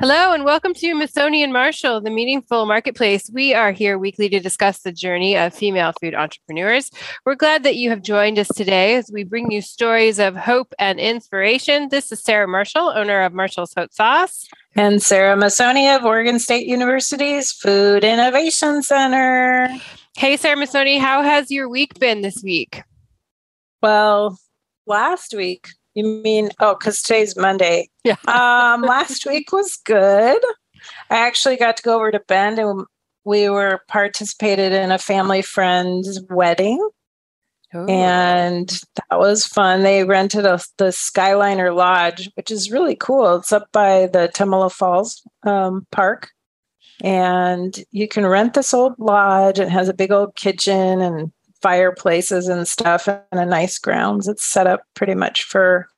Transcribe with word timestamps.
Hello 0.00 0.32
and 0.32 0.44
welcome 0.44 0.74
to 0.74 0.94
Masoni 0.94 1.44
and 1.44 1.52
Marshall, 1.52 2.00
the 2.00 2.10
Meaningful 2.10 2.66
Marketplace. 2.66 3.30
We 3.32 3.54
are 3.54 3.70
here 3.70 3.96
weekly 3.96 4.28
to 4.28 4.40
discuss 4.40 4.80
the 4.80 4.90
journey 4.90 5.36
of 5.36 5.54
female 5.54 5.92
food 6.00 6.16
entrepreneurs. 6.16 6.90
We're 7.24 7.36
glad 7.36 7.62
that 7.62 7.76
you 7.76 7.90
have 7.90 8.02
joined 8.02 8.40
us 8.40 8.48
today 8.48 8.96
as 8.96 9.08
we 9.12 9.22
bring 9.22 9.52
you 9.52 9.62
stories 9.62 10.18
of 10.18 10.34
hope 10.34 10.74
and 10.80 10.98
inspiration. 10.98 11.90
This 11.90 12.10
is 12.10 12.20
Sarah 12.20 12.48
Marshall, 12.48 12.92
owner 12.94 13.22
of 13.22 13.32
Marshall's 13.32 13.72
Hot 13.74 13.94
Sauce. 13.94 14.48
And 14.74 15.00
Sarah 15.00 15.36
Masoni 15.36 15.96
of 15.96 16.04
Oregon 16.04 16.40
State 16.40 16.66
University's 16.66 17.52
Food 17.52 18.02
Innovation 18.02 18.82
Center. 18.82 19.68
Hey, 20.16 20.36
Sarah 20.36 20.56
Masoni, 20.56 20.98
how 20.98 21.22
has 21.22 21.52
your 21.52 21.68
week 21.68 22.00
been 22.00 22.20
this 22.20 22.42
week? 22.42 22.82
Well, 23.80 24.38
last 24.86 25.34
week 25.34 25.68
you 25.94 26.04
mean 26.04 26.50
oh, 26.60 26.76
because 26.78 27.02
today's 27.02 27.36
Monday. 27.36 27.88
Yeah. 28.04 28.16
um, 28.26 28.82
last 28.82 29.26
week 29.26 29.52
was 29.52 29.76
good. 29.84 30.40
I 31.10 31.16
actually 31.16 31.56
got 31.56 31.76
to 31.78 31.82
go 31.82 31.96
over 31.96 32.10
to 32.10 32.20
Bend 32.20 32.58
and 32.58 32.84
we 33.24 33.48
were 33.48 33.80
participated 33.88 34.72
in 34.72 34.92
a 34.92 34.98
family 34.98 35.42
friend's 35.42 36.20
wedding. 36.28 36.86
Ooh. 37.74 37.86
And 37.86 38.68
that 38.68 39.18
was 39.18 39.46
fun. 39.46 39.82
They 39.82 40.04
rented 40.04 40.44
a, 40.44 40.60
the 40.78 40.86
Skyliner 40.86 41.74
Lodge, 41.74 42.30
which 42.34 42.50
is 42.50 42.70
really 42.70 42.94
cool. 42.94 43.36
It's 43.36 43.52
up 43.52 43.68
by 43.72 44.06
the 44.06 44.30
Tumalo 44.32 44.70
Falls 44.70 45.22
um, 45.42 45.86
Park. 45.90 46.30
And 47.02 47.76
you 47.90 48.06
can 48.06 48.26
rent 48.26 48.54
this 48.54 48.72
old 48.72 48.94
lodge. 48.98 49.58
It 49.58 49.68
has 49.68 49.88
a 49.88 49.94
big 49.94 50.12
old 50.12 50.36
kitchen 50.36 51.00
and 51.00 51.32
fireplaces 51.64 52.46
and 52.46 52.68
stuff 52.68 53.08
and 53.08 53.22
a 53.32 53.46
nice 53.46 53.78
grounds. 53.78 54.28
It's 54.28 54.44
set 54.44 54.66
up 54.66 54.82
pretty 54.92 55.14
much 55.14 55.44
for 55.44 55.88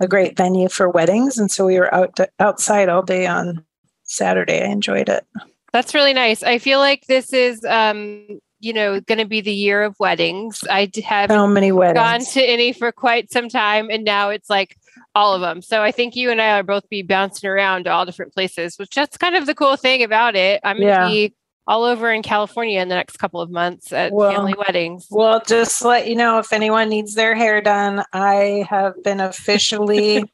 a 0.00 0.08
great 0.08 0.38
venue 0.38 0.70
for 0.70 0.88
weddings. 0.88 1.36
And 1.36 1.50
so 1.50 1.66
we 1.66 1.78
were 1.78 1.94
out 1.94 2.16
to, 2.16 2.30
outside 2.40 2.88
all 2.88 3.02
day 3.02 3.26
on 3.26 3.62
Saturday. 4.04 4.62
I 4.62 4.68
enjoyed 4.68 5.10
it. 5.10 5.26
That's 5.70 5.92
really 5.92 6.14
nice. 6.14 6.42
I 6.42 6.56
feel 6.56 6.78
like 6.78 7.04
this 7.08 7.34
is, 7.34 7.62
um, 7.66 8.40
you 8.60 8.72
know, 8.72 9.00
going 9.00 9.18
to 9.18 9.26
be 9.26 9.42
the 9.42 9.52
year 9.52 9.82
of 9.82 10.00
weddings. 10.00 10.64
I 10.70 10.90
have 11.04 11.30
so 11.30 11.46
many 11.46 11.72
weddings. 11.72 12.02
gone 12.02 12.24
to 12.32 12.42
any 12.42 12.72
for 12.72 12.90
quite 12.90 13.30
some 13.30 13.50
time, 13.50 13.90
and 13.90 14.04
now 14.04 14.30
it's 14.30 14.48
like 14.48 14.78
all 15.14 15.34
of 15.34 15.42
them. 15.42 15.60
So 15.60 15.82
I 15.82 15.92
think 15.92 16.16
you 16.16 16.30
and 16.30 16.40
I 16.40 16.58
are 16.58 16.62
both 16.62 16.88
be 16.88 17.02
bouncing 17.02 17.50
around 17.50 17.84
to 17.84 17.90
all 17.90 18.06
different 18.06 18.32
places, 18.32 18.78
which 18.78 18.94
that's 18.94 19.18
kind 19.18 19.36
of 19.36 19.44
the 19.44 19.54
cool 19.54 19.76
thing 19.76 20.02
about 20.02 20.36
it. 20.36 20.60
I'm 20.64 20.78
going 20.78 20.94
to 20.94 21.06
be 21.06 21.34
all 21.66 21.84
over 21.84 22.10
in 22.10 22.22
California 22.22 22.80
in 22.80 22.88
the 22.88 22.94
next 22.94 23.18
couple 23.18 23.40
of 23.40 23.50
months 23.50 23.92
at 23.92 24.12
well, 24.12 24.32
family 24.32 24.54
weddings. 24.58 25.06
Well, 25.10 25.40
just 25.46 25.84
let 25.84 26.08
you 26.08 26.16
know 26.16 26.38
if 26.38 26.52
anyone 26.52 26.88
needs 26.88 27.14
their 27.14 27.34
hair 27.34 27.60
done, 27.60 28.04
I 28.12 28.66
have 28.68 29.02
been 29.02 29.20
officially 29.20 30.24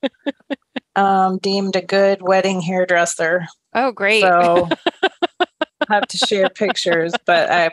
um, 0.96 1.38
deemed 1.38 1.76
a 1.76 1.82
good 1.82 2.22
wedding 2.22 2.60
hairdresser. 2.60 3.46
Oh, 3.74 3.92
great! 3.92 4.22
So 4.22 4.68
I 5.02 5.46
have 5.88 6.08
to 6.08 6.16
share 6.18 6.48
pictures, 6.48 7.12
but 7.26 7.50
I 7.50 7.70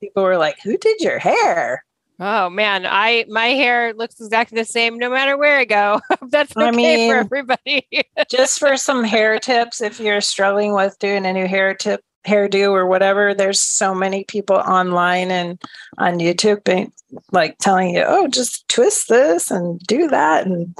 people 0.00 0.22
were 0.22 0.38
like, 0.38 0.60
"Who 0.62 0.76
did 0.76 1.00
your 1.00 1.18
hair?" 1.18 1.84
Oh 2.20 2.50
man, 2.50 2.86
I 2.86 3.24
my 3.28 3.46
hair 3.46 3.94
looks 3.94 4.20
exactly 4.20 4.60
the 4.60 4.64
same 4.64 4.98
no 4.98 5.10
matter 5.10 5.36
where 5.36 5.58
I 5.58 5.64
go. 5.64 6.00
That's 6.28 6.56
okay 6.56 6.66
I 6.66 6.70
mean, 6.70 7.10
for 7.10 7.16
everybody. 7.16 7.88
just 8.30 8.58
for 8.60 8.76
some 8.76 9.02
hair 9.02 9.38
tips, 9.38 9.80
if 9.80 9.98
you're 9.98 10.20
struggling 10.20 10.74
with 10.74 10.96
doing 10.98 11.26
a 11.26 11.32
new 11.32 11.48
hair 11.48 11.74
tip 11.74 12.00
hairdo 12.26 12.70
or 12.70 12.86
whatever 12.86 13.34
there's 13.34 13.60
so 13.60 13.94
many 13.94 14.24
people 14.24 14.56
online 14.56 15.30
and 15.30 15.60
on 15.98 16.18
youtube 16.18 16.62
being, 16.64 16.92
like 17.32 17.58
telling 17.58 17.94
you 17.94 18.04
oh 18.06 18.28
just 18.28 18.68
twist 18.68 19.08
this 19.08 19.50
and 19.50 19.80
do 19.80 20.08
that 20.08 20.46
and 20.46 20.74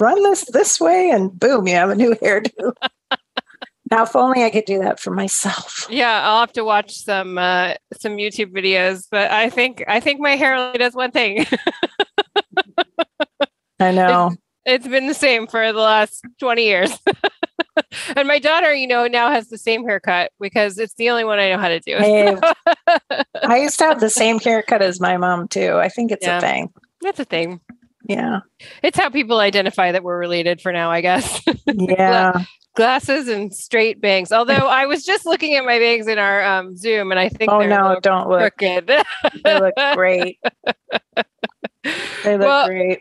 run 0.00 0.22
this 0.22 0.44
this 0.52 0.80
way 0.80 1.10
and 1.10 1.38
boom 1.38 1.66
you 1.66 1.74
have 1.74 1.90
a 1.90 1.94
new 1.94 2.14
hairdo. 2.22 2.72
Now 3.90 4.02
if 4.02 4.16
only 4.16 4.42
i 4.42 4.50
could 4.50 4.64
do 4.64 4.78
that 4.80 4.98
for 4.98 5.10
myself. 5.10 5.86
Yeah 5.90 6.22
i'll 6.24 6.40
have 6.40 6.52
to 6.52 6.64
watch 6.64 6.96
some 6.96 7.38
uh 7.38 7.74
some 7.98 8.16
youtube 8.16 8.52
videos 8.52 9.06
but 9.10 9.30
i 9.30 9.50
think 9.50 9.84
i 9.86 10.00
think 10.00 10.20
my 10.20 10.36
hair 10.36 10.54
only 10.54 10.78
does 10.78 10.94
one 10.94 11.10
thing. 11.10 11.46
I 13.78 13.90
know. 13.90 14.30
It's, 14.32 14.40
it's 14.64 14.88
been 14.88 15.06
the 15.06 15.14
same 15.14 15.46
for 15.46 15.72
the 15.72 15.78
last 15.78 16.24
20 16.40 16.64
years 16.64 16.98
and 18.16 18.28
my 18.28 18.38
daughter, 18.38 18.74
you 18.74 18.86
know, 18.86 19.06
now 19.06 19.30
has 19.30 19.48
the 19.48 19.58
same 19.58 19.84
haircut 19.84 20.32
because 20.40 20.78
it's 20.78 20.94
the 20.94 21.10
only 21.10 21.24
one 21.24 21.38
I 21.38 21.50
know 21.50 21.58
how 21.58 21.68
to 21.68 21.80
do. 21.80 21.96
I 23.42 23.58
used 23.58 23.78
to 23.78 23.84
have 23.84 24.00
the 24.00 24.10
same 24.10 24.38
haircut 24.38 24.82
as 24.82 25.00
my 25.00 25.16
mom 25.16 25.48
too. 25.48 25.76
I 25.76 25.88
think 25.88 26.12
it's 26.12 26.26
yeah, 26.26 26.38
a 26.38 26.40
thing. 26.40 26.72
That's 27.00 27.20
a 27.20 27.24
thing. 27.24 27.60
Yeah. 28.08 28.40
It's 28.82 28.96
how 28.96 29.10
people 29.10 29.40
identify 29.40 29.92
that 29.92 30.04
we're 30.04 30.18
related 30.18 30.60
for 30.60 30.72
now, 30.72 30.90
I 30.90 31.00
guess. 31.00 31.42
Yeah. 31.66 32.44
Glasses 32.74 33.26
and 33.26 33.54
straight 33.54 34.00
bangs. 34.00 34.32
Although 34.32 34.52
I 34.54 34.86
was 34.86 35.04
just 35.04 35.26
looking 35.26 35.54
at 35.54 35.64
my 35.64 35.78
bangs 35.78 36.06
in 36.06 36.18
our 36.18 36.44
um, 36.44 36.76
Zoom 36.76 37.10
and 37.10 37.18
I 37.18 37.28
think 37.28 37.50
oh 37.50 37.66
no, 37.66 37.98
don't 38.02 38.28
look. 38.28 38.56
Crooked. 38.58 38.86
they 39.42 39.60
look 39.60 39.74
great. 39.94 40.38
They 42.22 42.36
look 42.36 42.46
well, 42.46 42.66
great. 42.66 43.00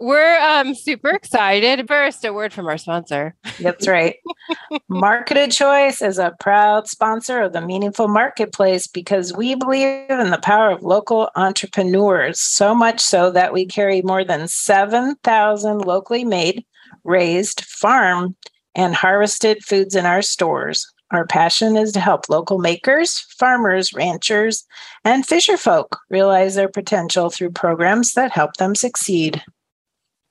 We're 0.00 0.38
um, 0.38 0.76
super 0.76 1.10
excited. 1.10 1.88
First, 1.88 2.24
a 2.24 2.32
word 2.32 2.52
from 2.52 2.66
our 2.66 2.78
sponsor. 2.78 3.34
That's 3.58 3.88
right. 3.88 4.16
Market 4.88 5.36
of 5.36 5.50
Choice 5.50 6.00
is 6.00 6.18
a 6.18 6.36
proud 6.38 6.86
sponsor 6.86 7.42
of 7.42 7.52
the 7.52 7.60
Meaningful 7.60 8.06
Marketplace 8.06 8.86
because 8.86 9.36
we 9.36 9.56
believe 9.56 10.08
in 10.08 10.30
the 10.30 10.38
power 10.38 10.70
of 10.70 10.84
local 10.84 11.30
entrepreneurs, 11.34 12.38
so 12.38 12.76
much 12.76 13.00
so 13.00 13.32
that 13.32 13.52
we 13.52 13.66
carry 13.66 14.00
more 14.02 14.24
than 14.24 14.46
7,000 14.46 15.78
locally 15.78 16.24
made, 16.24 16.64
raised, 17.02 17.64
farm, 17.64 18.36
and 18.76 18.94
harvested 18.94 19.64
foods 19.64 19.96
in 19.96 20.06
our 20.06 20.22
stores. 20.22 20.86
Our 21.10 21.26
passion 21.26 21.76
is 21.76 21.90
to 21.92 22.00
help 22.00 22.28
local 22.28 22.58
makers, 22.58 23.18
farmers, 23.38 23.92
ranchers, 23.92 24.64
and 25.04 25.26
fisher 25.26 25.56
folk 25.56 25.98
realize 26.10 26.54
their 26.54 26.68
potential 26.68 27.30
through 27.30 27.50
programs 27.50 28.12
that 28.12 28.30
help 28.30 28.54
them 28.58 28.76
succeed. 28.76 29.42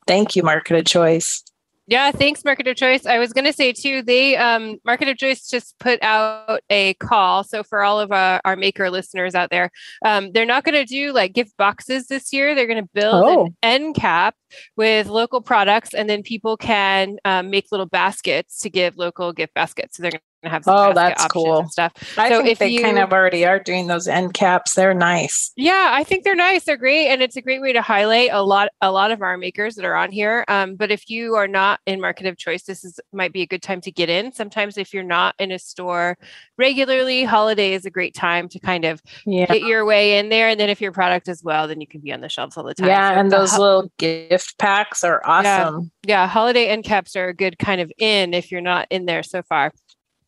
Thank 0.07 0.35
you, 0.35 0.44
Market 0.44 0.78
of 0.78 0.85
Choice. 0.85 1.44
Yeah, 1.90 2.12
thanks, 2.12 2.44
Market 2.44 2.68
of 2.68 2.75
Choice. 2.75 3.06
I 3.06 3.18
was 3.18 3.31
going 3.31 3.45
to 3.45 3.54
say 3.54 3.71
too, 3.71 4.01
they 4.01 4.36
um, 4.36 4.77
Market 4.83 5.07
of 5.07 5.18
Choice 5.18 5.48
just 5.48 5.80
put 5.80 6.04
out 6.04 6.59
a 6.69 6.95
call. 6.95 7.45
So 7.45 7.63
for 7.63 7.81
all 7.81 7.98
of 7.98 8.12
our, 8.12 8.42
our 8.44 8.57
maker 8.57 8.89
listeners 8.89 9.36
out 9.36 9.51
there, 9.51 9.71
um, 10.04 10.33
they're 10.33 10.45
not 10.45 10.65
going 10.65 10.75
to 10.75 10.83
do 10.83 11.13
like 11.13 11.31
gift 11.31 11.56
boxes 11.56 12.07
this 12.07 12.33
year. 12.33 12.56
They're 12.56 12.68
going 12.68 12.83
to 12.83 12.89
build 12.94 13.25
oh. 13.25 13.45
an 13.45 13.57
end 13.63 13.95
cap 13.95 14.36
with 14.75 15.07
local 15.07 15.39
products, 15.39 15.94
and 15.94 16.09
then 16.09 16.24
people 16.24 16.57
can 16.57 17.19
um, 17.24 17.50
make 17.50 17.68
little 17.71 17.86
baskets 17.86 18.59
to 18.59 18.69
give 18.69 18.98
local 18.98 19.31
gift 19.31 19.54
baskets. 19.54 19.95
So 19.95 20.04
they're 20.04 20.12
going 20.12 20.21
have 20.49 20.63
oh 20.67 20.94
that's 20.94 21.25
cool. 21.27 21.67
stuff. 21.69 21.94
I 22.17 22.29
so 22.29 22.41
think 22.41 22.59
they 22.59 22.69
you, 22.69 22.81
kind 22.81 22.99
of 22.99 23.11
already 23.11 23.45
are 23.45 23.59
doing 23.59 23.88
those 23.88 24.07
end 24.07 24.33
caps. 24.33 24.73
They're 24.73 24.94
nice. 24.94 25.51
Yeah 25.55 25.89
i 25.91 26.03
think 26.03 26.23
they're 26.23 26.35
nice. 26.35 26.63
They're 26.65 26.77
great 26.77 27.07
and 27.07 27.21
it's 27.21 27.35
a 27.35 27.41
great 27.41 27.61
way 27.61 27.73
to 27.73 27.81
highlight 27.81 28.29
a 28.31 28.44
lot 28.44 28.69
a 28.81 28.91
lot 28.91 29.11
of 29.11 29.21
our 29.21 29.38
makers 29.38 29.75
that 29.75 29.85
are 29.85 29.95
on 29.95 30.11
here. 30.11 30.45
Um, 30.47 30.75
but 30.75 30.91
if 30.91 31.09
you 31.09 31.35
are 31.35 31.47
not 31.47 31.79
in 31.85 32.01
market 32.01 32.25
of 32.27 32.38
choice 32.38 32.63
this 32.63 32.83
is 32.83 32.99
might 33.13 33.33
be 33.33 33.41
a 33.41 33.47
good 33.47 33.61
time 33.61 33.81
to 33.81 33.91
get 33.91 34.09
in. 34.09 34.31
Sometimes 34.31 34.77
if 34.77 34.94
you're 34.94 35.03
not 35.03 35.35
in 35.39 35.51
a 35.51 35.59
store 35.59 36.17
regularly 36.57 37.23
holiday 37.23 37.73
is 37.73 37.85
a 37.85 37.89
great 37.89 38.13
time 38.13 38.47
to 38.49 38.59
kind 38.59 38.85
of 38.85 39.01
yeah. 39.25 39.45
get 39.45 39.61
your 39.61 39.85
way 39.85 40.17
in 40.17 40.29
there. 40.29 40.49
And 40.49 40.59
then 40.59 40.69
if 40.69 40.81
your 40.81 40.91
product 40.91 41.27
is 41.27 41.44
well 41.44 41.67
then 41.67 41.81
you 41.81 41.88
can 41.88 42.01
be 42.01 42.11
on 42.11 42.21
the 42.21 42.29
shelves 42.29 42.57
all 42.57 42.63
the 42.63 42.73
time. 42.73 42.88
Yeah 42.88 43.13
so 43.13 43.19
and 43.19 43.31
those 43.31 43.51
ho- 43.51 43.61
little 43.61 43.91
gift 43.97 44.57
packs 44.57 45.03
are 45.03 45.21
awesome. 45.25 45.91
Yeah, 46.05 46.21
yeah 46.23 46.27
holiday 46.27 46.67
end 46.67 46.83
caps 46.83 47.15
are 47.15 47.29
a 47.29 47.33
good 47.33 47.57
kind 47.59 47.81
of 47.81 47.91
in 47.97 48.33
if 48.33 48.51
you're 48.51 48.61
not 48.61 48.88
in 48.89 49.05
there 49.05 49.23
so 49.23 49.41
far 49.41 49.71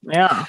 yeah. 0.03 0.45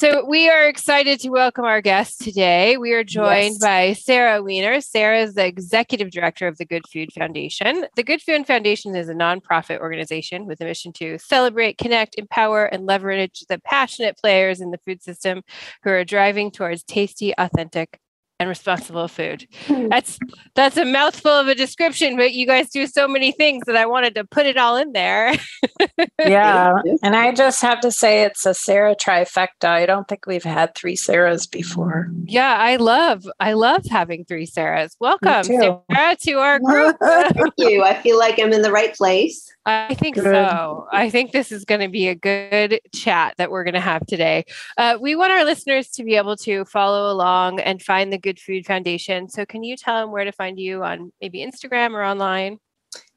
So 0.00 0.24
we 0.24 0.48
are 0.48 0.66
excited 0.66 1.20
to 1.20 1.28
welcome 1.28 1.66
our 1.66 1.82
guest 1.82 2.22
today. 2.22 2.78
We 2.78 2.92
are 2.92 3.04
joined 3.04 3.56
yes. 3.56 3.58
by 3.58 3.92
Sarah 3.92 4.42
Weiner. 4.42 4.80
Sarah 4.80 5.20
is 5.20 5.34
the 5.34 5.44
executive 5.44 6.10
director 6.10 6.46
of 6.46 6.56
the 6.56 6.64
Good 6.64 6.86
Food 6.90 7.12
Foundation. 7.12 7.84
The 7.96 8.02
Good 8.02 8.22
Food 8.22 8.46
Foundation 8.46 8.96
is 8.96 9.10
a 9.10 9.14
nonprofit 9.14 9.78
organization 9.78 10.46
with 10.46 10.62
a 10.62 10.64
mission 10.64 10.94
to 10.94 11.18
celebrate, 11.18 11.76
connect, 11.76 12.14
empower, 12.14 12.64
and 12.64 12.86
leverage 12.86 13.44
the 13.50 13.58
passionate 13.58 14.16
players 14.16 14.62
in 14.62 14.70
the 14.70 14.78
food 14.78 15.02
system 15.02 15.42
who 15.82 15.90
are 15.90 16.04
driving 16.04 16.50
towards 16.50 16.82
tasty, 16.82 17.34
authentic, 17.36 18.00
and 18.40 18.48
responsible 18.48 19.06
food. 19.06 19.46
That's 19.68 20.18
that's 20.54 20.78
a 20.78 20.86
mouthful 20.86 21.30
of 21.30 21.46
a 21.46 21.54
description, 21.54 22.16
but 22.16 22.32
you 22.32 22.46
guys 22.46 22.70
do 22.70 22.86
so 22.86 23.06
many 23.06 23.32
things 23.32 23.64
that 23.66 23.76
I 23.76 23.84
wanted 23.84 24.14
to 24.14 24.24
put 24.24 24.46
it 24.46 24.56
all 24.56 24.78
in 24.78 24.92
there. 24.92 25.34
yeah. 26.18 26.72
And 27.02 27.14
I 27.14 27.32
just 27.32 27.60
have 27.60 27.80
to 27.80 27.92
say 27.92 28.22
it's 28.22 28.46
a 28.46 28.54
Sarah 28.54 28.96
trifecta. 28.96 29.68
I 29.68 29.84
don't 29.84 30.08
think 30.08 30.26
we've 30.26 30.42
had 30.42 30.74
three 30.74 30.96
Sarahs 30.96 31.48
before. 31.48 32.10
Yeah, 32.24 32.56
I 32.58 32.76
love 32.76 33.28
I 33.38 33.52
love 33.52 33.84
having 33.84 34.24
three 34.24 34.46
Sarahs. 34.46 34.96
Welcome 34.98 35.44
Sarah 35.44 36.16
to 36.22 36.32
our 36.38 36.58
group. 36.58 36.96
Thank 37.02 37.54
you. 37.58 37.84
I 37.84 37.94
feel 37.94 38.18
like 38.18 38.40
I'm 38.40 38.54
in 38.54 38.62
the 38.62 38.72
right 38.72 38.94
place. 38.94 39.52
I 39.66 39.94
think 39.94 40.14
good. 40.14 40.24
so. 40.24 40.86
I 40.90 41.10
think 41.10 41.32
this 41.32 41.52
is 41.52 41.64
going 41.64 41.82
to 41.82 41.88
be 41.88 42.08
a 42.08 42.14
good 42.14 42.80
chat 42.94 43.34
that 43.36 43.50
we're 43.50 43.64
going 43.64 43.74
to 43.74 43.80
have 43.80 44.06
today. 44.06 44.44
Uh, 44.78 44.96
we 45.00 45.14
want 45.14 45.32
our 45.32 45.44
listeners 45.44 45.88
to 45.90 46.04
be 46.04 46.16
able 46.16 46.36
to 46.38 46.64
follow 46.64 47.12
along 47.12 47.60
and 47.60 47.82
find 47.82 48.12
the 48.12 48.18
Good 48.18 48.40
Food 48.40 48.64
Foundation. 48.64 49.28
So, 49.28 49.44
can 49.44 49.62
you 49.62 49.76
tell 49.76 50.00
them 50.00 50.12
where 50.12 50.24
to 50.24 50.32
find 50.32 50.58
you 50.58 50.82
on 50.82 51.12
maybe 51.20 51.44
Instagram 51.44 51.92
or 51.92 52.02
online? 52.02 52.58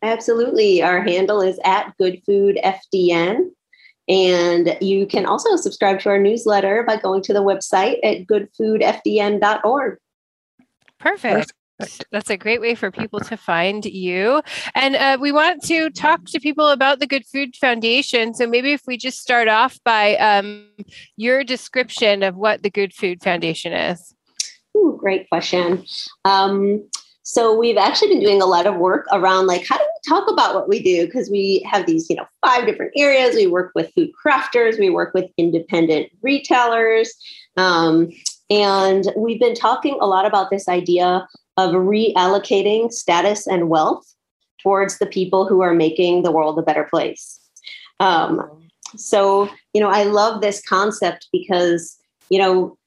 Absolutely. 0.02 0.84
Our 0.84 1.02
handle 1.02 1.42
is 1.42 1.60
at 1.64 1.96
Good 1.98 2.22
Food 2.26 2.60
FDN. 2.64 3.52
And 4.10 4.78
you 4.82 5.08
can 5.08 5.26
also 5.26 5.56
subscribe 5.56 6.02
to 6.02 6.10
our 6.10 6.20
newsletter 6.20 6.84
by 6.84 6.98
going 6.98 7.22
to 7.24 7.34
the 7.34 7.42
website 7.42 8.00
at 8.04 8.28
goodfoodfdn.org. 8.28 9.98
Perfect. 11.00 11.54
That's 12.12 12.30
a 12.30 12.38
great 12.38 12.62
way 12.62 12.76
for 12.76 12.92
people 12.92 13.20
to 13.22 13.38
find 13.38 13.86
you. 13.86 14.42
And 14.76 14.96
uh, 14.96 15.18
we 15.20 15.32
want 15.32 15.64
to 15.64 15.90
talk 15.90 16.26
to 16.26 16.40
people 16.40 16.70
about 16.70 17.00
the 17.00 17.08
Good 17.08 17.26
Food 17.26 17.56
Foundation. 17.56 18.34
So 18.34 18.48
maybe 18.48 18.74
if 18.74 18.82
we 18.88 18.98
just 18.98 19.20
start 19.20 19.48
off 19.48 19.80
by 19.84 20.16
um, 20.18 20.68
your 21.18 21.44
description 21.44 22.24
of 22.24 22.36
what 22.36 22.64
the 22.64 22.70
Good 22.70 22.94
Food 22.94 23.22
Foundation 23.22 23.74
is. 23.74 24.14
Ooh, 24.76 24.98
great 25.00 25.30
question. 25.30 25.86
Um, 26.26 26.84
so 27.24 27.58
we've 27.58 27.78
actually 27.78 28.10
been 28.10 28.20
doing 28.20 28.42
a 28.42 28.46
lot 28.46 28.68
of 28.68 28.76
work 28.76 29.06
around 29.14 29.48
like 29.48 29.66
how 29.68 29.78
do 29.78 29.84
we 29.84 30.10
talk 30.10 30.30
about 30.30 30.54
what 30.54 30.68
we 30.68 30.84
do 30.84 31.06
because 31.06 31.30
we 31.30 31.66
have 31.70 31.86
these 31.86 32.10
you 32.10 32.18
know 32.18 32.26
five 32.46 32.66
different 32.66 32.92
areas. 32.98 33.36
We 33.36 33.48
work 33.48 33.72
with 33.76 33.94
food 33.96 34.10
crafters, 34.26 34.78
we 34.78 34.90
work 34.90 35.14
with 35.14 35.32
independent 35.38 36.10
retailers, 36.22 37.14
um, 37.56 38.10
and 38.50 39.06
we've 39.16 39.40
been 39.40 39.56
talking 39.56 39.98
a 40.02 40.06
lot 40.06 40.26
about 40.26 40.50
this 40.50 40.68
idea 40.68 41.26
of 41.58 41.72
reallocating 41.72 42.92
status 42.92 43.48
and 43.48 43.70
wealth 43.70 44.06
towards 44.62 44.98
the 44.98 45.06
people 45.06 45.48
who 45.48 45.62
are 45.62 45.74
making 45.74 46.24
the 46.24 46.32
world 46.32 46.58
a 46.58 46.64
better 46.64 46.86
place. 46.86 47.40
Um, 48.00 48.42
so, 48.96 49.50
you 49.74 49.82
know, 49.82 49.90
I 49.90 50.04
love 50.04 50.42
this 50.42 50.62
concept 50.62 51.28
because, 51.32 51.98
you 52.30 52.40
know, 52.40 52.78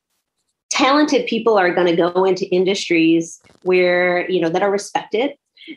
talented 0.71 1.27
people 1.27 1.59
are 1.59 1.75
going 1.75 1.87
to 1.87 1.97
go 1.97 2.25
into 2.25 2.47
industries 2.47 3.41
where, 3.63 4.29
you 4.31 4.41
know, 4.41 4.49
that 4.49 4.63
are 4.63 4.71
respected 4.71 5.33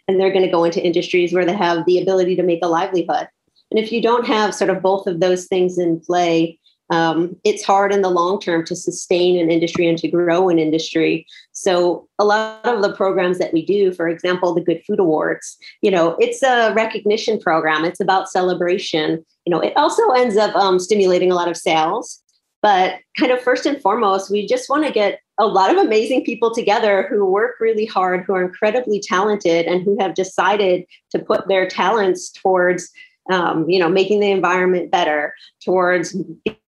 and 0.07 0.19
they're 0.19 0.31
going 0.31 0.45
to 0.45 0.51
go 0.51 0.63
into 0.63 0.83
industries 0.83 1.33
where 1.33 1.45
they 1.45 1.53
have 1.53 1.85
the 1.85 2.00
ability 2.00 2.35
to 2.35 2.44
make 2.44 2.59
a 2.63 2.68
livelihood. 2.68 3.27
And 3.71 3.80
if 3.80 3.92
you 3.92 4.01
don't 4.01 4.25
have 4.25 4.56
sort 4.56 4.69
of 4.69 4.81
both 4.81 5.07
of 5.07 5.19
those 5.19 5.45
things 5.45 5.77
in 5.77 6.00
play, 6.00 6.59
um, 6.89 7.36
it's 7.44 7.63
hard 7.63 7.94
in 7.94 8.01
the 8.01 8.09
long 8.09 8.39
term 8.39 8.65
to 8.65 8.75
sustain 8.75 9.39
an 9.39 9.51
industry 9.51 9.88
and 9.88 9.97
to 10.00 10.07
grow 10.07 10.50
an 10.50 10.57
industry. 10.57 11.25
So 11.51 12.07
a 12.18 12.25
lot 12.25 12.65
of 12.65 12.81
the 12.81 12.94
programs 12.94 13.38
that 13.38 13.53
we 13.53 13.65
do, 13.65 13.94
for 13.94 14.07
example, 14.07 14.53
the 14.53 14.62
Good 14.62 14.81
Food 14.86 15.00
Awards, 15.00 15.57
you 15.81 15.91
know, 15.91 16.15
it's 16.19 16.41
a 16.41 16.74
recognition 16.74 17.39
program. 17.39 17.86
It's 17.86 18.00
about 18.00 18.30
celebration. 18.30 19.24
You 19.45 19.51
know, 19.51 19.59
it 19.59 19.74
also 19.75 20.09
ends 20.12 20.38
up 20.38 20.56
um, 20.56 20.80
stimulating 20.80 21.31
a 21.31 21.36
lot 21.36 21.47
of 21.47 21.57
sales. 21.57 22.21
But 22.62 22.95
kind 23.18 23.31
of 23.31 23.42
first 23.42 23.65
and 23.65 23.81
foremost, 23.81 24.30
we 24.30 24.45
just 24.45 24.69
want 24.69 24.85
to 24.85 24.92
get 24.92 25.19
a 25.39 25.47
lot 25.47 25.71
of 25.71 25.77
amazing 25.77 26.25
people 26.25 26.53
together 26.53 27.07
who 27.09 27.25
work 27.25 27.56
really 27.62 27.85
hard, 27.85 28.25
who 28.25 28.33
are 28.33 28.44
incredibly 28.44 29.00
talented, 29.00 29.65
and 29.65 29.81
who 29.81 29.97
have 30.00 30.13
decided 30.13 30.83
to 31.12 31.19
put 31.19 31.47
their 31.47 31.68
talents 31.68 32.30
towards 32.31 32.92
um, 33.30 33.70
you 33.70 33.80
know, 33.80 33.90
making 33.90 34.20
the 34.20 34.31
environment 34.31 34.92
better, 34.92 35.34
towards 35.64 36.16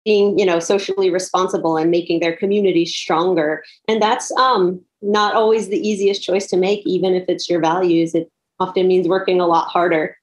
being, 0.05 0.39
you 0.39 0.47
know, 0.47 0.61
socially 0.61 1.11
responsible 1.11 1.77
and 1.77 1.91
making 1.91 2.21
their 2.21 2.37
community 2.37 2.87
stronger. 2.87 3.65
And 3.89 4.01
that's 4.01 4.31
um, 4.33 4.81
not 5.03 5.35
always 5.35 5.69
the 5.69 5.89
easiest 5.89 6.23
choice 6.23 6.47
to 6.49 6.57
make, 6.57 6.87
even 6.87 7.15
if 7.15 7.25
it's 7.29 7.49
your 7.49 7.61
values. 7.61 8.15
It 8.15 8.31
often 8.59 8.87
means 8.87 9.09
working 9.09 9.41
a 9.41 9.47
lot 9.47 9.69
harder. 9.69 10.17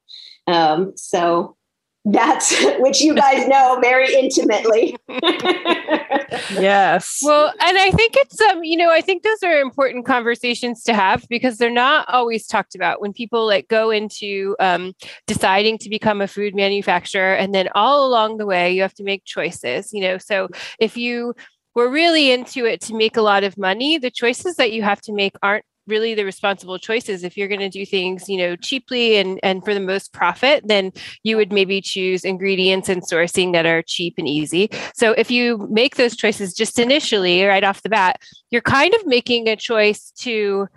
Um, 0.46 0.94
so 0.96 1.57
that's 2.12 2.56
which 2.80 3.02
you 3.02 3.14
guys 3.14 3.48
know 3.50 3.80
very 3.82 4.14
intimately. 4.14 4.96
yes. 6.60 7.20
Well, 7.24 7.48
and 7.48 7.78
I 7.78 7.92
think 7.92 8.14
it's 8.16 8.40
um, 8.42 8.64
you 8.64 8.78
know, 8.78 8.92
I 8.92 9.02
think 9.02 9.24
those 9.24 9.44
are 9.44 9.60
important 9.60 10.06
conversations 10.06 10.84
to 10.84 10.94
have 10.94 11.28
because 11.30 11.58
they're 11.58 11.70
not 11.70 12.08
always 12.10 12.48
talked 12.48 12.76
about 12.76 13.02
when 13.02 13.14
people 13.14 13.46
like 13.46 13.68
go 13.68 13.90
into 13.90 14.56
um, 14.60 14.94
deciding 15.26 15.78
to 15.80 15.90
become 15.90 16.22
a 16.22 16.28
food 16.28 16.56
manufacturer, 16.56 17.34
and 17.34 17.54
then 17.54 17.70
all 17.76 18.06
along 18.06 18.38
the 18.38 18.46
way 18.46 18.72
you 18.72 18.82
have 18.82 18.94
to 18.96 19.04
make 19.04 19.26
choices. 19.26 19.94
You 19.94 20.02
know, 20.02 20.18
so 20.18 20.48
if 20.80 20.98
you 20.98 21.34
were 21.76 21.90
really 21.90 22.32
into 22.32 22.66
it 22.66 22.82
to 22.82 22.96
make 22.96 23.18
a 23.18 23.22
lot 23.22 23.44
of 23.44 23.58
money, 23.58 23.98
the 23.98 24.10
choices 24.10 24.56
that 24.56 24.72
you 24.72 24.82
have 24.82 25.02
to 25.02 25.14
make 25.14 25.36
aren't 25.44 25.66
really 25.88 26.14
the 26.14 26.26
responsible 26.26 26.78
choices. 26.78 27.24
If 27.24 27.38
you're 27.38 27.48
going 27.48 27.60
to 27.60 27.70
do 27.70 27.86
things 27.86 28.30
you 28.30 28.38
know 28.38 28.56
cheaply 28.56 29.18
and 29.18 29.40
and 29.44 29.64
for 29.64 29.74
the 29.74 29.80
most 29.80 30.14
profit 30.14 30.68
then 30.68 30.92
you 31.24 31.38
would 31.38 31.52
maybe 31.52 31.82
choose 31.82 32.24
ingredients 32.24 32.90
and 32.90 33.02
sourcing 33.02 33.54
that 33.54 33.66
are 33.66 33.82
cheap 33.82 34.16
and 34.18 34.28
easy. 34.28 34.70
So 34.94 35.12
if 35.14 35.32
you 35.32 35.68
make 35.70 35.96
those 35.96 36.16
choices 36.16 36.54
just 36.54 36.80
initially 36.80 37.44
right 37.44 37.64
off 37.64 37.84
the 37.84 37.90
bat 37.90 38.20
you're 38.50 38.62
kind 38.62 38.94
of 38.96 39.06
making 39.06 39.48
a 39.48 39.56
choice 39.56 40.12
to 40.20 40.68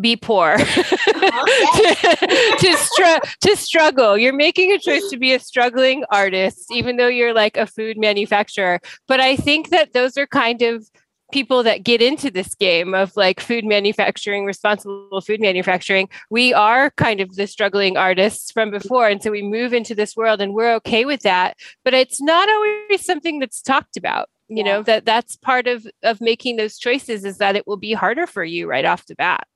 be 0.00 0.16
poor. 0.16 0.54
Uh-huh, 0.54 2.56
to, 2.58 2.76
str- 2.76 3.28
to 3.40 3.56
struggle. 3.56 4.16
You're 4.16 4.32
making 4.32 4.72
a 4.72 4.78
choice 4.78 5.08
to 5.10 5.18
be 5.18 5.34
a 5.34 5.40
struggling 5.40 6.04
artist 6.10 6.66
even 6.70 6.96
though 6.96 7.08
you're 7.08 7.34
like 7.34 7.56
a 7.56 7.66
food 7.66 7.98
manufacturer. 7.98 8.80
But 9.08 9.20
i 9.20 9.36
think 9.36 9.70
that 9.70 9.92
those 9.92 10.16
are 10.16 10.26
kind 10.26 10.62
of 10.62 10.88
people 11.32 11.62
that 11.62 11.84
get 11.84 12.02
into 12.02 12.30
this 12.30 12.54
game 12.54 12.94
of 12.94 13.16
like 13.16 13.40
food 13.40 13.64
manufacturing, 13.64 14.44
responsible 14.44 15.20
food 15.20 15.40
manufacturing, 15.40 16.08
we 16.30 16.52
are 16.52 16.90
kind 16.92 17.20
of 17.20 17.34
the 17.36 17.46
struggling 17.46 17.96
artists 17.96 18.50
from 18.50 18.70
before. 18.70 19.08
And 19.08 19.22
so 19.22 19.30
we 19.30 19.42
move 19.42 19.72
into 19.72 19.94
this 19.94 20.16
world 20.16 20.40
and 20.40 20.54
we're 20.54 20.74
okay 20.76 21.04
with 21.04 21.22
that. 21.22 21.56
But 21.84 21.94
it's 21.94 22.20
not 22.20 22.48
always 22.48 23.04
something 23.04 23.38
that's 23.38 23.62
talked 23.62 23.96
about. 23.96 24.28
You 24.48 24.58
yeah. 24.58 24.64
know, 24.64 24.82
that 24.82 25.04
that's 25.04 25.36
part 25.36 25.68
of 25.68 25.86
of 26.02 26.20
making 26.20 26.56
those 26.56 26.78
choices 26.78 27.24
is 27.24 27.38
that 27.38 27.56
it 27.56 27.66
will 27.66 27.76
be 27.76 27.92
harder 27.92 28.26
for 28.26 28.42
you 28.42 28.68
right 28.68 28.84
off 28.84 29.06
the 29.06 29.14
bat. 29.14 29.46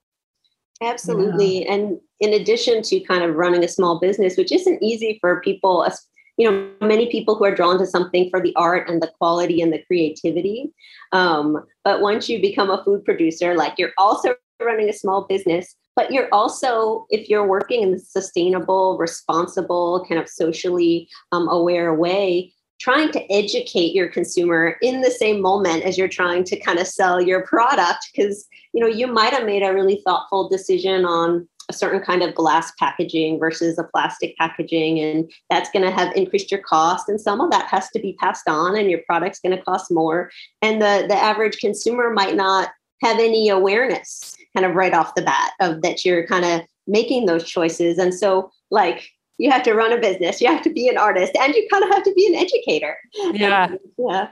Absolutely. 0.80 1.64
Yeah. 1.64 1.72
And 1.72 1.98
in 2.20 2.32
addition 2.32 2.82
to 2.82 3.00
kind 3.00 3.24
of 3.24 3.36
running 3.36 3.64
a 3.64 3.68
small 3.68 3.98
business, 3.98 4.36
which 4.36 4.52
isn't 4.52 4.82
easy 4.82 5.18
for 5.20 5.40
people, 5.40 5.86
you 6.36 6.50
know 6.50 6.70
many 6.80 7.10
people 7.10 7.34
who 7.34 7.44
are 7.44 7.54
drawn 7.54 7.78
to 7.78 7.86
something 7.86 8.28
for 8.30 8.40
the 8.40 8.54
art 8.56 8.88
and 8.88 9.02
the 9.02 9.10
quality 9.18 9.60
and 9.60 9.72
the 9.72 9.82
creativity. 9.86 10.72
Um, 11.12 11.64
but 11.84 12.00
once 12.00 12.28
you 12.28 12.40
become 12.40 12.70
a 12.70 12.82
food 12.84 13.04
producer 13.04 13.54
like 13.54 13.74
you're 13.78 13.92
also 13.98 14.34
running 14.62 14.88
a 14.88 14.92
small 14.92 15.26
business 15.28 15.76
but 15.96 16.10
you're 16.10 16.28
also 16.32 17.06
if 17.10 17.28
you're 17.28 17.46
working 17.46 17.82
in 17.82 17.94
a 17.94 17.98
sustainable 17.98 18.96
responsible 18.98 20.04
kind 20.08 20.20
of 20.20 20.28
socially 20.28 21.08
um, 21.32 21.48
aware 21.48 21.94
way 21.94 22.52
trying 22.80 23.10
to 23.12 23.32
educate 23.32 23.94
your 23.94 24.08
consumer 24.08 24.76
in 24.82 25.00
the 25.00 25.10
same 25.10 25.40
moment 25.40 25.84
as 25.84 25.96
you're 25.96 26.08
trying 26.08 26.44
to 26.44 26.58
kind 26.58 26.78
of 26.78 26.86
sell 26.86 27.20
your 27.20 27.46
product 27.46 28.08
because 28.12 28.46
you 28.72 28.80
know 28.80 28.86
you 28.86 29.06
might 29.06 29.32
have 29.32 29.46
made 29.46 29.62
a 29.62 29.72
really 29.72 30.02
thoughtful 30.04 30.48
decision 30.48 31.04
on 31.04 31.48
a 31.68 31.72
certain 31.72 32.00
kind 32.00 32.22
of 32.22 32.34
glass 32.34 32.72
packaging 32.78 33.38
versus 33.38 33.78
a 33.78 33.84
plastic 33.84 34.36
packaging 34.36 34.98
and 35.00 35.30
that's 35.50 35.70
going 35.70 35.84
to 35.84 35.90
have 35.90 36.14
increased 36.14 36.50
your 36.50 36.60
cost 36.60 37.08
and 37.08 37.20
some 37.20 37.40
of 37.40 37.50
that 37.50 37.66
has 37.68 37.88
to 37.90 37.98
be 37.98 38.14
passed 38.14 38.48
on 38.48 38.76
and 38.76 38.90
your 38.90 39.00
product's 39.06 39.40
going 39.40 39.56
to 39.56 39.62
cost 39.62 39.90
more. 39.90 40.30
And 40.62 40.80
the 40.80 41.06
the 41.08 41.16
average 41.16 41.58
consumer 41.58 42.10
might 42.10 42.36
not 42.36 42.70
have 43.02 43.18
any 43.18 43.48
awareness 43.48 44.36
kind 44.54 44.66
of 44.66 44.74
right 44.74 44.94
off 44.94 45.14
the 45.14 45.22
bat 45.22 45.52
of 45.60 45.82
that 45.82 46.04
you're 46.04 46.26
kind 46.26 46.44
of 46.44 46.62
making 46.86 47.26
those 47.26 47.44
choices. 47.44 47.98
And 47.98 48.14
so 48.14 48.50
like 48.70 49.08
you 49.38 49.50
have 49.50 49.62
to 49.64 49.74
run 49.74 49.92
a 49.92 50.00
business 50.00 50.40
you 50.40 50.48
have 50.48 50.62
to 50.62 50.70
be 50.70 50.88
an 50.88 50.96
artist 50.96 51.32
and 51.40 51.54
you 51.54 51.66
kind 51.70 51.82
of 51.84 51.90
have 51.90 52.04
to 52.04 52.12
be 52.14 52.26
an 52.26 52.34
educator. 52.34 52.96
Yeah. 53.14 53.64
And, 53.70 53.78
yeah 53.98 54.28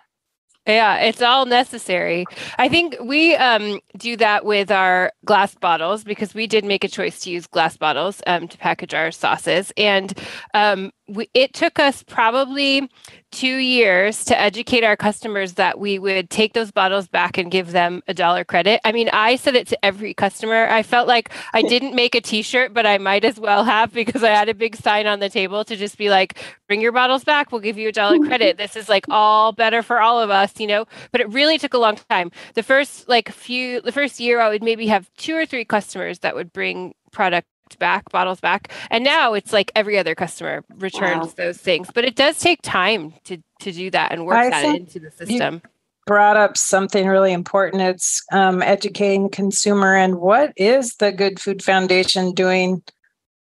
yeah, 0.66 0.99
it's 0.99 1.21
all 1.21 1.45
necessary. 1.45 2.25
I 2.59 2.69
think 2.69 2.97
we 3.02 3.35
um, 3.35 3.81
do 3.97 4.16
that 4.19 4.45
with 4.45 4.71
our 4.71 5.12
glass 5.25 5.54
bottles 5.57 6.04
because 6.04 6.35
we 6.35 6.47
did 6.47 6.64
make 6.64 6.85
a 6.85 6.88
choice 6.88 7.21
to 7.21 7.31
use 7.31 7.47
glass 7.49 7.76
bottles 7.76 8.23
um, 8.26 8.47
to 8.47 8.57
package 8.59 8.95
our 8.95 9.11
sauces. 9.11 9.73
And 9.76 10.16
um, 10.54 10.92
we, 11.09 11.28
it 11.35 11.52
took 11.52 11.78
us 11.78 12.02
probably 12.02 12.88
two 13.32 13.56
years 13.56 14.25
to 14.25 14.38
educate 14.38 14.85
our 14.85 14.97
customers 14.97 15.54
that 15.54 15.78
we 15.78 15.99
would 15.99 16.30
take 16.30 16.52
those 16.52 16.71
bottles 16.71 17.09
back 17.09 17.38
and 17.38 17.50
give 17.50 17.73
them 17.73 18.02
a 18.06 18.14
dollar 18.14 18.44
credit. 18.44 18.80
I 18.85 18.92
mean, 18.92 19.09
I 19.12 19.37
said 19.37 19.56
it 19.56 19.66
to 19.68 19.85
every 19.85 20.14
customer. 20.14 20.68
I 20.68 20.82
felt 20.82 21.09
like 21.09 21.30
I 21.52 21.62
didn't 21.68 21.94
make 21.94 22.14
a 22.14 22.21
t 22.21 22.42
shirt, 22.42 22.73
but 22.73 22.87
I 22.87 22.99
might 22.99 23.25
as 23.25 23.40
well 23.40 23.64
have 23.64 23.92
because 23.94 24.23
I 24.23 24.30
had 24.30 24.49
a 24.49 24.54
big 24.54 24.76
sign 24.76 25.06
on 25.06 25.21
the 25.21 25.28
table 25.28 25.64
to 25.64 25.76
just 25.76 25.99
be 25.99 26.09
like, 26.09 26.38
bring 26.68 26.80
your 26.80 26.92
bottles 26.92 27.25
back. 27.25 27.52
We'll 27.52 27.61
give 27.61 27.78
you 27.78 27.88
a 27.88 27.92
dollar 27.92 28.18
credit. 28.26 28.56
This 28.56 28.76
is 28.76 28.88
like 28.88 29.06
all 29.09 29.52
better 29.52 29.82
for 29.82 30.00
all 30.00 30.21
of 30.21 30.30
us, 30.30 30.59
you 30.61 30.66
know? 30.66 30.87
But 31.11 31.21
it 31.21 31.28
really 31.32 31.59
took 31.59 31.75
a 31.75 31.78
long 31.78 31.99
time. 32.09 32.30
The 32.54 32.62
first 32.62 33.09
like 33.09 33.30
few, 33.30 33.80
the 33.80 33.92
first 33.92 34.21
year, 34.21 34.40
I 34.40 34.49
would 34.49 34.62
maybe 34.62 34.87
have 34.87 35.11
two 35.16 35.37
or 35.37 35.47
three 35.47 35.64
customers 35.64 36.21
that 36.21 36.35
would 36.35 36.52
bring 36.52 36.94
product 37.11 37.47
back, 37.76 38.11
bottles 38.11 38.41
back. 38.41 38.73
And 38.91 39.05
now 39.05 39.35
it's 39.35 39.52
like 39.52 39.73
every 39.75 39.99
other 39.99 40.14
customer 40.14 40.64
returns 40.76 41.29
wow. 41.29 41.35
those 41.37 41.59
things. 41.59 41.88
But 41.95 42.05
it 42.05 42.17
does 42.17 42.38
take 42.38 42.61
time 42.62 43.14
to 43.25 43.38
to 43.61 43.73
do 43.73 43.91
that 43.91 44.12
and 44.12 44.26
work 44.26 44.37
I 44.37 44.50
that 44.50 44.75
into 44.75 45.00
the 45.00 45.11
system. 45.11 45.62
Brought 46.07 46.37
up 46.37 46.57
something 46.57 47.07
really 47.07 47.33
important. 47.33 47.83
It's 47.83 48.25
um, 48.33 48.61
educating 48.61 49.29
consumer 49.29 49.95
and 49.95 50.17
what 50.17 50.52
is 50.57 50.97
the 50.97 51.12
Good 51.12 51.38
Food 51.38 51.62
Foundation 51.62 52.33
doing 52.33 52.83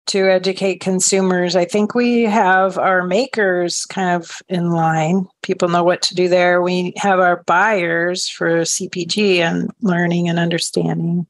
to 0.07 0.31
educate 0.31 0.81
consumers? 0.81 1.57
I 1.57 1.65
think 1.65 1.95
we 1.95 2.23
have 2.23 2.79
our 2.79 3.03
makers 3.05 3.85
kind 3.87 4.11
of 4.11 4.41
in 4.49 4.71
line. 4.71 5.27
People 5.43 5.69
know 5.69 5.85
what 5.85 6.03
to 6.03 6.15
do 6.15 6.29
there. 6.29 6.63
We 6.63 6.93
have 6.97 7.19
our 7.19 7.43
buyers 7.45 8.29
for 8.29 8.61
CPG 8.61 9.39
and 9.39 9.71
learning 9.83 10.29
and 10.29 10.39
understanding. 10.39 11.27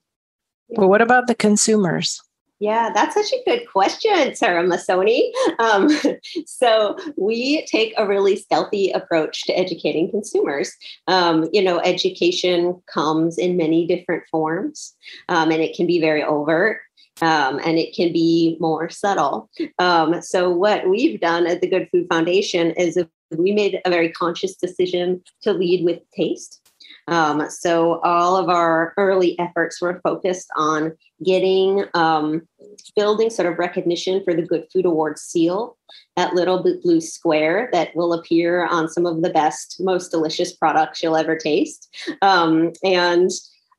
But 0.74 0.88
what 0.88 1.02
about 1.02 1.26
the 1.26 1.34
consumers? 1.34 2.20
Yeah, 2.58 2.90
that's 2.94 3.14
such 3.14 3.32
a 3.32 3.42
good 3.44 3.68
question, 3.70 4.34
Sarah 4.34 4.64
Masoni. 4.64 5.30
Um, 5.58 5.90
so 6.46 6.96
we 7.16 7.66
take 7.66 7.92
a 7.98 8.06
really 8.06 8.36
stealthy 8.36 8.90
approach 8.92 9.44
to 9.44 9.52
educating 9.52 10.10
consumers. 10.10 10.72
Um, 11.06 11.50
you 11.52 11.62
know, 11.62 11.80
education 11.80 12.82
comes 12.92 13.36
in 13.36 13.58
many 13.58 13.86
different 13.86 14.24
forms, 14.30 14.94
um, 15.28 15.50
and 15.50 15.62
it 15.62 15.76
can 15.76 15.86
be 15.86 16.00
very 16.00 16.22
overt. 16.22 16.80
Um, 17.22 17.60
and 17.64 17.78
it 17.78 17.94
can 17.94 18.12
be 18.12 18.58
more 18.60 18.90
subtle. 18.90 19.48
Um, 19.78 20.20
so, 20.20 20.50
what 20.50 20.86
we've 20.86 21.18
done 21.18 21.46
at 21.46 21.62
the 21.62 21.66
Good 21.66 21.88
Food 21.90 22.08
Foundation 22.10 22.72
is 22.72 22.98
we 23.30 23.52
made 23.52 23.80
a 23.86 23.90
very 23.90 24.12
conscious 24.12 24.54
decision 24.54 25.22
to 25.40 25.54
lead 25.54 25.82
with 25.82 26.00
taste. 26.10 26.65
Um, 27.08 27.48
so 27.50 28.00
all 28.00 28.36
of 28.36 28.48
our 28.48 28.92
early 28.96 29.38
efforts 29.38 29.80
were 29.80 30.00
focused 30.02 30.48
on 30.56 30.96
getting 31.24 31.84
um, 31.94 32.46
building 32.94 33.30
sort 33.30 33.50
of 33.50 33.58
recognition 33.58 34.22
for 34.24 34.34
the 34.34 34.42
Good 34.42 34.66
Food 34.72 34.86
Award 34.86 35.18
seal, 35.18 35.76
that 36.16 36.34
little 36.34 36.62
blue 36.82 37.00
square 37.00 37.68
that 37.72 37.94
will 37.94 38.12
appear 38.12 38.66
on 38.66 38.88
some 38.88 39.06
of 39.06 39.22
the 39.22 39.30
best, 39.30 39.76
most 39.80 40.10
delicious 40.10 40.54
products 40.54 41.02
you'll 41.02 41.16
ever 41.16 41.36
taste. 41.36 41.94
Um, 42.22 42.72
and 42.82 43.30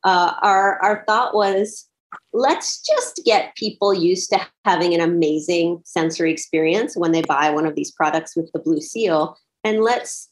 uh, 0.04 0.34
our 0.42 0.82
our 0.82 1.04
thought 1.06 1.34
was 1.34 1.88
let's 2.34 2.82
just 2.82 3.22
get 3.26 3.56
people 3.56 3.94
used 3.94 4.30
to 4.30 4.40
having 4.66 4.94
an 4.94 5.02
amazing 5.02 5.82
sensory 5.84 6.32
experience 6.32 6.96
when 6.96 7.12
they 7.12 7.22
buy 7.22 7.50
one 7.50 7.66
of 7.66 7.76
these 7.76 7.92
products 7.92 8.36
with 8.36 8.50
the 8.54 8.60
blue 8.60 8.80
seal 8.80 9.38
and 9.64 9.84
let's 9.84 10.30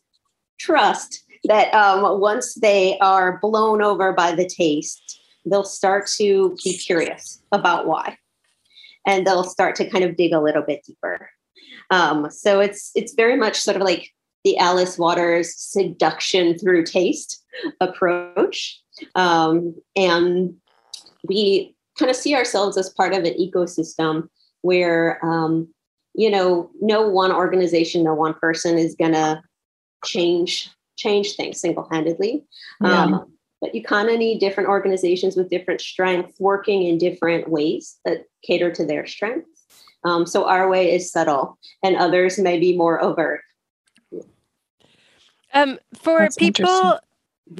trust 0.57 1.24
that 1.47 1.73
um, 1.73 2.19
once 2.19 2.55
they 2.55 2.97
are 2.99 3.39
blown 3.39 3.81
over 3.81 4.13
by 4.13 4.33
the 4.33 4.47
taste, 4.47 5.19
they'll 5.45 5.63
start 5.63 6.07
to 6.17 6.55
be 6.63 6.77
curious 6.77 7.41
about 7.51 7.87
why, 7.87 8.17
and 9.05 9.25
they'll 9.25 9.43
start 9.43 9.75
to 9.75 9.89
kind 9.89 10.03
of 10.03 10.15
dig 10.15 10.33
a 10.33 10.41
little 10.41 10.63
bit 10.63 10.83
deeper. 10.85 11.29
Um, 11.91 12.29
so 12.31 12.59
it's 12.59 12.91
it's 12.95 13.13
very 13.13 13.37
much 13.37 13.59
sort 13.59 13.77
of 13.77 13.83
like 13.83 14.09
the 14.43 14.57
Alice 14.57 14.97
Waters 14.97 15.55
seduction 15.55 16.57
through 16.57 16.85
taste 16.85 17.43
approach, 17.79 18.81
um, 19.13 19.75
and 19.95 20.55
we 21.27 21.75
kind 21.97 22.09
of 22.09 22.15
see 22.15 22.35
ourselves 22.35 22.77
as 22.77 22.89
part 22.89 23.13
of 23.13 23.23
an 23.23 23.33
ecosystem 23.39 24.27
where 24.61 25.23
um, 25.23 25.67
you 26.15 26.29
know 26.29 26.71
no 26.81 27.07
one 27.07 27.31
organization, 27.31 28.03
no 28.03 28.15
one 28.15 28.33
person 28.33 28.77
is 28.77 28.95
to 29.13 29.41
change 30.03 30.69
change 30.95 31.35
things 31.35 31.59
single-handedly. 31.59 32.43
Yeah. 32.81 33.03
um, 33.03 33.31
but 33.61 33.73
you 33.73 33.83
kind 33.83 34.09
of 34.09 34.17
need 34.17 34.39
different 34.39 34.69
organizations 34.69 35.35
with 35.35 35.49
different 35.49 35.81
strengths 35.81 36.39
working 36.39 36.83
in 36.83 36.97
different 36.97 37.49
ways 37.49 37.97
that 38.05 38.25
cater 38.43 38.71
to 38.71 38.85
their 38.85 39.05
strengths. 39.07 39.65
Um, 40.03 40.25
so 40.27 40.45
our 40.45 40.69
way 40.69 40.93
is 40.93 41.11
subtle 41.11 41.57
and 41.83 41.95
others 41.95 42.37
may 42.37 42.59
be 42.59 42.77
more 42.77 43.01
overt. 43.01 43.41
Um, 45.53 45.79
for 45.95 46.19
That's 46.19 46.35
people 46.35 46.99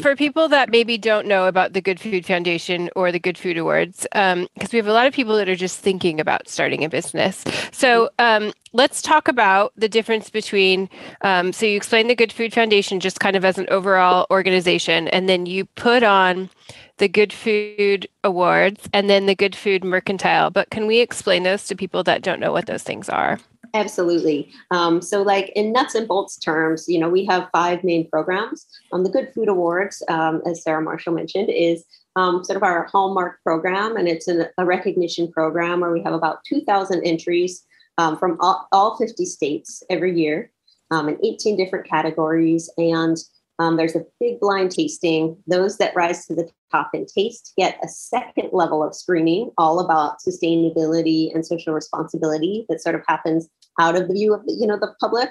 for 0.02 0.16
people 0.16 0.50
that 0.50 0.70
maybe 0.70 0.98
don't 0.98 1.28
know 1.28 1.48
about 1.48 1.74
the 1.74 1.82
Good 1.82 2.00
Food 2.00 2.26
Foundation 2.26 2.90
or 2.96 3.12
the 3.12 3.20
Good 3.20 3.38
Food 3.38 3.58
Awards, 3.58 4.08
because 4.12 4.34
um, 4.34 4.48
we 4.72 4.78
have 4.78 4.88
a 4.88 4.94
lot 4.94 5.08
of 5.08 5.14
people 5.14 5.38
that 5.38 5.48
are 5.48 5.56
just 5.56 5.80
thinking 5.80 6.20
about 6.20 6.50
starting 6.50 6.84
a 6.84 6.90
business. 6.90 7.44
So 7.72 8.10
um, 8.18 8.52
let's 8.74 9.02
talk 9.02 9.28
about 9.28 9.74
the 9.78 9.90
difference 9.90 10.30
between. 10.30 10.90
Um, 11.22 11.54
so 11.54 11.66
you 11.66 11.78
explain 11.78 12.08
the 12.08 12.16
Good 12.16 12.34
Food 12.34 12.54
Foundation 12.54 13.00
just 13.00 13.20
kind 13.20 13.36
of 13.36 13.46
as 13.46 13.58
an 13.58 13.68
overall 13.70 14.26
organization, 14.32 15.08
and 15.10 15.30
then 15.30 15.46
you 15.46 15.66
put 15.66 16.04
on 16.04 16.50
the 16.98 17.08
Good 17.08 17.34
Food 17.34 18.08
Awards 18.24 18.90
and 18.94 19.10
then 19.10 19.26
the 19.26 19.36
Good 19.36 19.56
Food 19.56 19.84
Mercantile. 19.84 20.50
But 20.50 20.70
can 20.70 20.88
we 20.88 21.00
explain 21.00 21.44
those 21.44 21.68
to 21.68 21.76
people 21.76 22.04
that 22.04 22.22
don't 22.22 22.40
know 22.40 22.52
what 22.52 22.68
those 22.68 22.84
things 22.84 23.10
are? 23.10 23.40
Absolutely. 23.76 24.50
Um, 24.72 25.02
so, 25.02 25.22
like 25.22 25.52
in 25.54 25.74
nuts 25.74 25.96
and 25.96 26.08
bolts 26.08 26.38
terms, 26.38 26.88
you 26.88 26.98
know, 26.98 27.10
we 27.10 27.26
have 27.26 27.50
five 27.52 27.84
main 27.84 28.10
programs. 28.10 28.66
Um, 28.94 29.04
the 29.04 29.10
Good 29.10 29.34
Food 29.36 29.50
Awards, 29.50 30.02
um, 30.08 30.42
as 30.46 30.64
Sarah 30.64 30.82
Marshall 30.82 31.14
mentioned, 31.14 31.50
is 31.50 31.84
um, 32.16 32.42
sort 32.46 32.56
of 32.56 32.64
our 32.64 32.86
hallmark 32.86 33.44
program, 33.44 33.98
and 33.98 34.08
it's 34.08 34.30
an, 34.30 34.46
a 34.58 34.64
recognition 34.64 35.30
program 35.30 35.82
where 35.82 35.92
we 35.92 36.02
have 36.04 36.14
about 36.14 36.40
2,000 36.48 37.04
entries 37.04 37.66
um, 37.98 38.18
from 38.18 38.38
all, 38.40 38.66
all, 38.72 38.96
50 38.96 39.26
states 39.26 39.84
every 39.90 40.18
year 40.18 40.52
um, 40.92 41.10
in 41.10 41.18
18 41.26 41.58
different 41.58 41.86
categories. 41.86 42.72
And 42.78 43.18
um, 43.60 43.78
there's 43.78 43.96
a 43.96 44.06
big 44.20 44.40
blind 44.40 44.72
tasting. 44.72 45.38
Those 45.48 45.78
that 45.78 45.96
rise 45.96 46.26
to 46.26 46.36
the 46.36 46.50
top 46.72 46.90
in 46.94 47.06
taste 47.06 47.54
get 47.58 47.80
a 47.84 47.88
second 47.88 48.50
level 48.52 48.84
of 48.84 48.94
screening, 48.94 49.52
all 49.58 49.80
about 49.80 50.18
sustainability 50.20 51.34
and 51.34 51.46
social 51.46 51.74
responsibility 51.74 52.66
that 52.68 52.82
sort 52.82 52.96
of 52.96 53.04
happens 53.08 53.48
out 53.80 53.96
of 53.96 54.08
the 54.08 54.14
view 54.14 54.34
of 54.34 54.46
the, 54.46 54.54
you 54.54 54.68
know 54.68 54.78
the 54.78 54.94
public. 55.00 55.30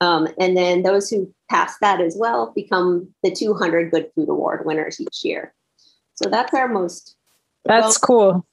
Um, 0.00 0.28
and 0.38 0.56
then 0.56 0.82
those 0.82 1.10
who 1.10 1.32
pass 1.50 1.76
that 1.80 2.00
as 2.00 2.16
well 2.18 2.52
become 2.54 3.08
the 3.22 3.32
200 3.32 3.90
Good 3.90 4.10
Food 4.14 4.28
Award 4.28 4.66
winners 4.66 5.00
each 5.00 5.24
year. 5.24 5.54
So 6.14 6.28
that's 6.28 6.54
our 6.54 6.68
most. 6.68 7.16
That's 7.64 7.96
cool. 7.96 8.46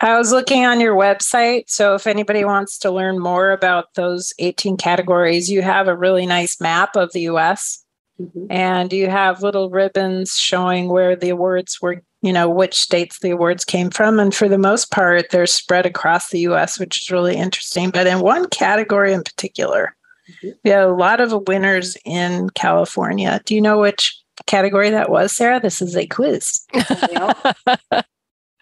I 0.00 0.18
was 0.18 0.30
looking 0.30 0.66
on 0.66 0.80
your 0.80 0.94
website. 0.94 1.64
So 1.68 1.94
if 1.94 2.06
anybody 2.06 2.44
wants 2.44 2.78
to 2.80 2.90
learn 2.90 3.18
more 3.18 3.50
about 3.50 3.94
those 3.94 4.34
18 4.38 4.76
categories, 4.76 5.50
you 5.50 5.62
have 5.62 5.88
a 5.88 5.96
really 5.96 6.26
nice 6.26 6.60
map 6.60 6.94
of 6.94 7.12
the 7.12 7.22
US 7.22 7.84
Mm-hmm. 8.20 8.46
And 8.50 8.92
you 8.92 9.08
have 9.08 9.42
little 9.42 9.70
ribbons 9.70 10.36
showing 10.36 10.88
where 10.88 11.14
the 11.14 11.28
awards 11.28 11.80
were, 11.80 12.02
you 12.20 12.32
know, 12.32 12.48
which 12.48 12.74
states 12.74 13.20
the 13.20 13.30
awards 13.30 13.64
came 13.64 13.90
from. 13.90 14.18
And 14.18 14.34
for 14.34 14.48
the 14.48 14.58
most 14.58 14.90
part, 14.90 15.30
they're 15.30 15.46
spread 15.46 15.86
across 15.86 16.30
the 16.30 16.40
US, 16.40 16.78
which 16.78 17.02
is 17.02 17.10
really 17.10 17.36
interesting. 17.36 17.90
But 17.90 18.06
in 18.06 18.20
one 18.20 18.48
category 18.48 19.12
in 19.12 19.22
particular, 19.22 19.96
mm-hmm. 20.28 20.56
we 20.64 20.70
have 20.70 20.88
a 20.88 20.92
lot 20.92 21.20
of 21.20 21.46
winners 21.46 21.96
in 22.04 22.50
California. 22.50 23.40
Do 23.44 23.54
you 23.54 23.60
know 23.60 23.78
which 23.78 24.20
category 24.46 24.90
that 24.90 25.10
was, 25.10 25.32
Sarah? 25.32 25.60
This 25.60 25.80
is 25.80 25.96
a 25.96 26.06
quiz. 26.06 26.66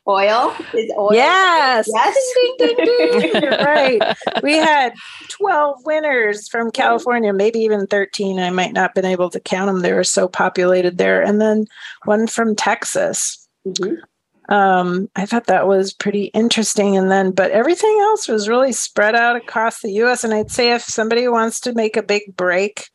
oil 0.08 0.54
is 0.74 0.90
oil. 0.96 1.12
Yes. 1.12 1.88
Yes. 1.92 2.34
Ding, 2.58 2.74
ding, 2.76 3.30
ding, 3.32 3.42
right. 3.50 4.16
We 4.42 4.56
had 4.56 4.94
12 5.28 5.84
winners 5.84 6.48
from 6.48 6.70
California, 6.70 7.32
maybe 7.32 7.58
even 7.60 7.86
13. 7.86 8.38
I 8.38 8.50
might 8.50 8.72
not 8.72 8.82
have 8.82 8.94
been 8.94 9.04
able 9.04 9.30
to 9.30 9.40
count 9.40 9.66
them. 9.66 9.80
They 9.80 9.92
were 9.92 10.04
so 10.04 10.28
populated 10.28 10.98
there. 10.98 11.22
And 11.22 11.40
then 11.40 11.66
one 12.04 12.26
from 12.26 12.54
Texas. 12.54 13.46
Mm-hmm. 13.66 13.94
Um, 14.48 15.10
I 15.16 15.26
thought 15.26 15.46
that 15.46 15.66
was 15.66 15.92
pretty 15.92 16.26
interesting. 16.26 16.96
And 16.96 17.10
then, 17.10 17.32
but 17.32 17.50
everything 17.50 17.98
else 18.02 18.28
was 18.28 18.48
really 18.48 18.72
spread 18.72 19.16
out 19.16 19.34
across 19.34 19.80
the 19.80 19.90
US. 20.02 20.22
And 20.22 20.32
I'd 20.32 20.52
say 20.52 20.72
if 20.72 20.82
somebody 20.82 21.26
wants 21.26 21.60
to 21.60 21.72
make 21.72 21.96
a 21.96 22.02
big 22.02 22.36
break 22.36 22.88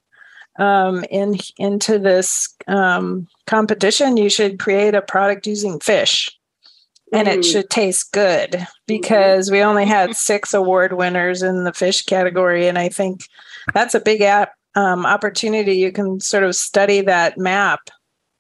um, 0.60 1.04
in 1.10 1.38
into 1.58 2.00
this 2.00 2.56
um, 2.68 3.28
competition, 3.48 4.16
you 4.16 4.30
should 4.30 4.60
create 4.60 4.96
a 4.96 5.02
product 5.02 5.46
using 5.46 5.80
fish 5.80 6.30
and 7.12 7.28
it 7.28 7.40
mm. 7.40 7.52
should 7.52 7.70
taste 7.70 8.12
good 8.12 8.52
mm-hmm. 8.52 8.66
because 8.88 9.52
we 9.52 9.62
only 9.62 9.86
had 9.86 10.16
six 10.16 10.54
award 10.54 10.94
winners 10.94 11.42
in 11.42 11.64
the 11.64 11.74
fish 11.74 12.04
category 12.04 12.68
and 12.68 12.78
i 12.78 12.90
think 12.90 13.22
that's 13.74 13.94
a 13.94 14.00
big 14.00 14.22
app, 14.22 14.54
um, 14.76 15.06
opportunity 15.06 15.74
you 15.74 15.92
can 15.92 16.20
sort 16.20 16.44
of 16.44 16.56
study 16.56 17.02
that 17.02 17.38
map 17.38 17.80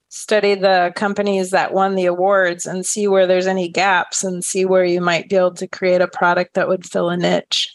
study 0.09 0.55
the 0.55 0.91
companies 0.95 1.51
that 1.51 1.73
won 1.73 1.95
the 1.95 2.05
awards 2.05 2.65
and 2.65 2.85
see 2.85 3.07
where 3.07 3.25
there's 3.25 3.47
any 3.47 3.69
gaps 3.69 4.23
and 4.23 4.43
see 4.43 4.65
where 4.65 4.83
you 4.83 4.99
might 4.99 5.29
be 5.29 5.37
able 5.37 5.53
to 5.53 5.67
create 5.67 6.01
a 6.01 6.07
product 6.07 6.53
that 6.53 6.67
would 6.67 6.85
fill 6.85 7.09
a 7.09 7.17
niche 7.17 7.73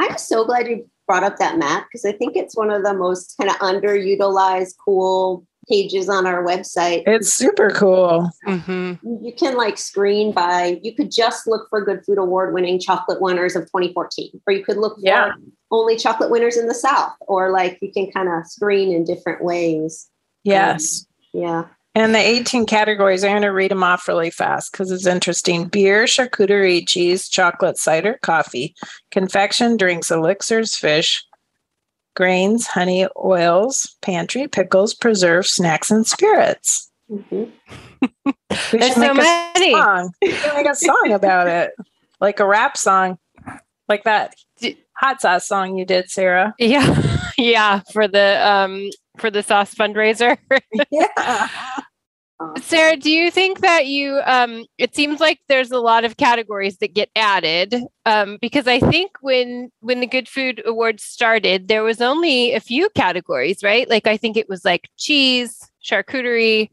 i'm 0.00 0.18
so 0.18 0.44
glad 0.44 0.66
you 0.66 0.88
brought 1.06 1.24
up 1.24 1.36
that 1.38 1.58
map 1.58 1.86
because 1.86 2.04
I 2.04 2.12
think 2.12 2.36
it's 2.36 2.56
one 2.56 2.70
of 2.70 2.82
the 2.82 2.94
most 2.94 3.36
kind 3.36 3.50
of 3.50 3.56
underutilized, 3.56 4.74
cool 4.82 5.46
pages 5.68 6.08
on 6.08 6.26
our 6.26 6.44
website. 6.44 7.02
It's 7.06 7.32
super 7.32 7.70
cool. 7.70 8.30
Mm-hmm. 8.46 9.24
You 9.24 9.32
can 9.32 9.56
like 9.56 9.78
screen 9.78 10.32
by, 10.32 10.80
you 10.82 10.94
could 10.94 11.10
just 11.10 11.46
look 11.46 11.68
for 11.70 11.84
Good 11.84 12.04
Food 12.04 12.18
Award 12.18 12.54
winning 12.54 12.78
chocolate 12.78 13.20
winners 13.20 13.56
of 13.56 13.64
2014, 13.64 14.40
or 14.46 14.52
you 14.52 14.64
could 14.64 14.76
look 14.76 14.96
for 14.96 15.06
yeah. 15.06 15.32
only 15.70 15.96
chocolate 15.96 16.30
winners 16.30 16.56
in 16.56 16.66
the 16.66 16.74
South, 16.74 17.12
or 17.20 17.50
like 17.50 17.78
you 17.80 17.92
can 17.92 18.10
kind 18.10 18.28
of 18.28 18.46
screen 18.46 18.92
in 18.92 19.04
different 19.04 19.42
ways. 19.42 20.08
Yes. 20.42 21.06
Um, 21.34 21.40
yeah. 21.40 21.64
And 21.96 22.12
the 22.12 22.18
18 22.18 22.66
categories, 22.66 23.22
I'm 23.22 23.30
going 23.30 23.42
to 23.42 23.48
read 23.48 23.70
them 23.70 23.84
off 23.84 24.08
really 24.08 24.30
fast 24.30 24.72
because 24.72 24.90
it's 24.90 25.06
interesting. 25.06 25.68
Beer, 25.68 26.04
charcuterie, 26.04 26.86
cheese, 26.88 27.28
chocolate, 27.28 27.78
cider, 27.78 28.18
coffee, 28.20 28.74
confection, 29.12 29.76
drinks, 29.76 30.10
elixirs, 30.10 30.74
fish, 30.74 31.24
grains, 32.14 32.66
honey, 32.66 33.06
oils, 33.22 33.96
pantry, 34.02 34.48
pickles, 34.48 34.94
preserves, 34.94 35.50
snacks, 35.50 35.90
and 35.90 36.06
spirits. 36.06 36.90
Mm-hmm. 37.10 37.44
we 38.24 38.78
There's 38.78 38.94
so 38.94 39.14
many. 39.14 39.72
Song. 39.72 40.12
Make 40.22 40.66
a 40.66 40.74
song 40.74 41.12
about 41.12 41.48
it, 41.48 41.72
like 42.20 42.40
a 42.40 42.46
rap 42.46 42.76
song, 42.76 43.18
like 43.88 44.04
that 44.04 44.34
hot 44.96 45.20
sauce 45.20 45.46
song 45.46 45.76
you 45.76 45.84
did, 45.84 46.10
Sarah. 46.10 46.54
Yeah, 46.58 47.20
yeah, 47.38 47.80
for 47.92 48.08
the 48.08 48.46
um 48.46 48.90
for 49.18 49.30
the 49.30 49.42
sauce 49.42 49.74
fundraiser. 49.74 50.38
yeah. 50.90 51.48
Sarah, 52.60 52.96
do 52.96 53.10
you 53.10 53.30
think 53.30 53.60
that 53.60 53.86
you 53.86 54.20
um 54.26 54.64
it 54.76 54.94
seems 54.94 55.20
like 55.20 55.38
there's 55.48 55.70
a 55.70 55.78
lot 55.78 56.04
of 56.04 56.16
categories 56.16 56.78
that 56.78 56.92
get 56.92 57.08
added 57.14 57.76
um 58.06 58.38
because 58.40 58.66
I 58.66 58.80
think 58.80 59.12
when 59.20 59.70
when 59.80 60.00
the 60.00 60.06
Good 60.06 60.28
Food 60.28 60.62
Awards 60.66 61.04
started 61.04 61.68
there 61.68 61.84
was 61.84 62.00
only 62.00 62.52
a 62.52 62.60
few 62.60 62.88
categories, 62.96 63.62
right? 63.62 63.88
Like 63.88 64.06
I 64.06 64.16
think 64.16 64.36
it 64.36 64.48
was 64.48 64.64
like 64.64 64.88
cheese, 64.96 65.70
charcuterie, 65.82 66.70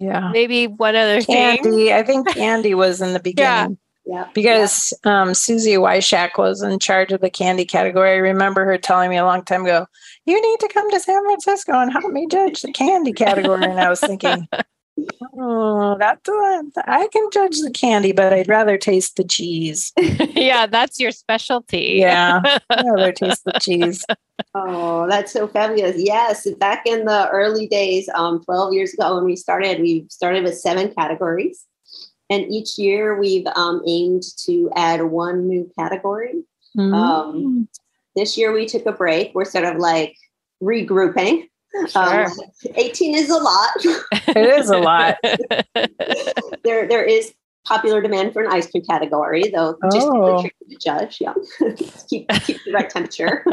yeah. 0.00 0.30
Maybe 0.32 0.66
one 0.66 0.96
other 0.96 1.20
candy. 1.20 1.62
thing. 1.62 1.92
I 1.92 2.02
think 2.02 2.26
candy 2.28 2.74
was 2.74 3.00
in 3.02 3.12
the 3.12 3.20
beginning. 3.22 3.78
Yeah. 4.06 4.26
Because 4.34 4.92
yeah. 5.04 5.22
Um, 5.22 5.34
Susie 5.34 5.74
Wyshak 5.74 6.38
was 6.38 6.62
in 6.62 6.78
charge 6.78 7.12
of 7.12 7.20
the 7.20 7.30
candy 7.30 7.66
category. 7.66 8.12
I 8.12 8.16
remember 8.16 8.64
her 8.64 8.78
telling 8.78 9.10
me 9.10 9.18
a 9.18 9.24
long 9.24 9.44
time 9.44 9.62
ago, 9.62 9.86
you 10.24 10.40
need 10.40 10.60
to 10.60 10.70
come 10.72 10.90
to 10.90 10.98
San 10.98 11.22
Francisco 11.22 11.72
and 11.74 11.92
help 11.92 12.10
me 12.10 12.26
judge 12.26 12.62
the 12.62 12.72
candy 12.72 13.12
category. 13.12 13.64
And 13.64 13.78
I 13.78 13.90
was 13.90 14.00
thinking, 14.00 14.48
oh, 15.38 15.96
that's 15.98 16.28
one. 16.28 16.72
I 16.86 17.08
can 17.12 17.28
judge 17.32 17.58
the 17.60 17.70
candy, 17.70 18.12
but 18.12 18.32
I'd 18.32 18.48
rather 18.48 18.78
taste 18.78 19.16
the 19.16 19.24
cheese. 19.24 19.92
yeah, 19.98 20.66
that's 20.66 20.98
your 20.98 21.12
specialty. 21.12 21.98
Yeah, 22.00 22.40
I'd 22.70 22.84
rather 22.84 23.12
taste 23.12 23.44
the 23.44 23.58
cheese. 23.60 24.04
Oh, 24.54 25.06
that's 25.08 25.32
so 25.32 25.46
fabulous. 25.46 25.96
Yes, 25.98 26.48
back 26.58 26.86
in 26.86 27.04
the 27.04 27.28
early 27.30 27.66
days, 27.66 28.08
um, 28.14 28.42
12 28.44 28.74
years 28.74 28.94
ago 28.94 29.16
when 29.16 29.24
we 29.24 29.36
started, 29.36 29.80
we 29.80 30.06
started 30.08 30.44
with 30.44 30.58
seven 30.58 30.92
categories. 30.94 31.64
And 32.30 32.44
each 32.52 32.78
year 32.78 33.18
we've 33.18 33.46
um, 33.56 33.82
aimed 33.86 34.22
to 34.44 34.70
add 34.76 35.02
one 35.02 35.48
new 35.48 35.70
category. 35.78 36.44
Mm. 36.76 36.94
Um, 36.94 37.68
this 38.14 38.38
year 38.38 38.52
we 38.52 38.66
took 38.66 38.86
a 38.86 38.92
break. 38.92 39.34
We're 39.34 39.44
sort 39.44 39.64
of 39.64 39.76
like 39.76 40.16
regrouping. 40.62 41.48
Sure. 41.88 42.24
Um, 42.24 42.32
18 42.74 43.14
is 43.14 43.30
a 43.30 43.36
lot. 43.36 43.70
it 43.80 44.58
is 44.58 44.70
a 44.70 44.78
lot. 44.78 45.16
there, 46.64 46.88
there 46.88 47.04
is 47.04 47.32
popular 47.66 48.00
demand 48.00 48.32
for 48.32 48.42
an 48.42 48.52
ice 48.52 48.70
cream 48.70 48.84
category, 48.84 49.44
though 49.54 49.76
just 49.92 50.08
oh. 50.10 50.42
to 50.42 50.76
judge. 50.80 51.18
Yeah, 51.20 51.34
keep 52.08 52.28
keep 52.44 52.58
the 52.64 52.72
right 52.72 52.90
temperature. 52.90 53.44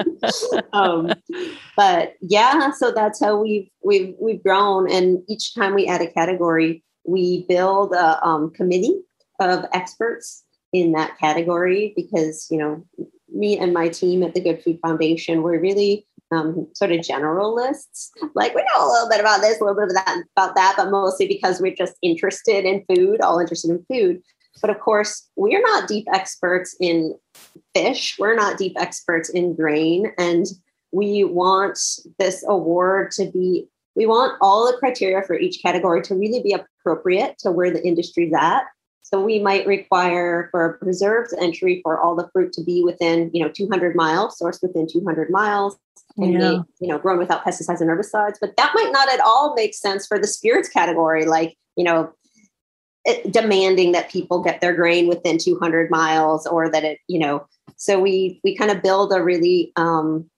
um, 0.73 1.13
but 1.75 2.13
yeah, 2.21 2.71
so 2.71 2.91
that's 2.91 3.23
how 3.23 3.39
we've 3.39 3.69
we've 3.83 4.15
we've 4.19 4.41
grown, 4.43 4.91
and 4.91 5.23
each 5.27 5.53
time 5.53 5.75
we 5.75 5.87
add 5.87 6.01
a 6.01 6.11
category, 6.11 6.83
we 7.05 7.45
build 7.47 7.93
a 7.93 8.23
um, 8.25 8.51
committee 8.51 8.99
of 9.39 9.65
experts 9.73 10.43
in 10.73 10.93
that 10.93 11.17
category 11.19 11.93
because 11.95 12.47
you 12.49 12.57
know 12.57 12.83
me 13.29 13.57
and 13.57 13.73
my 13.73 13.89
team 13.89 14.23
at 14.23 14.33
the 14.33 14.41
Good 14.41 14.63
Food 14.63 14.79
Foundation, 14.81 15.43
we're 15.43 15.59
really 15.59 16.06
um, 16.31 16.67
sort 16.73 16.91
of 16.91 16.99
generalists. 16.99 18.09
Like 18.35 18.53
we 18.53 18.63
know 18.63 18.85
a 18.85 18.91
little 18.91 19.09
bit 19.09 19.19
about 19.19 19.41
this, 19.41 19.59
a 19.59 19.63
little 19.63 19.79
bit 19.79 19.89
of 19.89 20.05
that, 20.05 20.23
about 20.35 20.55
that, 20.55 20.75
but 20.77 20.89
mostly 20.89 21.27
because 21.27 21.61
we're 21.61 21.75
just 21.75 21.95
interested 22.01 22.65
in 22.65 22.83
food, 22.93 23.21
all 23.21 23.39
interested 23.39 23.71
in 23.71 23.85
food. 23.89 24.21
But 24.61 24.69
of 24.69 24.79
course, 24.79 25.29
we're 25.35 25.61
not 25.61 25.87
deep 25.87 26.07
experts 26.11 26.75
in 26.79 27.15
fish. 27.75 28.17
We're 28.17 28.35
not 28.35 28.57
deep 28.57 28.73
experts 28.77 29.29
in 29.29 29.55
grain. 29.55 30.11
And 30.17 30.45
we 30.91 31.23
want 31.23 31.79
this 32.17 32.43
award 32.47 33.11
to 33.11 33.29
be, 33.31 33.67
we 33.95 34.05
want 34.05 34.37
all 34.41 34.65
the 34.65 34.77
criteria 34.77 35.21
for 35.23 35.37
each 35.37 35.61
category 35.61 36.01
to 36.03 36.15
really 36.15 36.41
be 36.41 36.53
appropriate 36.53 37.37
to 37.39 37.51
where 37.51 37.71
the 37.71 37.85
industry's 37.85 38.33
at. 38.33 38.63
So 39.09 39.21
we 39.21 39.39
might 39.39 39.65
require 39.65 40.49
for 40.51 40.65
a 40.65 40.77
preserves 40.77 41.33
entry 41.39 41.79
for 41.81 42.01
all 42.01 42.13
the 42.13 42.29
fruit 42.33 42.51
to 42.53 42.61
be 42.61 42.83
within, 42.83 43.31
you 43.33 43.41
know, 43.41 43.49
200 43.49 43.95
miles, 43.95 44.37
sourced 44.37 44.61
within 44.61 44.85
200 44.85 45.29
miles, 45.29 45.77
and 46.17 46.33
yeah. 46.33 46.39
be, 46.39 46.85
you 46.85 46.91
know, 46.91 46.99
grown 46.99 47.17
without 47.17 47.45
pesticides 47.45 47.79
and 47.79 47.89
herbicides. 47.89 48.35
But 48.41 48.57
that 48.57 48.73
might 48.75 48.91
not 48.91 49.07
at 49.07 49.21
all 49.21 49.55
make 49.55 49.73
sense 49.73 50.05
for 50.05 50.19
the 50.19 50.27
spirits 50.27 50.67
category, 50.67 51.25
like, 51.25 51.55
you 51.77 51.85
know, 51.85 52.11
it, 53.05 53.31
demanding 53.31 53.93
that 53.93 54.11
people 54.11 54.43
get 54.43 54.59
their 54.59 54.75
grain 54.75 55.07
within 55.07 55.37
200 55.37 55.89
miles 55.89 56.45
or 56.45 56.69
that 56.69 56.83
it, 56.83 56.99
you 57.07 57.19
know, 57.19 57.47
so 57.77 58.01
we 58.01 58.41
we 58.43 58.57
kind 58.57 58.71
of 58.71 58.83
build 58.83 59.13
a 59.13 59.23
really 59.23 59.71
um, 59.77 60.29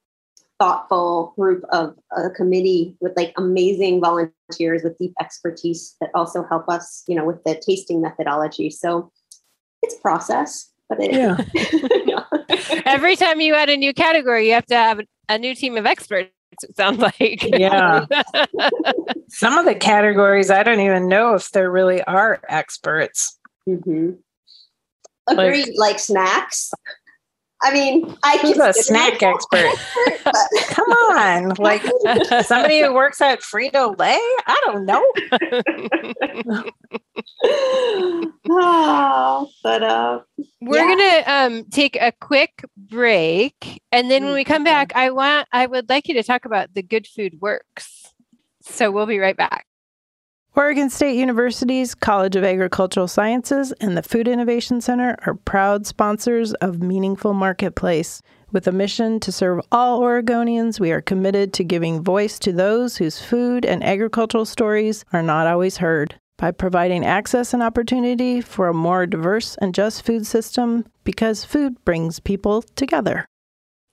thoughtful 0.60 1.34
group 1.38 1.64
of 1.72 1.96
a 2.16 2.30
committee 2.30 2.96
with 3.00 3.14
like 3.16 3.34
amazing 3.38 4.02
volunteers 4.02 4.84
with 4.84 4.98
deep 4.98 5.14
expertise 5.22 5.96
that 6.02 6.10
also 6.14 6.44
help 6.44 6.68
us, 6.68 7.04
you 7.08 7.16
know, 7.16 7.26
with 7.26 7.44
the 7.46 7.56
tasting 7.66 8.02
methodology. 8.02 8.70
So 8.70 9.12
it's 9.82 9.96
process, 9.96 10.72
but 10.90 11.02
it, 11.02 11.14
yeah. 11.14 11.38
yeah. 12.06 12.82
Every 12.86 13.16
time 13.16 13.40
you 13.40 13.56
add 13.56 13.70
a 13.70 13.78
new 13.78 13.94
category, 13.94 14.48
you 14.48 14.54
have 14.54 14.66
to 14.68 14.76
have 14.76 15.00
a 15.30 15.38
new 15.38 15.56
team 15.56 15.78
of 15.78 15.86
experts. 15.86 16.30
It 16.62 16.76
sounds 16.76 17.00
like. 17.00 17.42
Yeah. 17.42 18.06
Some 19.30 19.58
of 19.58 19.66
the 19.66 19.76
categories, 19.76 20.52
I 20.52 20.64
don't 20.64 20.82
even 20.82 21.08
know 21.08 21.36
if 21.36 21.52
there 21.52 21.72
really 21.72 22.04
are 22.04 22.42
experts. 22.50 23.40
Mm-hmm. 23.68 24.12
Agreed. 25.30 25.68
Like, 25.68 25.76
like 25.78 26.00
snacks. 26.00 26.72
I 27.62 27.74
mean, 27.74 28.16
I 28.24 28.38
Who's 28.38 28.58
a 28.58 28.72
snack 28.72 29.22
expert? 29.22 29.70
Come 30.70 30.90
on, 30.90 31.56
like 31.58 31.84
somebody 32.46 32.82
who 32.82 32.94
works 32.94 33.20
at 33.20 33.42
Frito 33.42 33.98
Lay. 34.00 34.18
I 34.48 34.62
don't 34.66 34.86
know. 34.86 35.04
oh, 38.50 39.50
but 39.64 39.84
uh, 39.84 40.20
we're 40.62 40.88
yeah. 40.88 41.24
gonna 41.26 41.58
um, 41.58 41.66
take 41.66 41.98
a 41.98 42.14
quick 42.14 42.64
break, 42.78 43.82
and 43.92 44.10
then 44.10 44.24
when 44.24 44.36
we 44.36 44.46
come 44.46 44.64
back, 44.64 44.96
I 44.96 45.12
want 45.12 45.48
I 45.52 45.66
would 45.66 45.90
like 45.90 46.08
you 46.08 46.14
to 46.14 46.24
talk 46.24 46.46
about 46.46 46.74
the 46.74 46.82
Good 46.82 47.08
Food 47.08 47.42
Works. 47.42 48.14
So 48.62 48.90
we'll 48.90 49.06
be 49.06 49.20
right 49.20 49.36
back. 49.38 49.66
Oregon 50.56 50.90
State 50.90 51.16
University's 51.16 51.94
College 51.94 52.36
of 52.36 52.44
Agricultural 52.44 53.08
Sciences 53.08 53.72
and 53.74 53.96
the 53.96 54.02
Food 54.02 54.28
Innovation 54.28 54.82
Center 54.82 55.16
are 55.28 55.36
proud 55.36 55.86
sponsors 55.86 56.54
of 56.56 56.82
Meaningful 56.82 57.34
Marketplace. 57.34 58.22
With 58.52 58.68
a 58.68 58.72
mission 58.72 59.20
to 59.20 59.32
serve 59.32 59.62
all 59.72 60.02
Oregonians, 60.02 60.80
we 60.80 60.92
are 60.92 61.02
committed 61.02 61.54
to 61.54 61.64
giving 61.64 62.04
voice 62.04 62.40
to 62.40 62.52
those 62.52 62.98
whose 62.98 63.22
food 63.22 63.64
and 63.64 63.84
agricultural 63.84 64.44
stories 64.44 65.06
are 65.14 65.22
not 65.22 65.46
always 65.46 65.78
heard. 65.78 66.20
By 66.38 66.52
providing 66.52 67.06
access 67.06 67.54
and 67.54 67.62
opportunity 67.62 68.42
for 68.42 68.70
a 68.70 68.74
more 68.74 69.06
diverse 69.06 69.56
and 69.62 69.76
just 69.76 70.04
food 70.04 70.26
system, 70.26 70.86
because 71.04 71.46
food 71.46 71.76
brings 71.86 72.20
people 72.20 72.64
together. 72.76 73.28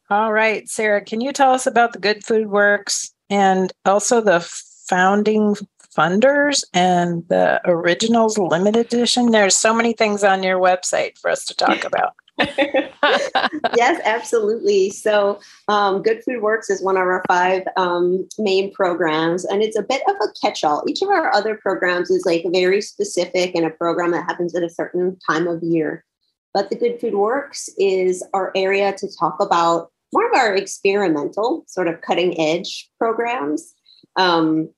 All 0.09 0.33
right, 0.33 0.67
Sarah, 0.69 1.05
can 1.05 1.21
you 1.21 1.33
tell 1.35 1.53
us 1.53 1.67
about 1.67 1.93
the 1.93 1.99
Good 1.99 2.25
Food 2.25 2.47
Works 2.47 3.13
and 3.29 3.73
also 3.85 4.23
the 4.23 4.41
founding 4.89 5.57
funders 5.97 6.65
and 6.75 7.27
the 7.29 7.61
originals 7.65 8.39
limited 8.39 8.87
edition. 8.87 9.31
There's 9.31 9.57
so 9.57 9.75
many 9.75 9.93
things 9.93 10.23
on 10.23 10.43
your 10.43 10.59
website 10.59 11.19
for 11.19 11.31
us 11.31 11.45
to 11.47 11.55
talk 11.55 11.85
about. 11.85 12.15
yes, 13.77 14.01
absolutely. 14.05 14.91
So, 14.91 15.41
um, 15.69 16.03
Good 16.03 16.23
Food 16.25 16.43
Works 16.43 16.71
is 16.71 16.83
one 16.83 16.97
of 16.97 17.03
our 17.03 17.23
five 17.29 17.63
um, 17.77 18.29
main 18.39 18.73
programs, 18.73 19.45
and 19.45 19.63
it's 19.63 19.79
a 19.79 19.83
bit 19.83 20.03
of 20.09 20.17
a 20.17 20.29
catch 20.41 20.65
all. 20.65 20.85
Each 20.87 21.03
of 21.03 21.09
our 21.09 21.33
other 21.35 21.57
programs 21.57 22.11
is 22.11 22.27
like 22.27 22.45
very 22.53 22.81
specific 22.81 23.55
and 23.55 23.65
a 23.65 23.71
program 23.71 24.11
that 24.13 24.25
happens 24.25 24.55
at 24.55 24.63
a 24.63 24.71
certain 24.71 25.19
time 25.29 25.47
of 25.47 25.63
year. 25.63 26.05
But 26.53 26.71
the 26.71 26.77
Good 26.77 27.01
Food 27.01 27.15
Works 27.15 27.69
is 27.79 28.25
our 28.35 28.53
area 28.55 28.93
to 28.95 29.09
talk 29.19 29.41
about 29.41 29.91
more 30.13 30.27
of 30.27 30.35
our 30.35 30.55
experimental, 30.55 31.65
sort 31.67 31.89
of 31.89 32.01
cutting 32.01 32.39
edge 32.41 32.91
programs. 32.99 33.75
Um, 34.17 34.71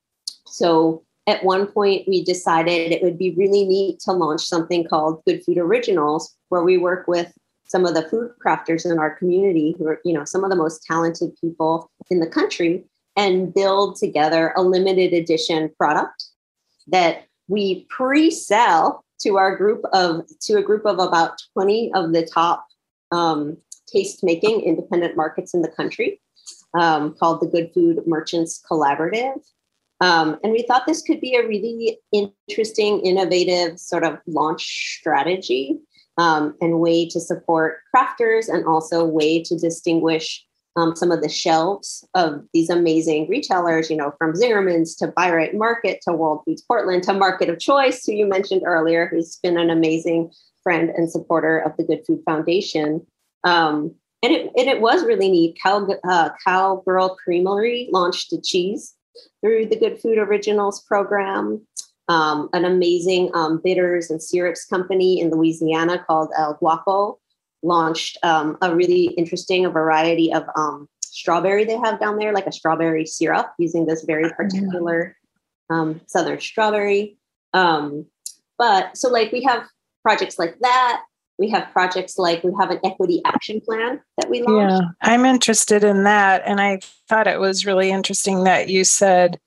so, 0.47 1.05
at 1.29 1.45
one 1.45 1.67
point 1.67 2.09
we 2.09 2.25
decided 2.25 2.91
it 2.91 3.03
would 3.03 3.19
be 3.19 3.35
really 3.35 3.67
neat 3.67 4.01
to 4.01 4.13
launch 4.13 4.41
something 4.41 4.89
called 4.89 5.23
Good 5.27 5.45
Food 5.45 5.59
Originals, 5.59 6.35
where 6.49 6.63
we 6.63 6.79
work 6.79 7.07
with 7.07 7.31
some 7.67 7.85
of 7.85 7.95
the 7.95 8.09
food 8.09 8.31
crafters 8.43 8.91
in 8.91 8.99
our 8.99 9.15
community 9.15 9.77
who 9.79 9.87
are, 9.87 10.01
you 10.07 10.15
know, 10.15 10.25
some 10.25 10.43
of 10.43 10.49
the 10.49 10.57
most 10.57 10.83
talented 10.85 11.37
people 11.39 11.91
in 12.11 12.21
the 12.21 12.27
country 12.27 12.83
and 13.15 13.53
build 13.53 13.97
together 13.97 14.55
a 14.57 14.63
limited 14.63 15.13
edition 15.13 15.71
product 15.77 16.25
that 16.87 17.27
we 17.47 17.85
pre-sell 17.91 19.05
to 19.21 19.37
our 19.37 19.55
group 19.55 19.85
of 19.93 20.23
to 20.41 20.55
a 20.55 20.63
group 20.63 20.87
of 20.87 20.99
about 20.99 21.33
20 21.53 21.93
of 21.95 22.15
the 22.15 22.25
top 22.25 22.67
um, 23.13 23.59
taste 23.87 24.25
making 24.25 24.63
independent 24.63 25.15
markets 25.15 25.53
in 25.53 25.61
the 25.61 25.69
country 25.69 26.23
um, 26.79 27.15
called 27.19 27.43
the 27.43 27.47
good 27.47 27.71
food 27.75 28.01
merchants 28.07 28.63
collaborative 28.71 29.41
um, 30.01 30.39
and 30.43 30.53
we 30.53 30.63
thought 30.63 30.87
this 30.87 31.03
could 31.03 31.21
be 31.21 31.35
a 31.35 31.47
really 31.47 31.99
interesting 32.13 33.01
innovative 33.01 33.79
sort 33.79 34.05
of 34.05 34.19
launch 34.27 34.97
strategy 34.99 35.79
um, 36.19 36.55
and 36.61 36.81
way 36.81 37.09
to 37.09 37.21
support 37.21 37.79
crafters 37.95 38.49
and 38.49 38.65
also 38.67 39.05
way 39.05 39.43
to 39.43 39.57
distinguish 39.57 40.45
um, 40.77 40.95
some 40.95 41.11
of 41.11 41.23
the 41.23 41.29
shelves 41.29 42.07
of 42.15 42.45
these 42.53 42.71
amazing 42.71 43.29
retailers, 43.29 43.91
you 43.91 43.97
know, 43.97 44.13
from 44.19 44.35
Zingerman's 44.35 44.95
to 44.97 45.09
Bi-Rite 45.09 45.55
Market 45.55 46.01
to 46.03 46.13
World 46.13 46.43
Foods 46.45 46.63
Portland 46.63 47.03
to 47.05 47.13
Market 47.13 47.49
of 47.49 47.59
Choice, 47.59 48.05
who 48.05 48.13
you 48.13 48.27
mentioned 48.27 48.63
earlier, 48.65 49.09
who's 49.09 49.37
been 49.43 49.59
an 49.59 49.71
amazing 49.71 50.31
friend 50.63 50.91
and 50.91 51.11
supporter 51.11 51.59
of 51.59 51.77
the 51.77 51.83
Good 51.83 52.05
Food 52.07 52.23
Foundation. 52.25 53.05
Um, 53.43 53.95
and 54.23 54.33
it, 54.33 54.51
and 54.57 54.69
it 54.69 54.81
was 54.81 55.05
really 55.05 55.31
neat. 55.31 55.59
Cow, 55.61 55.89
uh, 56.09 56.31
Cowgirl 56.45 57.17
Creamery 57.17 57.89
launched 57.93 58.33
a 58.33 58.41
cheese 58.41 58.95
through 59.41 59.67
the 59.67 59.79
Good 59.79 60.01
Food 60.01 60.19
Originals 60.19 60.83
program 60.83 61.67
um, 62.09 62.49
an 62.53 62.65
amazing 62.65 63.31
um, 63.35 63.61
bitters 63.63 64.11
and 64.11 64.23
syrups 64.23 64.65
company 64.65 65.21
in 65.21 65.31
Louisiana 65.31 66.03
called 66.07 66.31
El 66.37 66.55
Guapo 66.55 67.19
launched 67.63 68.19
um, 68.23 68.57
a 68.63 68.75
really 68.75 69.07
interesting 69.19 69.67
a 69.67 69.71
variety 69.71 70.33
of 70.33 70.45
um, 70.57 70.89
strawberry 71.03 71.65
they 71.65 71.77
have 71.77 72.01
down 72.01 72.17
there, 72.17 72.33
like 72.33 72.47
a 72.47 72.53
strawberry 72.53 73.05
syrup 73.05 73.53
using 73.59 73.85
this 73.85 74.05
very 74.05 74.25
oh, 74.25 74.31
particular 74.31 75.17
um, 75.71 76.01
southern 76.07 76.41
strawberry. 76.41 77.19
Um, 77.53 78.07
but 78.59 78.97
so, 78.97 79.11
like, 79.11 79.33
we 79.33 79.43
have 79.43 79.65
projects 80.03 80.39
like 80.39 80.59
that. 80.61 81.03
We 81.39 81.49
have 81.51 81.71
projects 81.73 82.19
like 82.19 82.43
we 82.43 82.53
have 82.59 82.71
an 82.71 82.81
equity 82.85 83.23
action 83.25 83.61
plan 83.61 84.01
that 84.17 84.29
we 84.29 84.43
launched. 84.43 84.83
Yeah, 84.83 84.89
I'm 85.03 85.25
interested 85.25 85.85
in 85.85 86.05
that. 86.05 86.43
And 86.45 86.61
I 86.61 86.81
thought 87.09 87.29
it 87.29 87.39
was 87.39 87.65
really 87.65 87.91
interesting 87.91 88.45
that 88.45 88.69
you 88.69 88.85
said 88.85 89.39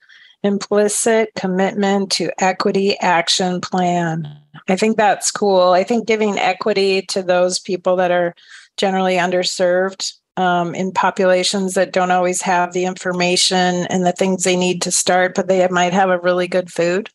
implicit 0.44 1.32
commitment 1.36 2.12
to 2.14 2.32
equity 2.40 2.98
action 3.00 3.62
plan. 3.62 4.28
I 4.70 4.76
think 4.76 4.98
that's 4.98 5.32
cool. 5.32 5.72
I 5.72 5.84
think 5.84 6.08
giving 6.08 6.40
equity 6.40 7.02
to 7.10 7.22
those 7.22 7.60
people 7.60 7.98
that 7.98 8.12
are 8.12 8.34
generally 8.78 9.16
underserved 9.16 10.14
um, 10.38 10.74
in 10.74 10.92
populations 10.92 11.74
that 11.74 11.92
don't 11.92 12.12
always 12.12 12.42
have 12.42 12.74
the 12.74 12.86
information 12.86 13.86
and 13.88 14.06
the 14.06 14.14
things 14.14 14.44
they 14.44 14.56
need 14.56 14.82
to 14.84 14.92
start, 14.92 15.36
but 15.36 15.48
they 15.48 15.68
might 15.68 15.94
have 15.94 16.10
a 16.10 16.20
really 16.20 16.48
good 16.48 16.72
food. 16.72 17.10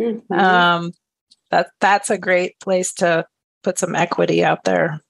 Mm-hmm. 0.00 0.32
Um, 0.32 0.92
that 1.50 1.68
that's 1.80 2.10
a 2.10 2.18
great 2.18 2.58
place 2.60 2.92
to 2.94 3.26
put 3.66 3.80
some 3.80 3.96
equity 3.96 4.44
out 4.44 4.62
there. 4.62 5.02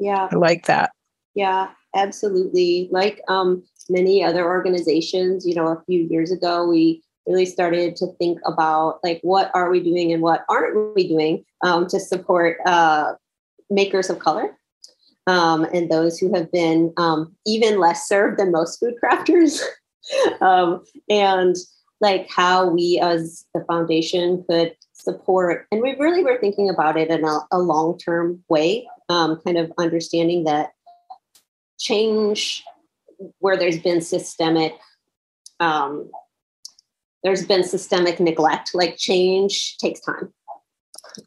Yeah, 0.00 0.28
I 0.32 0.34
like 0.34 0.66
that. 0.66 0.90
Yeah, 1.36 1.68
absolutely. 1.94 2.88
Like 2.90 3.20
um, 3.28 3.62
many 3.88 4.24
other 4.24 4.44
organizations, 4.44 5.46
you 5.46 5.54
know, 5.54 5.68
a 5.68 5.80
few 5.86 6.00
years 6.10 6.32
ago, 6.32 6.66
we 6.66 7.00
really 7.28 7.46
started 7.46 7.94
to 7.94 8.08
think 8.18 8.40
about 8.44 8.98
like 9.04 9.20
what 9.22 9.52
are 9.54 9.70
we 9.70 9.78
doing 9.78 10.12
and 10.12 10.20
what 10.20 10.44
aren't 10.48 10.96
we 10.96 11.06
doing 11.06 11.44
um, 11.62 11.86
to 11.86 12.00
support 12.00 12.58
uh, 12.66 13.12
makers 13.70 14.10
of 14.10 14.18
color 14.18 14.58
um, 15.28 15.62
and 15.72 15.88
those 15.88 16.18
who 16.18 16.34
have 16.34 16.50
been 16.50 16.92
um, 16.96 17.32
even 17.46 17.78
less 17.78 18.08
served 18.08 18.40
than 18.40 18.50
most 18.50 18.80
food 18.80 18.94
crafters 19.00 19.62
um, 20.40 20.82
and 21.08 21.54
like 22.00 22.28
how 22.28 22.68
we 22.68 22.98
as 23.00 23.44
the 23.54 23.64
foundation 23.68 24.44
could 24.50 24.74
support 25.02 25.66
and 25.72 25.82
we 25.82 25.94
really 25.98 26.22
were 26.22 26.38
thinking 26.38 26.70
about 26.70 26.96
it 26.96 27.10
in 27.10 27.24
a, 27.24 27.40
a 27.50 27.58
long-term 27.58 28.42
way 28.48 28.88
um, 29.08 29.40
kind 29.44 29.58
of 29.58 29.72
understanding 29.78 30.44
that 30.44 30.70
change 31.78 32.62
where 33.38 33.56
there's 33.56 33.78
been 33.78 34.00
systemic 34.00 34.74
um, 35.60 36.10
there's 37.22 37.44
been 37.44 37.64
systemic 37.64 38.18
neglect 38.18 38.70
like 38.74 38.96
change 38.96 39.76
takes 39.78 40.00
time. 40.00 40.32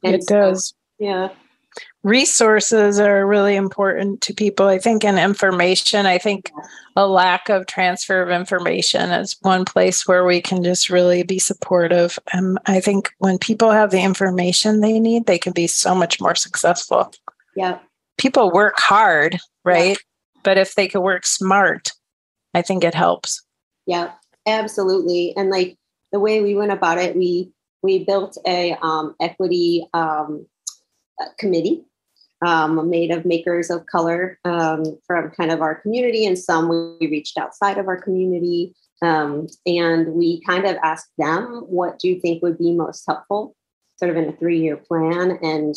And 0.03 0.15
it 0.15 0.25
does. 0.27 0.69
so, 0.69 0.75
yeah 0.99 1.29
resources 2.03 2.99
are 2.99 3.25
really 3.25 3.55
important 3.55 4.21
to 4.21 4.33
people 4.33 4.67
i 4.67 4.77
think 4.77 5.03
and 5.03 5.17
information 5.17 6.05
i 6.05 6.17
think 6.17 6.51
a 6.95 7.07
lack 7.07 7.49
of 7.49 7.65
transfer 7.65 8.21
of 8.21 8.29
information 8.29 9.11
is 9.11 9.38
one 9.41 9.65
place 9.65 10.07
where 10.07 10.25
we 10.25 10.41
can 10.41 10.63
just 10.63 10.89
really 10.89 11.23
be 11.23 11.39
supportive 11.39 12.19
and 12.33 12.57
i 12.67 12.79
think 12.79 13.11
when 13.17 13.38
people 13.38 13.71
have 13.71 13.91
the 13.91 14.01
information 14.01 14.79
they 14.81 14.99
need 14.99 15.25
they 15.25 15.39
can 15.39 15.53
be 15.53 15.67
so 15.67 15.95
much 15.95 16.21
more 16.21 16.35
successful 16.35 17.11
yeah 17.55 17.79
people 18.17 18.51
work 18.51 18.75
hard 18.77 19.39
right 19.63 19.89
yeah. 19.89 19.95
But 20.45 20.59
if 20.59 20.75
they 20.75 20.88
could 20.88 21.01
work 21.01 21.25
smart, 21.25 21.91
I 22.53 22.61
think 22.61 22.85
it 22.85 22.93
helps. 22.93 23.41
Yeah, 23.88 24.11
absolutely. 24.45 25.33
And 25.35 25.49
like 25.49 25.75
the 26.11 26.19
way 26.19 26.41
we 26.41 26.55
went 26.55 26.71
about 26.71 26.99
it, 26.99 27.17
we 27.17 27.51
we 27.81 28.05
built 28.05 28.38
a 28.47 28.77
um, 28.81 29.15
equity 29.19 29.85
um, 29.93 30.45
committee 31.38 31.86
um, 32.45 32.89
made 32.89 33.12
of 33.12 33.25
makers 33.25 33.69
of 33.69 33.86
color 33.86 34.39
um, 34.45 34.97
from 35.08 35.32
kind 35.32 35.51
of 35.51 35.62
our 35.62 35.75
community, 35.75 36.25
and 36.25 36.38
some 36.38 36.69
we 36.69 37.08
reached 37.08 37.38
outside 37.38 37.78
of 37.78 37.88
our 37.88 37.99
community. 37.99 38.75
Um, 39.01 39.47
and 39.65 40.13
we 40.13 40.41
kind 40.41 40.65
of 40.65 40.78
asked 40.82 41.12
them, 41.17 41.63
what 41.67 41.99
do 41.99 42.08
you 42.08 42.19
think 42.19 42.41
would 42.41 42.58
be 42.58 42.71
most 42.71 43.04
helpful, 43.06 43.56
sort 43.97 44.10
of 44.10 44.17
in 44.17 44.30
a 44.30 44.38
three 44.38 44.60
year 44.60 44.78
plan? 44.78 45.38
And 45.41 45.75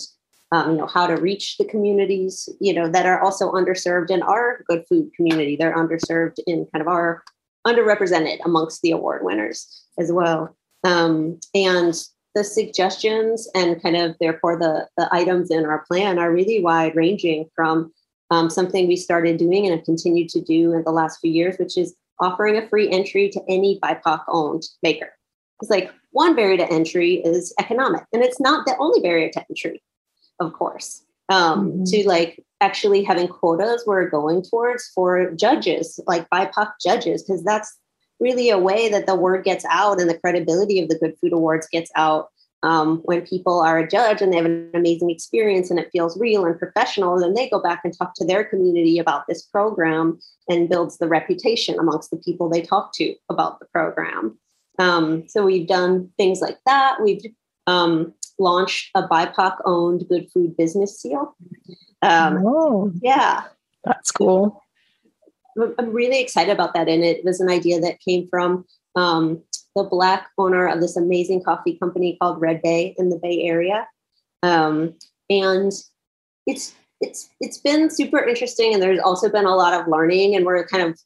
um, 0.52 0.72
you 0.72 0.76
know 0.78 0.86
how 0.86 1.06
to 1.06 1.14
reach 1.14 1.58
the 1.58 1.64
communities 1.64 2.48
you 2.60 2.72
know 2.72 2.88
that 2.88 3.06
are 3.06 3.20
also 3.20 3.52
underserved 3.52 4.10
in 4.10 4.22
our 4.22 4.64
good 4.66 4.82
food 4.88 5.10
community 5.14 5.56
they're 5.56 5.76
underserved 5.76 6.38
in 6.46 6.66
kind 6.72 6.80
of 6.80 6.88
our 6.88 7.22
underrepresented 7.66 8.38
amongst 8.46 8.80
the 8.80 8.90
award 8.90 9.22
winners 9.24 9.84
as 9.98 10.10
well 10.10 10.56
um, 10.84 11.38
and 11.54 12.02
the 12.38 12.44
suggestions 12.44 13.48
and 13.54 13.82
kind 13.82 13.96
of 13.96 14.16
therefore 14.20 14.56
the, 14.56 14.88
the 14.96 15.08
items 15.12 15.50
in 15.50 15.66
our 15.66 15.84
plan 15.86 16.18
are 16.18 16.32
really 16.32 16.62
wide 16.62 16.94
ranging 16.94 17.46
from 17.54 17.92
um, 18.30 18.48
something 18.48 18.86
we 18.86 18.96
started 18.96 19.38
doing 19.38 19.66
and 19.66 19.74
have 19.74 19.84
continued 19.84 20.28
to 20.28 20.40
do 20.40 20.72
in 20.72 20.84
the 20.84 20.92
last 20.92 21.18
few 21.20 21.32
years 21.32 21.56
which 21.58 21.76
is 21.76 21.94
offering 22.20 22.56
a 22.56 22.68
free 22.68 22.88
entry 22.90 23.28
to 23.28 23.40
any 23.48 23.78
bipoc 23.80 24.22
owned 24.28 24.62
maker 24.82 25.10
it's 25.60 25.70
like 25.70 25.92
one 26.12 26.36
barrier 26.36 26.56
to 26.56 26.72
entry 26.72 27.14
is 27.24 27.52
economic 27.58 28.04
and 28.12 28.22
it's 28.22 28.40
not 28.40 28.64
the 28.66 28.76
only 28.78 29.00
barrier 29.00 29.30
to 29.30 29.44
entry 29.50 29.82
of 30.40 30.52
course, 30.52 31.04
um, 31.28 31.72
mm-hmm. 31.72 31.84
to 31.84 32.08
like 32.08 32.42
actually 32.60 33.02
having 33.02 33.28
quotas 33.28 33.84
we're 33.86 34.08
going 34.08 34.42
towards 34.42 34.88
for 34.94 35.32
judges, 35.32 36.00
like 36.06 36.28
BIPOC 36.30 36.72
judges, 36.82 37.22
because 37.22 37.42
that's 37.44 37.76
really 38.20 38.50
a 38.50 38.58
way 38.58 38.88
that 38.88 39.06
the 39.06 39.14
word 39.14 39.44
gets 39.44 39.64
out 39.70 40.00
and 40.00 40.08
the 40.08 40.18
credibility 40.18 40.80
of 40.80 40.88
the 40.88 40.98
Good 40.98 41.14
Food 41.20 41.32
Awards 41.32 41.68
gets 41.70 41.90
out. 41.94 42.28
Um, 42.64 42.98
when 43.04 43.24
people 43.24 43.60
are 43.60 43.78
a 43.78 43.88
judge 43.88 44.20
and 44.20 44.32
they 44.32 44.36
have 44.38 44.46
an 44.46 44.72
amazing 44.74 45.10
experience 45.10 45.70
and 45.70 45.78
it 45.78 45.90
feels 45.92 46.18
real 46.18 46.44
and 46.44 46.58
professional, 46.58 47.20
then 47.20 47.34
they 47.34 47.48
go 47.48 47.62
back 47.62 47.82
and 47.84 47.96
talk 47.96 48.14
to 48.16 48.26
their 48.26 48.42
community 48.42 48.98
about 48.98 49.28
this 49.28 49.42
program 49.42 50.18
and 50.48 50.68
builds 50.68 50.98
the 50.98 51.06
reputation 51.06 51.78
amongst 51.78 52.10
the 52.10 52.16
people 52.16 52.48
they 52.48 52.62
talk 52.62 52.92
to 52.94 53.14
about 53.28 53.60
the 53.60 53.66
program. 53.66 54.36
Um, 54.80 55.28
so 55.28 55.44
we've 55.44 55.68
done 55.68 56.10
things 56.16 56.40
like 56.40 56.58
that. 56.66 56.98
We've 57.00 57.22
um, 57.68 58.12
launched 58.38 58.90
a 58.94 59.06
BIPOC 59.06 59.58
owned 59.64 60.08
good 60.08 60.28
food 60.32 60.56
business 60.56 61.00
seal. 61.00 61.36
Um, 62.02 62.42
oh, 62.44 62.92
yeah. 63.00 63.44
That's 63.84 64.10
cool. 64.10 64.62
I'm 65.56 65.92
really 65.92 66.20
excited 66.20 66.52
about 66.52 66.74
that. 66.74 66.88
And 66.88 67.04
it 67.04 67.24
was 67.24 67.40
an 67.40 67.50
idea 67.50 67.80
that 67.80 68.00
came 68.00 68.28
from 68.28 68.64
um, 68.94 69.42
the 69.74 69.84
Black 69.84 70.28
owner 70.38 70.66
of 70.66 70.80
this 70.80 70.96
amazing 70.96 71.42
coffee 71.42 71.76
company 71.76 72.16
called 72.20 72.40
Red 72.40 72.62
Bay 72.62 72.94
in 72.98 73.10
the 73.10 73.18
Bay 73.18 73.42
Area. 73.42 73.86
Um, 74.42 74.94
and 75.30 75.72
it's 76.46 76.74
it's 77.00 77.30
it's 77.40 77.58
been 77.58 77.90
super 77.90 78.18
interesting. 78.18 78.72
And 78.72 78.82
there's 78.82 79.00
also 79.00 79.28
been 79.28 79.46
a 79.46 79.54
lot 79.54 79.74
of 79.74 79.88
learning 79.88 80.34
and 80.34 80.44
we're 80.46 80.66
kind 80.66 80.82
of 80.82 80.98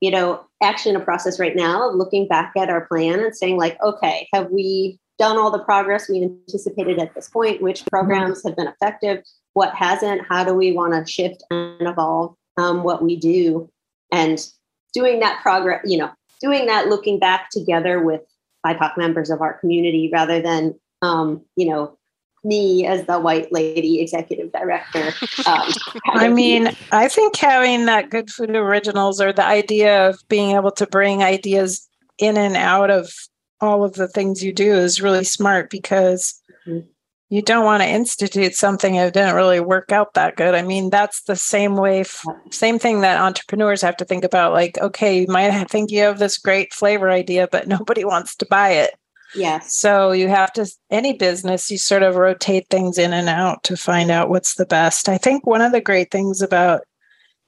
you 0.00 0.10
know 0.10 0.44
actually 0.62 0.94
in 0.94 1.00
a 1.00 1.04
process 1.04 1.38
right 1.38 1.56
now 1.56 1.88
of 1.88 1.96
looking 1.96 2.28
back 2.28 2.52
at 2.56 2.68
our 2.68 2.86
plan 2.86 3.20
and 3.20 3.34
saying 3.34 3.56
like 3.56 3.80
okay 3.82 4.28
have 4.32 4.50
we 4.50 4.98
done 5.18 5.38
all 5.38 5.50
the 5.50 5.64
progress 5.64 6.08
we 6.08 6.22
anticipated 6.22 6.98
at 6.98 7.14
this 7.14 7.28
point, 7.28 7.62
which 7.62 7.84
programs 7.86 8.42
have 8.44 8.56
been 8.56 8.68
effective, 8.68 9.22
what 9.54 9.74
hasn't, 9.74 10.22
how 10.28 10.44
do 10.44 10.54
we 10.54 10.72
want 10.72 10.92
to 10.92 11.10
shift 11.10 11.42
and 11.50 11.88
evolve 11.88 12.34
um, 12.56 12.82
what 12.82 13.02
we 13.02 13.16
do, 13.16 13.70
and 14.12 14.46
doing 14.92 15.20
that 15.20 15.40
progress, 15.42 15.82
you 15.84 15.98
know, 15.98 16.10
doing 16.40 16.66
that 16.66 16.88
looking 16.88 17.18
back 17.18 17.50
together 17.50 18.02
with 18.02 18.22
BIPOC 18.64 18.96
members 18.96 19.30
of 19.30 19.40
our 19.40 19.54
community 19.54 20.10
rather 20.12 20.40
than, 20.40 20.78
um, 21.02 21.42
you 21.56 21.68
know, 21.68 21.96
me 22.44 22.86
as 22.86 23.06
the 23.06 23.18
white 23.18 23.52
lady 23.52 24.00
executive 24.00 24.52
director. 24.52 25.12
Um, 25.46 25.68
I 26.14 26.28
mean, 26.28 26.70
I 26.92 27.08
think 27.08 27.36
having 27.36 27.86
that 27.86 28.10
Good 28.10 28.30
Food 28.30 28.50
Originals 28.50 29.20
or 29.20 29.32
the 29.32 29.44
idea 29.44 30.08
of 30.08 30.20
being 30.28 30.54
able 30.56 30.70
to 30.72 30.86
bring 30.86 31.22
ideas 31.22 31.88
in 32.18 32.36
and 32.36 32.56
out 32.56 32.90
of 32.90 33.12
all 33.60 33.84
of 33.84 33.94
the 33.94 34.08
things 34.08 34.44
you 34.44 34.52
do 34.52 34.74
is 34.74 35.02
really 35.02 35.24
smart 35.24 35.70
because 35.70 36.40
mm-hmm. 36.66 36.86
You 37.28 37.42
don't 37.42 37.64
want 37.64 37.82
to 37.82 37.88
institute 37.88 38.54
something 38.54 38.94
that 38.94 39.12
didn't 39.12 39.34
really 39.34 39.58
work 39.58 39.90
out 39.90 40.14
that 40.14 40.36
good. 40.36 40.54
I 40.54 40.62
mean, 40.62 40.90
that's 40.90 41.22
the 41.22 41.34
same 41.34 41.76
way, 41.76 42.04
same 42.50 42.78
thing 42.78 43.00
that 43.00 43.20
entrepreneurs 43.20 43.82
have 43.82 43.96
to 43.96 44.04
think 44.04 44.22
about. 44.22 44.52
Like, 44.52 44.78
okay, 44.78 45.20
you 45.20 45.26
might 45.26 45.68
think 45.68 45.90
you 45.90 46.02
have 46.02 46.18
this 46.18 46.38
great 46.38 46.72
flavor 46.72 47.10
idea, 47.10 47.48
but 47.50 47.66
nobody 47.68 48.04
wants 48.04 48.36
to 48.36 48.46
buy 48.46 48.70
it. 48.70 48.94
Yes. 49.34 49.74
So 49.74 50.12
you 50.12 50.28
have 50.28 50.52
to, 50.52 50.70
any 50.90 51.14
business, 51.14 51.70
you 51.70 51.78
sort 51.78 52.04
of 52.04 52.14
rotate 52.14 52.68
things 52.70 52.96
in 52.96 53.12
and 53.12 53.28
out 53.28 53.64
to 53.64 53.76
find 53.76 54.10
out 54.10 54.30
what's 54.30 54.54
the 54.54 54.66
best. 54.66 55.08
I 55.08 55.18
think 55.18 55.44
one 55.44 55.62
of 55.62 55.72
the 55.72 55.80
great 55.80 56.12
things 56.12 56.42
about 56.42 56.82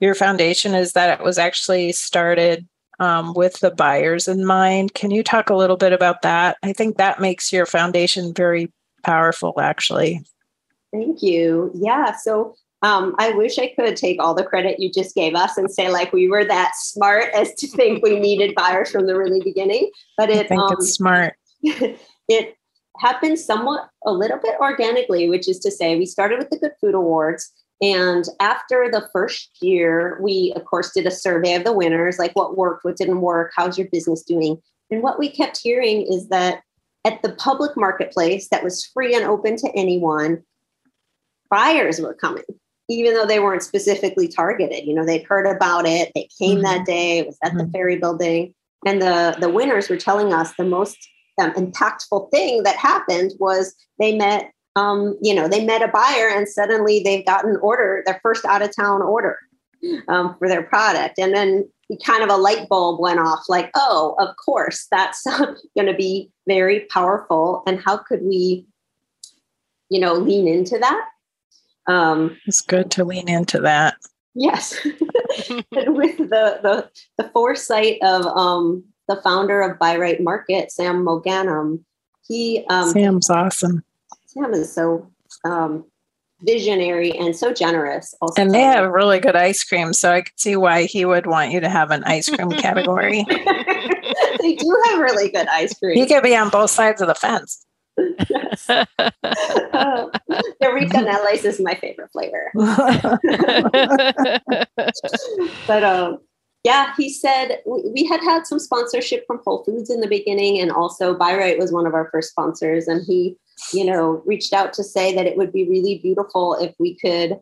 your 0.01 0.13
foundation 0.13 0.75
is 0.75 0.91
that 0.91 1.19
it 1.19 1.23
was 1.23 1.37
actually 1.37 1.93
started 1.93 2.67
um, 2.99 3.33
with 3.33 3.61
the 3.61 3.71
buyers 3.71 4.27
in 4.27 4.45
mind. 4.45 4.93
Can 4.93 5.09
you 5.09 5.23
talk 5.23 5.49
a 5.49 5.55
little 5.55 5.77
bit 5.77 5.93
about 5.93 6.21
that? 6.23 6.57
I 6.63 6.73
think 6.73 6.97
that 6.97 7.21
makes 7.21 7.53
your 7.53 7.65
foundation 7.65 8.33
very 8.33 8.71
powerful, 9.03 9.53
actually. 9.59 10.23
Thank 10.91 11.21
you. 11.21 11.71
Yeah. 11.75 12.15
So 12.15 12.55
um, 12.81 13.15
I 13.17 13.31
wish 13.31 13.59
I 13.59 13.73
could 13.75 13.95
take 13.97 14.21
all 14.21 14.33
the 14.33 14.43
credit 14.43 14.79
you 14.79 14.91
just 14.91 15.13
gave 15.13 15.35
us 15.35 15.57
and 15.57 15.69
say 15.69 15.89
like 15.89 16.13
we 16.13 16.29
were 16.29 16.45
that 16.45 16.71
smart 16.75 17.25
as 17.33 17.53
to 17.55 17.67
think 17.67 18.03
we 18.03 18.19
needed 18.19 18.55
buyers 18.55 18.91
from 18.91 19.07
the 19.07 19.17
really 19.17 19.41
beginning. 19.43 19.91
But 20.17 20.29
it, 20.29 20.45
I 20.45 20.47
think 20.47 20.61
um, 20.61 20.73
it's 20.73 20.93
smart. 20.93 21.35
it 21.61 22.55
happened 22.99 23.39
somewhat 23.39 23.89
a 24.05 24.11
little 24.11 24.39
bit 24.39 24.55
organically, 24.59 25.29
which 25.29 25.47
is 25.47 25.59
to 25.59 25.71
say, 25.71 25.97
we 25.97 26.05
started 26.05 26.39
with 26.39 26.49
the 26.49 26.59
Good 26.59 26.73
Food 26.81 26.95
Awards. 26.95 27.51
And 27.81 28.25
after 28.41 28.89
the 28.91 29.07
first 29.13 29.51
year, 29.61 30.19
we, 30.21 30.53
of 30.55 30.65
course, 30.65 30.91
did 30.91 31.05
a 31.05 31.11
survey 31.11 31.55
of 31.55 31.63
the 31.63 31.71
winners 31.71 32.19
like 32.19 32.33
what 32.33 32.57
worked, 32.57 32.83
what 32.83 32.97
didn't 32.97 33.21
work, 33.21 33.51
how's 33.55 33.77
your 33.77 33.87
business 33.87 34.23
doing? 34.23 34.61
And 34.91 35.01
what 35.01 35.19
we 35.19 35.29
kept 35.29 35.59
hearing 35.61 36.01
is 36.01 36.27
that 36.27 36.61
at 37.05 37.21
the 37.21 37.33
public 37.33 37.71
marketplace 37.77 38.49
that 38.49 38.63
was 38.63 38.85
free 38.85 39.15
and 39.15 39.25
open 39.25 39.55
to 39.57 39.71
anyone, 39.75 40.43
buyers 41.49 41.99
were 41.99 42.13
coming, 42.13 42.43
even 42.89 43.13
though 43.13 43.25
they 43.25 43.39
weren't 43.39 43.63
specifically 43.63 44.27
targeted. 44.27 44.85
You 44.85 44.93
know, 44.93 45.05
they'd 45.05 45.23
heard 45.23 45.47
about 45.47 45.85
it, 45.85 46.11
they 46.13 46.27
came 46.37 46.57
mm-hmm. 46.57 46.63
that 46.63 46.85
day, 46.85 47.19
it 47.19 47.27
was 47.27 47.37
at 47.43 47.49
mm-hmm. 47.51 47.59
the 47.59 47.67
ferry 47.71 47.97
building. 47.97 48.53
And 48.85 49.01
the, 49.01 49.35
the 49.39 49.49
winners 49.49 49.89
were 49.89 49.97
telling 49.97 50.33
us 50.33 50.53
the 50.55 50.63
most 50.63 50.97
um, 51.39 51.53
impactful 51.53 52.31
thing 52.31 52.63
that 52.63 52.75
happened 52.75 53.31
was 53.39 53.75
they 53.97 54.15
met 54.15 54.51
um, 54.75 55.17
you 55.21 55.33
know 55.33 55.47
they 55.47 55.65
met 55.65 55.81
a 55.81 55.87
buyer 55.87 56.29
and 56.29 56.47
suddenly 56.47 57.01
they've 57.03 57.25
got 57.25 57.45
an 57.45 57.57
order 57.61 58.03
their 58.05 58.19
first 58.21 58.45
out 58.45 58.61
of 58.61 58.73
town 58.75 59.01
order 59.01 59.37
um, 60.07 60.35
for 60.37 60.47
their 60.47 60.63
product 60.63 61.19
and 61.19 61.33
then 61.33 61.67
kind 62.05 62.23
of 62.23 62.29
a 62.29 62.37
light 62.37 62.69
bulb 62.69 62.99
went 62.99 63.19
off 63.19 63.43
like 63.49 63.71
oh 63.75 64.15
of 64.19 64.35
course 64.37 64.87
that's 64.91 65.23
going 65.75 65.87
to 65.87 65.93
be 65.93 66.31
very 66.47 66.81
powerful 66.91 67.63
and 67.65 67.81
how 67.83 67.97
could 67.97 68.21
we 68.21 68.65
you 69.89 69.99
know 69.99 70.13
lean 70.13 70.47
into 70.47 70.77
that 70.77 71.05
um, 71.87 72.37
it's 72.45 72.61
good 72.61 72.91
to 72.91 73.03
lean 73.03 73.27
into 73.27 73.59
that 73.59 73.95
yes 74.35 74.77
and 75.49 75.95
with 75.95 76.17
the, 76.17 76.59
the 76.61 76.89
the 77.17 77.29
foresight 77.29 77.97
of 78.03 78.25
um, 78.25 78.83
the 79.09 79.17
founder 79.17 79.61
of 79.61 79.79
Bi-Rite 79.79 80.21
Market, 80.21 80.71
Sam 80.71 81.03
Mogannam. 81.03 81.83
He 82.27 82.65
um, 82.69 82.89
Sam's 82.91 83.29
awesome. 83.29 83.83
Sam 84.27 84.53
is 84.53 84.71
so 84.71 85.11
um, 85.43 85.85
visionary 86.41 87.11
and 87.11 87.35
so 87.35 87.53
generous. 87.53 88.15
Also, 88.21 88.41
and 88.41 88.53
they 88.53 88.61
have 88.61 88.89
really 88.91 89.19
good 89.19 89.35
ice 89.35 89.63
cream, 89.63 89.93
so 89.93 90.11
I 90.11 90.21
could 90.21 90.39
see 90.39 90.55
why 90.55 90.83
he 90.83 91.05
would 91.05 91.25
want 91.25 91.51
you 91.51 91.59
to 91.59 91.69
have 91.69 91.91
an 91.91 92.03
ice 92.05 92.29
cream 92.29 92.49
category. 92.57 93.25
they 94.39 94.55
do 94.55 94.83
have 94.85 94.99
really 94.99 95.29
good 95.29 95.47
ice 95.47 95.77
cream. 95.77 95.95
He 95.95 96.05
could 96.05 96.23
be 96.23 96.35
on 96.35 96.49
both 96.49 96.71
sides 96.71 97.01
of 97.01 97.07
the 97.07 97.15
fence. 97.15 97.65
yes. 97.97 98.69
uh, 98.69 98.85
the 98.99 100.63
Ricanelas 100.63 101.43
is 101.43 101.59
my 101.59 101.75
favorite 101.75 102.11
flavor. 102.11 102.51
but 105.67 105.83
um, 105.83 106.19
yeah, 106.63 106.93
he 106.97 107.09
said 107.09 107.61
we 107.65 108.05
had 108.05 108.21
had 108.21 108.45
some 108.45 108.59
sponsorship 108.59 109.25
from 109.25 109.39
Whole 109.45 109.63
Foods 109.63 109.89
in 109.89 110.01
the 110.01 110.07
beginning, 110.07 110.59
and 110.59 110.71
also 110.71 111.15
Bi-Rite 111.15 111.57
was 111.57 111.71
one 111.71 111.87
of 111.87 111.93
our 111.93 112.09
first 112.11 112.31
sponsors. 112.31 112.87
And 112.87 113.01
he, 113.05 113.37
you 113.73 113.85
know, 113.85 114.23
reached 114.25 114.53
out 114.53 114.73
to 114.73 114.83
say 114.83 115.13
that 115.15 115.25
it 115.25 115.37
would 115.37 115.51
be 115.51 115.67
really 115.67 115.99
beautiful 115.99 116.55
if 116.55 116.73
we 116.79 116.97
could 116.97 117.39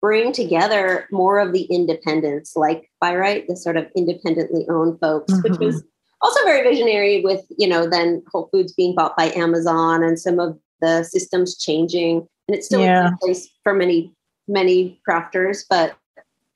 bring 0.00 0.32
together 0.32 1.06
more 1.10 1.38
of 1.38 1.52
the 1.52 1.64
independents, 1.64 2.56
like 2.56 2.90
Bi-Rite, 3.00 3.48
the 3.48 3.56
sort 3.56 3.76
of 3.76 3.86
independently 3.94 4.66
owned 4.68 4.98
folks, 5.00 5.32
mm-hmm. 5.32 5.42
which 5.42 5.58
was 5.58 5.82
also 6.22 6.42
very 6.44 6.62
visionary. 6.68 7.22
With 7.22 7.44
you 7.58 7.68
know, 7.68 7.88
then 7.88 8.22
Whole 8.32 8.48
Foods 8.52 8.72
being 8.72 8.94
bought 8.94 9.16
by 9.16 9.32
Amazon 9.32 10.02
and 10.02 10.18
some 10.18 10.38
of 10.38 10.58
the 10.80 11.04
systems 11.04 11.58
changing, 11.58 12.26
and 12.48 12.56
it's 12.56 12.66
still 12.66 12.80
yeah. 12.80 13.08
in 13.08 13.16
place 13.18 13.48
for 13.62 13.74
many 13.74 14.14
many 14.48 15.00
crafters, 15.08 15.64
but 15.68 15.96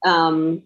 um, 0.05 0.63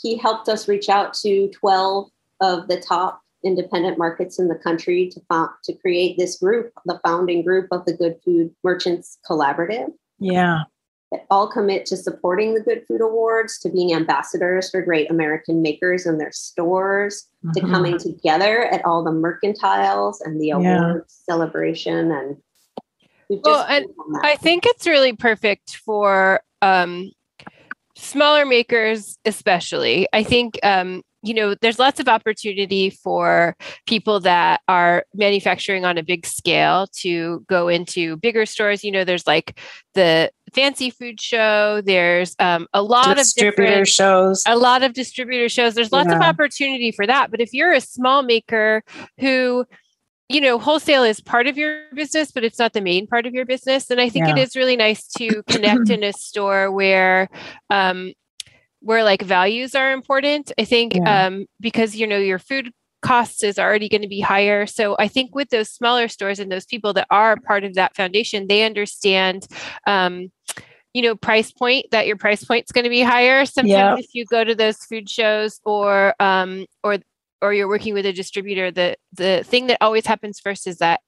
he 0.00 0.16
helped 0.16 0.48
us 0.48 0.68
reach 0.68 0.88
out 0.88 1.14
to 1.14 1.48
12 1.48 2.10
of 2.40 2.68
the 2.68 2.78
top 2.78 3.22
independent 3.46 3.98
markets 3.98 4.38
in 4.38 4.48
the 4.48 4.54
country 4.54 5.10
to, 5.10 5.48
to 5.64 5.72
create 5.74 6.18
this 6.18 6.38
group, 6.38 6.72
the 6.84 7.00
founding 7.04 7.44
group 7.44 7.68
of 7.70 7.84
the 7.84 7.94
Good 7.94 8.16
Food 8.24 8.54
Merchants 8.64 9.18
Collaborative. 9.28 9.92
Yeah. 10.18 10.62
That 11.12 11.24
all 11.30 11.48
commit 11.48 11.86
to 11.86 11.96
supporting 11.96 12.54
the 12.54 12.60
Good 12.60 12.84
Food 12.88 13.00
Awards, 13.00 13.58
to 13.60 13.68
being 13.68 13.94
ambassadors 13.94 14.70
for 14.70 14.82
great 14.82 15.10
American 15.10 15.62
makers 15.62 16.04
and 16.04 16.20
their 16.20 16.32
stores, 16.32 17.26
mm-hmm. 17.44 17.52
to 17.52 17.60
coming 17.72 17.98
together 17.98 18.64
at 18.64 18.84
all 18.84 19.04
the 19.04 19.12
mercantiles 19.12 20.16
and 20.24 20.40
the 20.40 20.48
yeah. 20.48 20.56
awards 20.56 21.22
celebration. 21.24 22.10
And 22.10 22.36
well, 23.28 23.64
and 23.68 23.86
I 24.22 24.36
think 24.36 24.66
it's 24.66 24.86
really 24.86 25.12
perfect 25.12 25.76
for 25.76 26.40
um, 26.60 27.10
smaller 27.96 28.44
makers 28.44 29.18
especially 29.24 30.06
i 30.12 30.22
think 30.22 30.58
um, 30.62 31.02
you 31.26 31.34
know 31.34 31.54
there's 31.60 31.78
lots 31.78 31.98
of 31.98 32.08
opportunity 32.08 32.90
for 32.90 33.56
people 33.86 34.20
that 34.20 34.60
are 34.68 35.04
manufacturing 35.14 35.84
on 35.84 35.98
a 35.98 36.02
big 36.02 36.24
scale 36.24 36.86
to 36.92 37.44
go 37.48 37.68
into 37.68 38.16
bigger 38.18 38.46
stores 38.46 38.84
you 38.84 38.92
know 38.92 39.04
there's 39.04 39.26
like 39.26 39.58
the 39.94 40.30
fancy 40.54 40.90
food 40.90 41.20
show 41.20 41.80
there's 41.84 42.36
um, 42.38 42.66
a 42.72 42.82
lot 42.82 43.16
distributor 43.16 43.62
of 43.62 43.66
distributor 43.66 43.86
shows 43.86 44.42
a 44.46 44.56
lot 44.56 44.82
of 44.82 44.92
distributor 44.92 45.48
shows 45.48 45.74
there's 45.74 45.92
lots 45.92 46.08
yeah. 46.08 46.16
of 46.16 46.22
opportunity 46.22 46.92
for 46.92 47.06
that 47.06 47.30
but 47.30 47.40
if 47.40 47.52
you're 47.52 47.72
a 47.72 47.80
small 47.80 48.22
maker 48.22 48.82
who 49.18 49.66
you 50.28 50.40
know, 50.40 50.58
wholesale 50.58 51.04
is 51.04 51.20
part 51.20 51.46
of 51.46 51.56
your 51.56 51.84
business, 51.94 52.32
but 52.32 52.42
it's 52.42 52.58
not 52.58 52.72
the 52.72 52.80
main 52.80 53.06
part 53.06 53.26
of 53.26 53.34
your 53.34 53.46
business. 53.46 53.90
And 53.90 54.00
I 54.00 54.08
think 54.08 54.26
yeah. 54.26 54.32
it 54.32 54.38
is 54.38 54.56
really 54.56 54.76
nice 54.76 55.06
to 55.18 55.42
connect 55.48 55.88
in 55.88 56.02
a 56.02 56.12
store 56.12 56.70
where, 56.72 57.28
um, 57.70 58.12
where 58.80 59.04
like 59.04 59.22
values 59.22 59.74
are 59.74 59.92
important. 59.92 60.52
I 60.58 60.64
think 60.64 60.94
yeah. 60.94 61.26
um, 61.26 61.46
because 61.60 61.96
you 61.96 62.06
know 62.06 62.18
your 62.18 62.38
food 62.38 62.72
costs 63.02 63.42
is 63.42 63.58
already 63.58 63.88
going 63.88 64.02
to 64.02 64.08
be 64.08 64.20
higher. 64.20 64.66
So 64.66 64.96
I 64.98 65.08
think 65.08 65.34
with 65.34 65.50
those 65.50 65.70
smaller 65.70 66.08
stores 66.08 66.38
and 66.38 66.50
those 66.50 66.66
people 66.66 66.92
that 66.94 67.06
are 67.10 67.36
part 67.36 67.64
of 67.64 67.74
that 67.74 67.94
foundation, 67.96 68.46
they 68.48 68.64
understand. 68.64 69.46
Um, 69.86 70.30
you 70.94 71.02
know 71.02 71.14
price 71.14 71.52
point 71.52 71.84
that 71.90 72.06
your 72.06 72.16
price 72.16 72.42
point 72.42 72.64
is 72.64 72.72
going 72.72 72.84
to 72.84 72.88
be 72.88 73.02
higher 73.02 73.44
sometimes 73.44 73.68
yep. 73.70 73.98
if 73.98 74.14
you 74.14 74.24
go 74.24 74.42
to 74.42 74.54
those 74.54 74.78
food 74.78 75.10
shows 75.10 75.60
or 75.66 76.14
um 76.20 76.64
or 76.82 76.96
or 77.42 77.52
you're 77.52 77.68
working 77.68 77.94
with 77.94 78.06
a 78.06 78.12
distributor, 78.12 78.70
the 78.70 78.96
the 79.12 79.44
thing 79.44 79.66
that 79.66 79.78
always 79.80 80.06
happens 80.06 80.40
first 80.40 80.66
is 80.66 80.78
that 80.78 81.00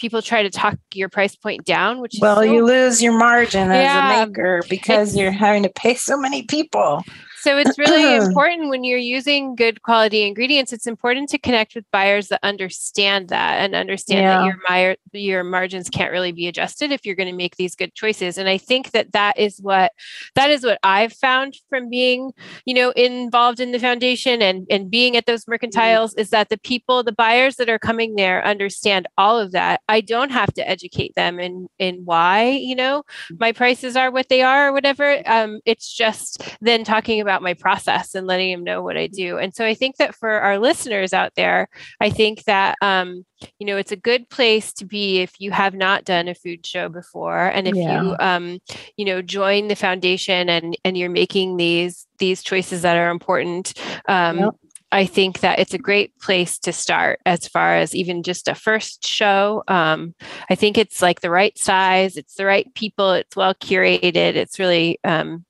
people 0.00 0.22
try 0.22 0.42
to 0.42 0.50
talk 0.50 0.78
your 0.92 1.08
price 1.08 1.36
point 1.36 1.64
down, 1.64 2.00
which 2.00 2.16
well, 2.20 2.36
so, 2.36 2.42
you 2.42 2.64
lose 2.64 3.02
your 3.02 3.16
margin 3.16 3.68
yeah, 3.68 4.20
as 4.20 4.26
a 4.26 4.26
maker 4.26 4.62
because 4.68 5.16
you're 5.16 5.30
having 5.30 5.62
to 5.62 5.70
pay 5.70 5.94
so 5.94 6.16
many 6.16 6.42
people. 6.42 7.02
So 7.44 7.58
it's 7.58 7.78
really 7.78 8.16
important 8.24 8.70
when 8.70 8.84
you're 8.84 8.96
using 8.96 9.54
good 9.54 9.82
quality 9.82 10.26
ingredients. 10.26 10.72
It's 10.72 10.86
important 10.86 11.28
to 11.28 11.38
connect 11.38 11.74
with 11.74 11.84
buyers 11.90 12.28
that 12.28 12.40
understand 12.42 13.28
that 13.28 13.60
and 13.60 13.74
understand 13.74 14.22
yeah. 14.22 14.38
that 14.38 14.80
your 14.80 14.96
your 15.12 15.44
margins 15.44 15.90
can't 15.90 16.10
really 16.10 16.32
be 16.32 16.48
adjusted 16.48 16.90
if 16.90 17.04
you're 17.04 17.14
going 17.14 17.28
to 17.28 17.36
make 17.36 17.56
these 17.56 17.76
good 17.76 17.94
choices. 17.94 18.38
And 18.38 18.48
I 18.48 18.56
think 18.56 18.92
that 18.92 19.12
that 19.12 19.38
is 19.38 19.60
what 19.60 19.92
that 20.34 20.48
is 20.48 20.64
what 20.64 20.78
I've 20.82 21.12
found 21.12 21.58
from 21.68 21.90
being, 21.90 22.32
you 22.64 22.72
know, 22.72 22.92
involved 22.92 23.60
in 23.60 23.72
the 23.72 23.78
foundation 23.78 24.40
and 24.40 24.66
and 24.70 24.90
being 24.90 25.14
at 25.14 25.26
those 25.26 25.44
mm-hmm. 25.44 25.66
mercantiles 25.66 26.12
mm-hmm. 26.12 26.20
is 26.20 26.30
that 26.30 26.48
the 26.48 26.58
people, 26.58 27.02
the 27.02 27.12
buyers 27.12 27.56
that 27.56 27.68
are 27.68 27.78
coming 27.78 28.16
there 28.16 28.42
understand 28.46 29.06
all 29.18 29.38
of 29.38 29.52
that. 29.52 29.82
I 29.90 30.00
don't 30.00 30.30
have 30.30 30.54
to 30.54 30.66
educate 30.66 31.14
them 31.14 31.38
in 31.38 31.68
in 31.78 32.06
why, 32.06 32.52
you 32.52 32.74
know, 32.74 33.02
mm-hmm. 33.02 33.36
my 33.38 33.52
prices 33.52 33.96
are 33.96 34.10
what 34.10 34.30
they 34.30 34.40
are 34.40 34.68
or 34.68 34.72
whatever. 34.72 35.22
Um, 35.26 35.60
it's 35.66 35.92
just 35.92 36.42
then 36.62 36.84
talking 36.84 37.20
about 37.20 37.33
about 37.34 37.42
my 37.42 37.54
process 37.54 38.14
and 38.14 38.26
letting 38.26 38.52
them 38.52 38.62
know 38.62 38.80
what 38.80 38.96
I 38.96 39.08
do. 39.08 39.38
And 39.38 39.54
so 39.54 39.64
I 39.64 39.74
think 39.74 39.96
that 39.96 40.14
for 40.14 40.30
our 40.30 40.58
listeners 40.58 41.12
out 41.12 41.32
there, 41.34 41.68
I 42.00 42.10
think 42.10 42.44
that 42.44 42.76
um, 42.80 43.24
you 43.58 43.66
know 43.66 43.76
it's 43.76 43.92
a 43.92 43.96
good 43.96 44.28
place 44.30 44.72
to 44.74 44.84
be 44.84 45.20
if 45.20 45.32
you 45.40 45.50
have 45.50 45.74
not 45.74 46.04
done 46.04 46.28
a 46.28 46.34
food 46.34 46.64
show 46.64 46.88
before, 46.88 47.46
and 47.48 47.66
if 47.66 47.74
yeah. 47.74 48.02
you 48.02 48.16
um, 48.20 48.58
you 48.96 49.04
know 49.04 49.20
join 49.20 49.68
the 49.68 49.74
foundation 49.74 50.48
and 50.48 50.76
and 50.84 50.96
you're 50.96 51.10
making 51.10 51.56
these 51.56 52.06
these 52.18 52.42
choices 52.42 52.82
that 52.82 52.96
are 52.96 53.10
important. 53.10 53.74
Um, 54.08 54.38
yep. 54.38 54.54
I 54.92 55.06
think 55.06 55.40
that 55.40 55.58
it's 55.58 55.74
a 55.74 55.78
great 55.78 56.16
place 56.20 56.56
to 56.60 56.72
start 56.72 57.18
as 57.26 57.48
far 57.48 57.74
as 57.74 57.96
even 57.96 58.22
just 58.22 58.46
a 58.46 58.54
first 58.54 59.04
show. 59.04 59.64
Um, 59.66 60.14
I 60.48 60.54
think 60.54 60.78
it's 60.78 61.02
like 61.02 61.20
the 61.20 61.30
right 61.30 61.58
size, 61.58 62.16
it's 62.16 62.36
the 62.36 62.44
right 62.44 62.72
people, 62.74 63.10
it's 63.10 63.34
well 63.34 63.54
curated. 63.54 64.36
It's 64.36 64.60
really 64.60 65.00
um, 65.02 65.44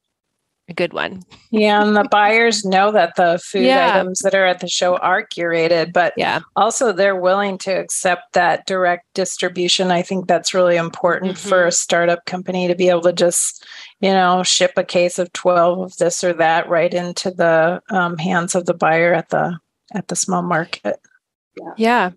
a 0.69 0.75
good 0.75 0.93
one. 0.93 1.23
yeah, 1.51 1.83
and 1.83 1.97
the 1.97 2.05
buyers 2.11 2.65
know 2.65 2.91
that 2.93 3.17
the 3.17 3.39
food 3.43 3.67
yeah. 3.67 3.99
items 3.99 4.21
that 4.21 4.35
are 4.35 4.47
at 4.47 4.61
the 4.61 4.69
show 4.69 4.97
are 4.97 5.27
curated, 5.27 5.93
but 5.93 6.15
yeah, 6.17 6.41
also 6.57 6.93
they're 6.93 7.17
willing 7.17 7.59
to 7.59 7.71
accept 7.71 8.33
that 8.33 8.67
direct 8.67 9.07
distribution. 9.15 9.91
I 9.91 10.03
think 10.03 10.27
that's 10.27 10.55
really 10.55 10.77
important 10.77 11.33
mm-hmm. 11.33 11.49
for 11.49 11.67
a 11.67 11.73
startup 11.73 12.25
company 12.25 12.69
to 12.69 12.75
be 12.75 12.89
able 12.89 13.03
to 13.03 13.13
just 13.13 13.65
you 14.05 14.13
know, 14.13 14.43
ship 14.43 14.73
a 14.77 14.85
case 14.85 15.19
of 15.19 15.33
12 15.33 15.81
of 15.81 15.97
this 15.97 16.23
or 16.23 16.35
that 16.35 16.69
right 16.69 16.93
into 16.93 17.31
the 17.31 17.81
um, 17.89 18.19
hands 18.19 18.55
of 18.55 18.67
the 18.67 18.75
buyer 18.75 19.15
at 19.15 19.31
the 19.31 19.59
at 19.95 20.09
the 20.09 20.17
small 20.17 20.43
market. 20.43 20.97
Yeah. 21.57 21.73
yeah. 21.79 22.11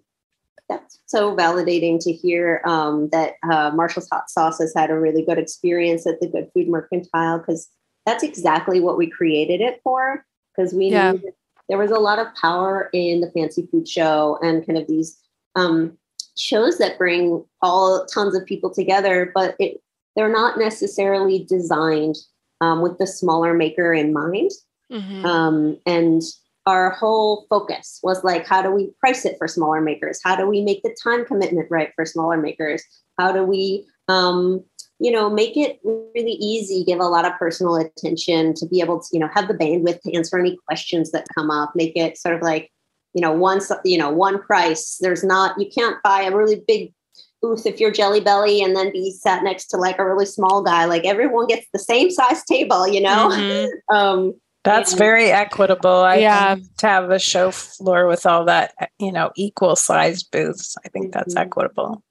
That's 0.67 0.99
so 1.05 1.33
validating 1.33 1.97
to 2.01 2.11
hear 2.11 2.61
um, 2.65 3.07
that 3.13 3.35
uh, 3.49 3.71
Marshall's 3.73 4.09
Hot 4.11 4.29
Sauce 4.29 4.59
has 4.59 4.73
had 4.75 4.89
a 4.89 4.99
really 4.99 5.23
good 5.23 5.37
experience 5.37 6.05
at 6.05 6.19
the 6.19 6.27
Good 6.27 6.49
Food 6.53 6.67
Mercantile 6.67 7.37
because 7.37 7.69
that's 8.07 8.23
exactly 8.23 8.79
what 8.79 8.97
we 8.97 9.07
created 9.07 9.61
it 9.61 9.81
for. 9.83 10.25
Because 10.55 10.73
we 10.73 10.87
yeah. 10.87 11.11
knew 11.11 11.31
there 11.69 11.77
was 11.77 11.91
a 11.91 11.99
lot 11.99 12.17
of 12.17 12.33
power 12.33 12.89
in 12.93 13.21
the 13.21 13.29
fancy 13.31 13.67
food 13.69 13.87
show 13.87 14.39
and 14.41 14.65
kind 14.65 14.79
of 14.79 14.87
these 14.87 15.19
um, 15.55 15.95
shows 16.37 16.77
that 16.77 16.97
bring 16.97 17.43
all 17.61 18.05
tons 18.05 18.35
of 18.35 18.45
people 18.45 18.73
together, 18.73 19.31
but 19.35 19.55
it 19.59 19.81
they're 20.15 20.31
not 20.31 20.57
necessarily 20.57 21.45
designed 21.47 22.15
um, 22.59 22.81
with 22.81 22.97
the 22.97 23.05
smaller 23.05 23.53
maker 23.53 23.93
in 23.93 24.11
mind. 24.11 24.49
Mm-hmm. 24.91 25.25
Um, 25.25 25.77
and 25.85 26.23
our 26.65 26.89
whole 26.89 27.45
focus 27.49 27.99
was 28.01 28.23
like, 28.23 28.47
how 28.47 28.63
do 28.63 28.71
we 28.71 28.89
price 28.99 29.25
it 29.25 29.35
for 29.37 29.47
smaller 29.47 29.79
makers? 29.79 30.19
How 30.23 30.35
do 30.35 30.47
we 30.47 30.63
make 30.63 30.81
the 30.81 30.95
time 31.03 31.23
commitment 31.23 31.67
right 31.69 31.91
for 31.95 32.03
smaller 32.03 32.37
makers? 32.37 32.83
How 33.19 33.31
do 33.31 33.43
we, 33.43 33.85
um, 34.07 34.63
you 34.99 35.11
know, 35.11 35.29
make 35.29 35.55
it 35.55 35.79
really 35.83 36.37
easy, 36.39 36.83
give 36.83 36.99
a 36.99 37.05
lot 37.05 37.25
of 37.25 37.37
personal 37.37 37.75
attention 37.75 38.53
to 38.55 38.65
be 38.65 38.81
able 38.81 38.99
to, 38.99 39.07
you 39.11 39.19
know, 39.19 39.29
have 39.33 39.47
the 39.47 39.53
bandwidth 39.53 40.01
to 40.01 40.15
answer 40.15 40.39
any 40.39 40.57
questions 40.67 41.11
that 41.11 41.27
come 41.35 41.51
up, 41.51 41.73
make 41.75 41.95
it 41.95 42.17
sort 42.17 42.35
of 42.35 42.41
like, 42.41 42.71
you 43.13 43.21
know, 43.21 43.31
one, 43.31 43.61
you 43.85 43.97
know, 43.97 44.09
one 44.09 44.41
price. 44.41 44.97
There's 44.99 45.23
not, 45.23 45.59
you 45.59 45.69
can't 45.69 46.01
buy 46.03 46.23
a 46.23 46.35
really 46.35 46.63
big 46.67 46.93
booth 47.41 47.67
if 47.67 47.79
you're 47.79 47.91
jelly 47.91 48.19
belly 48.19 48.63
and 48.63 48.75
then 48.75 48.91
be 48.91 49.11
sat 49.11 49.43
next 49.43 49.67
to 49.67 49.77
like 49.77 49.99
a 49.99 50.05
really 50.05 50.25
small 50.25 50.63
guy. 50.63 50.85
Like 50.85 51.05
everyone 51.05 51.45
gets 51.45 51.67
the 51.71 51.79
same 51.79 52.09
size 52.09 52.43
table 52.45 52.87
you 52.87 53.01
know? 53.01 53.29
Mm-hmm. 53.31 53.95
um 53.95 54.33
that's 54.63 54.91
and, 54.93 54.99
very 54.99 55.31
equitable. 55.31 55.89
I 55.89 56.15
yeah. 56.15 56.55
to 56.79 56.87
have 56.87 57.09
a 57.09 57.19
show 57.19 57.51
floor 57.51 58.05
with 58.07 58.25
all 58.25 58.45
that 58.45 58.73
you 58.99 59.11
know 59.11 59.31
equal 59.35 59.75
size 59.75 60.23
booths. 60.23 60.75
I 60.83 60.89
think 60.89 61.05
mm-hmm. 61.05 61.19
that's 61.19 61.35
equitable. 61.35 62.03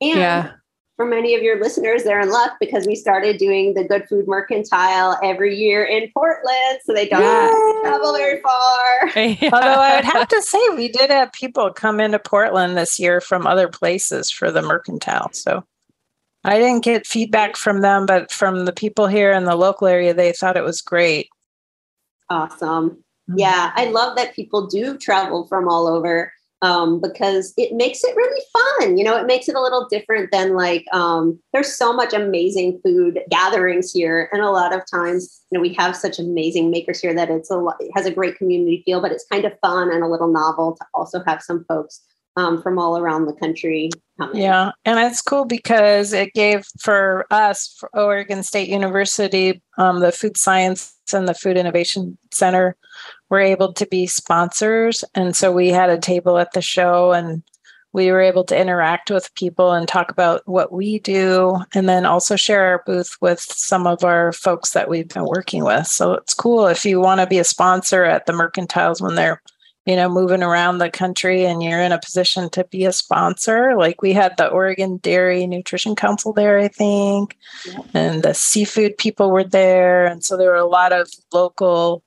And 0.00 0.18
yeah 0.18 0.50
for 0.98 1.06
many 1.06 1.36
of 1.36 1.42
your 1.42 1.60
listeners, 1.60 2.02
they're 2.02 2.20
in 2.20 2.28
luck 2.28 2.54
because 2.58 2.84
we 2.84 2.96
started 2.96 3.38
doing 3.38 3.74
the 3.74 3.84
Good 3.84 4.08
Food 4.08 4.26
Mercantile 4.26 5.16
every 5.22 5.54
year 5.54 5.84
in 5.84 6.10
Portland. 6.12 6.80
So 6.82 6.92
they 6.92 7.06
don't 7.06 7.22
have 7.22 7.50
to 7.50 7.80
travel 7.82 8.12
very 8.16 8.40
far. 8.40 9.08
Yeah. 9.40 9.50
Although 9.52 9.80
I 9.80 9.94
would 9.94 10.04
have 10.04 10.26
to 10.26 10.42
say, 10.42 10.58
we 10.70 10.88
did 10.88 11.10
have 11.10 11.32
people 11.32 11.70
come 11.72 12.00
into 12.00 12.18
Portland 12.18 12.76
this 12.76 12.98
year 12.98 13.20
from 13.20 13.46
other 13.46 13.68
places 13.68 14.28
for 14.28 14.50
the 14.50 14.60
Mercantile. 14.60 15.30
So 15.32 15.64
I 16.42 16.58
didn't 16.58 16.82
get 16.82 17.06
feedback 17.06 17.56
from 17.56 17.80
them, 17.80 18.04
but 18.04 18.32
from 18.32 18.64
the 18.64 18.72
people 18.72 19.06
here 19.06 19.32
in 19.32 19.44
the 19.44 19.54
local 19.54 19.86
area, 19.86 20.14
they 20.14 20.32
thought 20.32 20.56
it 20.56 20.64
was 20.64 20.80
great. 20.80 21.28
Awesome. 22.28 22.90
Mm-hmm. 22.90 23.38
Yeah, 23.38 23.70
I 23.74 23.86
love 23.86 24.16
that 24.16 24.34
people 24.34 24.66
do 24.66 24.98
travel 24.98 25.46
from 25.46 25.68
all 25.68 25.86
over 25.86 26.32
um, 26.62 27.00
because 27.00 27.54
it 27.56 27.74
makes 27.74 28.02
it 28.02 28.16
really 28.16 28.42
fun. 28.52 28.98
You 28.98 29.04
know, 29.04 29.16
it 29.16 29.26
makes 29.26 29.48
it 29.48 29.54
a 29.54 29.60
little 29.60 29.86
different 29.88 30.30
than 30.32 30.54
like 30.54 30.84
um, 30.92 31.38
there's 31.52 31.74
so 31.74 31.92
much 31.92 32.12
amazing 32.12 32.80
food 32.82 33.20
gatherings 33.30 33.92
here, 33.92 34.28
and 34.32 34.42
a 34.42 34.50
lot 34.50 34.74
of 34.74 34.82
times, 34.90 35.40
you 35.50 35.58
know, 35.58 35.62
we 35.62 35.74
have 35.74 35.96
such 35.96 36.18
amazing 36.18 36.70
makers 36.70 37.00
here 37.00 37.14
that 37.14 37.30
it's 37.30 37.50
a 37.50 37.56
lot, 37.56 37.76
it 37.80 37.90
has 37.94 38.06
a 38.06 38.10
great 38.10 38.36
community 38.36 38.82
feel, 38.84 39.00
but 39.00 39.12
it's 39.12 39.26
kind 39.30 39.44
of 39.44 39.58
fun 39.60 39.92
and 39.92 40.02
a 40.02 40.08
little 40.08 40.32
novel 40.32 40.76
to 40.76 40.86
also 40.94 41.22
have 41.24 41.42
some 41.42 41.64
folks 41.68 42.00
um, 42.36 42.62
from 42.62 42.78
all 42.78 42.98
around 42.98 43.26
the 43.26 43.34
country. 43.34 43.90
Coming. 44.18 44.42
Yeah, 44.42 44.72
and 44.84 44.98
it's 44.98 45.22
cool 45.22 45.44
because 45.44 46.12
it 46.12 46.32
gave 46.34 46.64
for 46.80 47.26
us, 47.30 47.74
for 47.78 47.88
Oregon 47.92 48.42
State 48.42 48.68
University, 48.68 49.62
um, 49.76 50.00
the 50.00 50.12
Food 50.12 50.36
Science 50.36 50.94
and 51.12 51.28
the 51.28 51.34
Food 51.34 51.56
Innovation 51.56 52.18
Center 52.32 52.76
were 53.30 53.40
able 53.40 53.72
to 53.74 53.86
be 53.86 54.06
sponsors. 54.06 55.04
And 55.14 55.36
so 55.36 55.52
we 55.52 55.68
had 55.68 55.90
a 55.90 55.98
table 55.98 56.38
at 56.38 56.52
the 56.52 56.62
show 56.62 57.12
and 57.12 57.42
we 57.92 58.10
were 58.10 58.20
able 58.20 58.44
to 58.44 58.58
interact 58.58 59.10
with 59.10 59.34
people 59.34 59.72
and 59.72 59.88
talk 59.88 60.10
about 60.10 60.42
what 60.46 60.72
we 60.72 60.98
do 60.98 61.56
and 61.74 61.88
then 61.88 62.04
also 62.04 62.36
share 62.36 62.64
our 62.64 62.82
booth 62.86 63.16
with 63.20 63.40
some 63.40 63.86
of 63.86 64.04
our 64.04 64.32
folks 64.32 64.72
that 64.72 64.88
we've 64.88 65.08
been 65.08 65.24
working 65.24 65.64
with. 65.64 65.86
So 65.86 66.12
it's 66.12 66.34
cool 66.34 66.66
if 66.66 66.84
you 66.84 67.00
want 67.00 67.20
to 67.20 67.26
be 67.26 67.38
a 67.38 67.44
sponsor 67.44 68.04
at 68.04 68.26
the 68.26 68.32
mercantiles 68.32 69.00
when 69.00 69.14
they're 69.14 69.42
you 69.88 69.96
know 69.96 70.08
moving 70.08 70.42
around 70.42 70.78
the 70.78 70.90
country 70.90 71.46
and 71.46 71.62
you're 71.62 71.80
in 71.80 71.92
a 71.92 71.98
position 71.98 72.50
to 72.50 72.62
be 72.64 72.84
a 72.84 72.92
sponsor 72.92 73.74
like 73.74 74.02
we 74.02 74.12
had 74.12 74.36
the 74.36 74.46
Oregon 74.46 74.98
Dairy 74.98 75.46
Nutrition 75.46 75.96
Council 75.96 76.34
there 76.34 76.58
I 76.58 76.68
think 76.68 77.38
yeah. 77.64 77.78
and 77.94 78.22
the 78.22 78.34
seafood 78.34 78.98
people 78.98 79.30
were 79.30 79.44
there 79.44 80.04
and 80.04 80.22
so 80.22 80.36
there 80.36 80.50
were 80.50 80.56
a 80.56 80.66
lot 80.66 80.92
of 80.92 81.10
local 81.32 82.04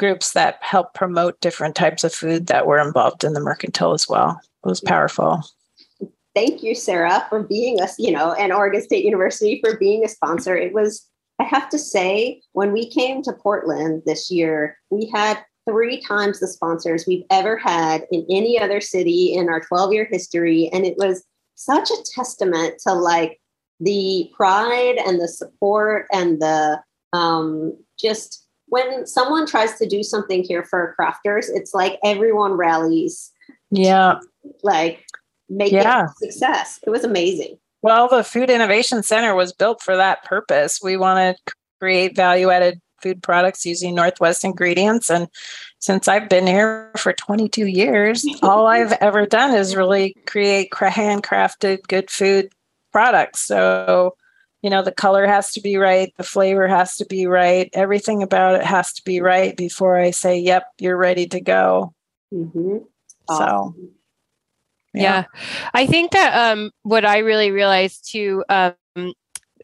groups 0.00 0.32
that 0.32 0.58
help 0.62 0.94
promote 0.94 1.38
different 1.42 1.76
types 1.76 2.02
of 2.04 2.12
food 2.12 2.46
that 2.46 2.66
were 2.66 2.80
involved 2.80 3.22
in 3.22 3.34
the 3.34 3.40
mercantile 3.40 3.92
as 3.92 4.08
well. 4.08 4.40
It 4.64 4.68
was 4.68 4.80
powerful. 4.80 5.42
Thank 6.34 6.62
you, 6.62 6.74
Sarah, 6.74 7.26
for 7.28 7.42
being 7.42 7.80
us, 7.82 7.98
you 7.98 8.10
know, 8.10 8.32
and 8.32 8.50
Oregon 8.50 8.80
State 8.80 9.04
University 9.04 9.60
for 9.62 9.76
being 9.76 10.02
a 10.02 10.08
sponsor. 10.08 10.56
It 10.56 10.72
was, 10.72 11.06
I 11.38 11.44
have 11.44 11.68
to 11.68 11.78
say, 11.78 12.40
when 12.52 12.72
we 12.72 12.88
came 12.88 13.22
to 13.22 13.32
Portland 13.34 14.02
this 14.06 14.30
year, 14.30 14.78
we 14.88 15.10
had 15.12 15.38
three 15.68 16.00
times 16.00 16.40
the 16.40 16.48
sponsors 16.48 17.04
we've 17.06 17.26
ever 17.30 17.58
had 17.58 18.06
in 18.10 18.24
any 18.30 18.58
other 18.58 18.80
city 18.80 19.34
in 19.34 19.50
our 19.50 19.60
12 19.60 19.92
year 19.92 20.08
history. 20.10 20.70
And 20.72 20.86
it 20.86 20.94
was 20.96 21.22
such 21.56 21.90
a 21.90 22.04
testament 22.14 22.80
to 22.86 22.94
like 22.94 23.38
the 23.80 24.30
pride 24.34 24.96
and 25.06 25.20
the 25.20 25.28
support 25.28 26.06
and 26.10 26.40
the 26.40 26.80
um, 27.12 27.76
just 27.98 28.46
when 28.70 29.06
someone 29.06 29.46
tries 29.46 29.76
to 29.78 29.86
do 29.86 30.02
something 30.02 30.42
here 30.42 30.62
for 30.62 30.96
crafters, 30.98 31.46
it's 31.48 31.74
like 31.74 31.98
everyone 32.04 32.52
rallies. 32.52 33.30
Yeah. 33.70 34.20
Like 34.62 35.04
make 35.48 35.72
yeah. 35.72 36.04
it 36.04 36.10
a 36.10 36.32
success. 36.32 36.80
It 36.86 36.90
was 36.90 37.04
amazing. 37.04 37.58
Well, 37.82 38.08
the 38.08 38.24
Food 38.24 38.48
Innovation 38.48 39.02
Center 39.02 39.34
was 39.34 39.52
built 39.52 39.82
for 39.82 39.96
that 39.96 40.24
purpose. 40.24 40.80
We 40.82 40.96
want 40.96 41.36
to 41.36 41.54
create 41.80 42.14
value 42.14 42.50
added 42.50 42.80
food 43.02 43.22
products 43.22 43.66
using 43.66 43.94
Northwest 43.94 44.44
ingredients. 44.44 45.10
And 45.10 45.28
since 45.78 46.06
I've 46.06 46.28
been 46.28 46.46
here 46.46 46.92
for 46.96 47.12
22 47.12 47.66
years, 47.66 48.24
all 48.42 48.66
I've 48.68 48.92
ever 49.00 49.26
done 49.26 49.54
is 49.54 49.74
really 49.74 50.14
create 50.26 50.70
handcrafted 50.70 51.82
good 51.88 52.10
food 52.10 52.50
products. 52.92 53.40
So 53.40 54.14
you 54.62 54.70
know 54.70 54.82
the 54.82 54.92
color 54.92 55.26
has 55.26 55.52
to 55.52 55.60
be 55.60 55.76
right 55.76 56.12
the 56.16 56.24
flavor 56.24 56.66
has 56.68 56.96
to 56.96 57.04
be 57.06 57.26
right 57.26 57.70
everything 57.72 58.22
about 58.22 58.56
it 58.56 58.64
has 58.64 58.92
to 58.92 59.02
be 59.04 59.20
right 59.20 59.56
before 59.56 59.98
i 59.98 60.10
say 60.10 60.38
yep 60.38 60.64
you're 60.78 60.96
ready 60.96 61.26
to 61.26 61.40
go 61.40 61.94
mm-hmm. 62.32 62.78
awesome. 63.28 63.48
so 63.48 63.74
yeah. 64.94 65.02
yeah. 65.02 65.24
i 65.74 65.86
think 65.86 66.12
that 66.12 66.34
um 66.34 66.70
what 66.82 67.04
i 67.04 67.18
really 67.18 67.50
realized 67.50 68.08
too 68.10 68.44
um 68.48 68.74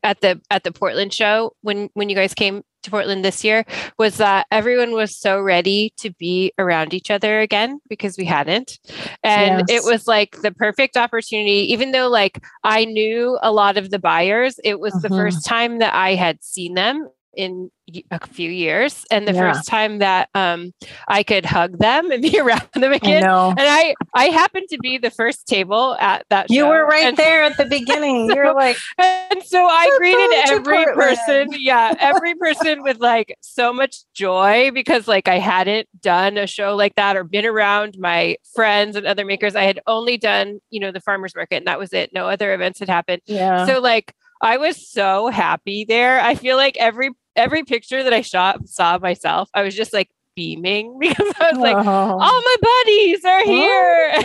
at 0.07 0.21
the 0.21 0.41
at 0.51 0.63
the 0.63 0.71
portland 0.71 1.13
show 1.13 1.53
when 1.63 1.91
when 1.95 2.09
you 2.09 2.15
guys 2.15 2.33
came 2.33 2.63
to 2.83 2.91
Portland 2.91 3.25
this 3.25 3.43
year 3.43 3.65
was 3.99 4.19
that 4.19 4.47
everyone 4.53 4.93
was 4.93 5.17
so 5.17 5.41
ready 5.41 5.93
to 5.99 6.11
be 6.21 6.53
around 6.57 6.95
each 6.95 7.11
other 7.11 7.41
again 7.41 7.81
because 7.89 8.17
we 8.17 8.25
hadn't. 8.25 8.79
And 9.25 9.69
yes. 9.69 9.83
it 9.83 9.91
was 9.91 10.07
like 10.07 10.41
the 10.43 10.53
perfect 10.53 10.97
opportunity, 10.97 11.73
even 11.73 11.91
though 11.91 12.09
like 12.09 12.43
I 12.63 12.85
knew 12.85 13.39
a 13.43 13.51
lot 13.51 13.77
of 13.77 13.91
the 13.91 13.99
buyers, 13.99 14.61
it 14.63 14.79
was 14.79 14.95
uh-huh. 14.95 15.09
the 15.09 15.17
first 15.17 15.45
time 15.45 15.81
that 15.81 15.95
I 15.95 16.15
had 16.15 16.45
seen 16.45 16.75
them 16.75 17.09
in 17.37 17.71
a 18.11 18.27
few 18.27 18.51
years 18.51 19.05
and 19.11 19.29
the 19.29 19.33
Yeah. 19.33 19.53
first 19.53 19.69
time 19.69 19.99
that 19.99 20.29
um 20.35 20.73
I 21.07 21.23
could 21.23 21.45
hug 21.47 21.79
them 21.79 22.11
and 22.11 22.21
be 22.23 22.39
around 22.41 22.67
them 22.75 22.93
again. 22.93 23.23
know. 23.23 23.51
And 23.51 23.61
I 23.61 23.95
I 24.15 24.25
happened 24.27 24.67
to 24.71 24.79
be 24.79 24.99
the 24.99 25.11
first 25.11 25.47
table 25.47 25.97
at 26.01 26.25
that 26.31 26.51
You 26.51 26.67
were 26.67 26.85
right 26.87 27.05
and, 27.07 27.17
there 27.17 27.45
at 27.45 27.57
the 27.59 27.67
beginning. 27.67 28.31
You're 28.35 28.55
like, 28.55 28.77
And 28.99 29.43
so 29.45 29.65
I 29.65 29.89
greeted 29.99 30.31
every 30.49 30.85
Portland. 30.87 30.97
person, 30.97 31.49
yeah, 31.61 31.95
every 32.01 32.35
person 32.35 32.83
with 32.83 32.99
like 32.99 33.37
so 33.43 33.73
much 33.73 33.99
joy 34.15 34.71
because 34.73 35.07
like 35.07 35.29
I 35.29 35.39
hadn't 35.39 35.89
done 36.01 36.39
a 36.39 36.47
show 36.47 36.75
like 36.75 36.95
that 36.97 37.17
or 37.17 37.23
been 37.25 37.47
around 37.47 37.97
my 37.99 38.37
friends 38.55 38.97
and 38.97 39.07
other 39.07 39.25
makers. 39.25 39.55
I 39.55 39.63
had 39.65 39.79
only 39.87 40.17
done, 40.17 40.61
you 40.71 40.81
know, 40.81 40.91
the 40.91 41.01
farmers 41.01 41.35
market 41.37 41.57
and 41.57 41.67
that 41.67 41.79
was 41.79 41.93
it. 41.93 42.13
No 42.13 42.27
other 42.29 42.53
events 42.55 42.81
had 42.81 42.89
happened. 42.89 43.23
yeah. 43.27 43.67
So 43.67 43.79
like 43.81 44.13
I 44.43 44.57
was 44.57 44.91
so 44.91 45.29
happy 45.29 45.85
there. 45.87 46.21
I 46.21 46.35
feel 46.35 46.57
like 46.57 46.77
every 46.79 47.11
every 47.37 47.63
picture 47.65 48.03
that 48.03 48.13
I 48.13 48.23
shot 48.23 48.67
saw 48.69 48.99
myself, 48.99 49.49
I 49.55 49.63
was 49.63 49.75
just 49.75 49.93
like 49.93 50.09
beaming 50.35 50.99
because 51.01 51.33
I 51.39 51.51
was 51.53 51.59
like, 51.61 51.77
Oh. 51.77 52.19
all 52.21 52.43
my 52.43 52.57
buddies 52.85 53.25
are 53.25 53.45
here. 53.45 54.23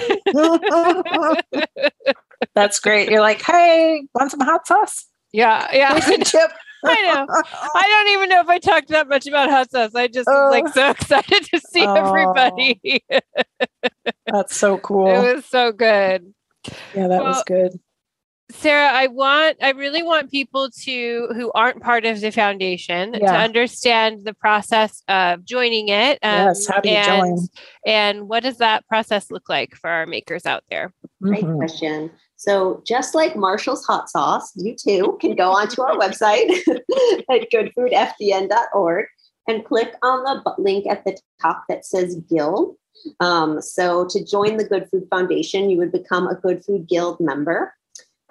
That's 2.55 2.80
great. 2.80 3.09
You're 3.09 3.22
like, 3.22 3.41
hey, 3.41 4.03
want 4.16 4.32
some 4.32 4.39
hot 4.41 4.66
sauce? 4.68 5.05
yeah, 5.34 5.68
yeah. 5.74 5.99
Chip. 6.24 6.51
I 6.84 7.01
know. 7.03 7.28
I 7.76 7.84
don't 7.88 8.14
even 8.14 8.30
know 8.30 8.41
if 8.41 8.49
I 8.49 8.57
talked 8.57 8.88
that 8.89 9.07
much 9.07 9.28
about 9.28 9.49
hot 9.51 9.70
sauce. 9.70 9.93
I 9.93 10.07
just 10.07 10.28
was 10.28 10.51
like 10.51 10.66
Oh. 10.68 10.72
so 10.72 10.89
excited 10.89 11.43
to 11.45 11.59
see 11.59 11.86
Oh. 11.86 11.93
everybody. 11.93 12.82
That's 14.26 14.55
so 14.55 14.80
cool. 14.80 15.07
It 15.07 15.36
was 15.36 15.45
so 15.45 15.72
good. 15.72 16.34
yeah, 16.95 17.07
that 17.07 17.22
was 17.24 17.43
good. 17.45 17.80
Sarah, 18.54 18.89
I 18.91 19.08
want 19.08 19.58
I 19.62 19.72
really 19.72 20.04
want 20.04 20.32
people 20.32 20.70
to 20.84 21.30
who 21.34 21.52
aren't 21.54 21.82
part 21.82 22.06
of 22.06 22.22
the 22.22 22.32
foundation 22.32 23.14
to 23.14 23.26
understand 23.26 24.26
the 24.26 24.34
process 24.34 25.04
of 25.08 25.45
joining 25.45 25.89
it. 25.89 26.20
um, 26.24 26.47
Yes, 26.47 26.68
how 26.68 26.80
do 26.82 26.89
you 26.89 26.95
and, 26.95 27.06
join? 27.06 27.47
And 27.86 28.30
what 28.30 28.43
does 28.43 28.58
that 28.58 28.88
process 28.88 29.32
look 29.32 29.49
like 29.49 29.76
for 29.76 29.89
our 29.89 30.06
makers 30.06 30.45
out 30.45 30.64
there? 30.70 30.93
Great 31.22 31.45
Mhm. 31.45 31.58
question. 31.58 32.12
So, 32.36 32.82
just 32.88 33.14
like 33.14 33.36
Marshall's 33.36 33.86
hot 33.86 34.10
sauce, 34.10 34.52
you 34.56 34.76
too 34.76 35.18
can 35.22 35.36
go 35.36 35.52
onto 35.52 35.82
our 35.82 35.95
website 35.95 36.49
at 37.30 37.52
goodfoodfdn.org 37.52 39.06
and 39.47 39.66
click 39.66 39.93
on 40.02 40.24
the 40.24 40.54
link 40.58 40.88
at 40.88 41.04
the 41.06 41.18
top 41.41 41.66
that 41.70 41.86
says 41.86 42.16
Guild. 42.30 42.76
Um, 43.20 43.62
so, 43.62 44.06
to 44.08 44.26
join 44.26 44.58
the 44.58 44.64
Good 44.68 44.89
Food 44.89 45.08
Foundation, 45.10 45.70
you 45.70 45.78
would 45.78 45.91
become 45.91 46.28
a 46.28 46.36
Good 46.36 46.66
Food 46.66 46.88
Guild 46.88 47.20
member. 47.20 47.74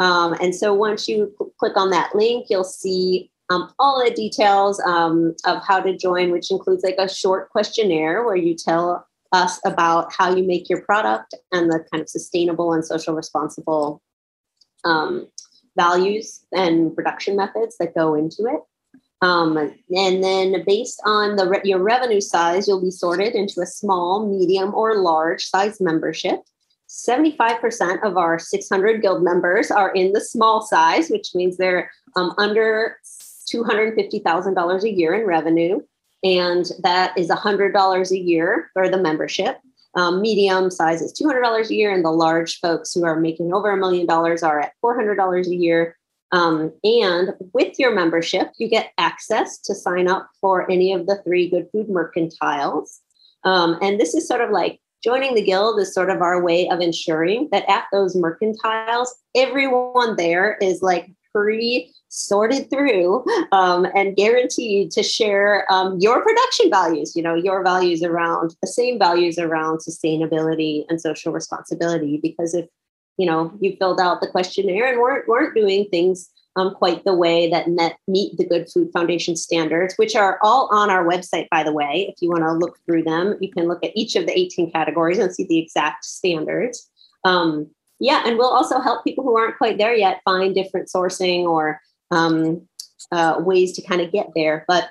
Um, 0.01 0.35
and 0.41 0.55
so, 0.55 0.75
once 0.75 1.07
you 1.07 1.33
cl- 1.39 1.53
click 1.59 1.77
on 1.77 1.91
that 1.91 2.15
link, 2.15 2.47
you'll 2.51 2.65
see 2.65 3.31
um, 3.51 3.73
all 3.79 4.03
the 4.03 4.11
details 4.11 4.81
um, 4.81 5.37
of 5.45 5.63
how 5.67 5.81
to 5.81 5.97
join, 5.97 6.33
which 6.33 6.51
includes 6.51 6.83
like 6.83 6.97
a 6.99 7.09
short 7.09 7.51
questionnaire 7.51 8.25
where 8.25 8.37
you 8.37 8.55
tell 8.55 9.07
us 9.33 9.61
about 9.65 10.13
how 10.13 10.35
you 10.35 10.43
make 10.43 10.69
your 10.69 10.81
product 10.83 11.35
and 11.53 11.71
the 11.71 11.85
kind 11.93 12.01
of 12.01 12.09
sustainable 12.09 12.73
and 12.73 12.85
social 12.85 13.15
responsible 13.15 14.03
um, 14.85 15.29
values 15.77 16.45
and 16.53 16.95
production 16.95 17.37
methods 17.37 17.77
that 17.79 17.95
go 17.95 18.15
into 18.15 18.47
it. 18.47 18.61
Um, 19.23 19.57
and 19.57 20.25
then 20.25 20.65
based 20.67 21.01
on 21.05 21.37
the 21.37 21.47
re- 21.47 21.61
your 21.65 21.81
revenue 21.81 22.21
size, 22.21 22.67
you'll 22.67 22.81
be 22.81 22.91
sorted 22.91 23.35
into 23.35 23.61
a 23.61 23.67
small, 23.67 24.27
medium, 24.27 24.75
or 24.75 24.97
large 24.97 25.45
size 25.45 25.81
membership. 25.81 26.41
75% 26.91 28.03
of 28.03 28.17
our 28.17 28.39
600 28.39 29.01
guild 29.01 29.23
members 29.23 29.71
are 29.71 29.93
in 29.93 30.13
the 30.13 30.21
small 30.21 30.61
size, 30.61 31.09
which 31.09 31.35
means 31.35 31.57
they're 31.57 31.91
um, 32.17 32.35
under 32.37 32.99
$250,000 33.53 34.83
a 34.83 34.91
year 34.91 35.15
in 35.15 35.27
revenue 35.27 35.81
and 36.23 36.67
that 36.83 37.17
is 37.17 37.29
$100 37.29 38.11
a 38.11 38.19
year 38.19 38.71
for 38.73 38.89
the 38.89 38.99
membership. 38.99 39.59
Um, 39.97 40.21
medium 40.21 40.71
size 40.71 41.03
is 41.03 41.13
$200 41.13 41.69
a 41.69 41.75
year, 41.75 41.93
and 41.93 42.05
the 42.05 42.11
large 42.11 42.61
folks 42.61 42.93
who 42.93 43.05
are 43.05 43.19
making 43.19 43.53
over 43.53 43.71
a 43.71 43.77
million 43.77 44.07
dollars 44.07 44.43
are 44.43 44.61
at 44.61 44.73
$400 44.85 45.47
a 45.47 45.55
year. 45.55 45.97
Um, 46.33 46.73
and 46.85 47.33
with 47.53 47.77
your 47.79 47.93
membership, 47.93 48.53
you 48.59 48.69
get 48.69 48.93
access 48.99 49.59
to 49.59 49.75
sign 49.75 50.09
up 50.09 50.29
for 50.41 50.71
any 50.71 50.93
of 50.93 51.07
the 51.07 51.21
three 51.25 51.51
Good 51.51 51.69
Food 51.73 51.89
Mercantiles. 51.89 53.01
Um, 53.43 53.79
and 53.83 53.99
this 53.99 54.15
is 54.15 54.29
sort 54.29 54.43
of 54.43 54.51
like 54.51 54.81
joining 55.03 55.35
the 55.35 55.43
guild 55.43 55.81
is 55.81 55.95
sort 55.95 56.11
of 56.11 56.21
our 56.21 56.43
way 56.43 56.69
of 56.69 56.81
ensuring 56.81 57.49
that 57.53 57.69
at 57.69 57.85
those 57.93 58.17
mercantiles, 58.17 59.09
everyone 59.35 60.17
there 60.17 60.59
is 60.61 60.83
like 60.83 61.11
pre 61.33 61.93
sorted 62.09 62.69
through 62.71 63.25
um, 63.53 63.87
and 63.95 64.17
guaranteed 64.17 64.91
to 64.91 65.03
share 65.03 65.71
um, 65.73 65.97
your 66.01 66.23
production 66.23 66.69
values, 66.69 67.15
you 67.15 67.23
know, 67.23 67.35
your 67.35 67.63
values 67.63 68.03
around 68.03 68.55
the 68.61 68.69
same 68.69 68.99
values 68.99 69.39
around 69.39 69.79
sustainability 69.79 70.85
and 70.89 71.01
social 71.01 71.33
responsibility. 71.33 72.19
Because 72.21 72.53
if, 72.53 72.67
you 73.17 73.27
know, 73.27 73.53
you 73.61 73.77
filled 73.77 74.01
out 74.01 74.21
the 74.21 74.27
questionnaire 74.27 74.91
and 74.91 75.01
weren't, 75.01 75.29
weren't 75.29 75.55
doing 75.55 75.87
things 75.91 76.31
um, 76.57 76.75
quite 76.75 77.05
the 77.05 77.15
way 77.15 77.49
that 77.51 77.69
net 77.69 77.97
meet 78.09 78.37
the 78.37 78.47
Good 78.47 78.69
Food 78.69 78.91
Foundation 78.93 79.37
standards, 79.37 79.95
which 79.97 80.17
are 80.17 80.39
all 80.43 80.69
on 80.73 80.91
our 80.91 81.05
website, 81.05 81.49
by 81.51 81.63
the 81.63 81.73
way. 81.73 82.13
If 82.13 82.21
you 82.21 82.29
want 82.29 82.43
to 82.43 82.53
look 82.53 82.79
through 82.85 83.05
them, 83.05 83.37
you 83.41 83.51
can 83.51 83.69
look 83.69 83.85
at 83.85 83.93
each 83.95 84.17
of 84.17 84.27
the 84.27 84.39
18 84.39 84.73
categories 84.73 85.19
and 85.19 85.33
see 85.35 85.45
the 85.45 85.59
exact 85.59 86.05
standards. 86.05 86.91
Um, 87.25 87.71
yeah, 88.01 88.23
and 88.25 88.39
we'll 88.39 88.49
also 88.49 88.81
help 88.81 89.05
people 89.05 89.25
who 89.25 89.37
aren't 89.37 89.59
quite 89.59 89.79
there 89.79 89.95
yet 89.95 90.23
find 90.25 90.55
different 90.55 90.89
sourcing 90.89 91.45
or 91.45 91.81
um, 92.11 92.67
uh, 93.13 93.37
ways 93.39 93.73
to 93.75 93.83
kind 93.83 94.01
of 94.01 94.11
get 94.11 94.29
there. 94.35 94.65
But 94.67 94.91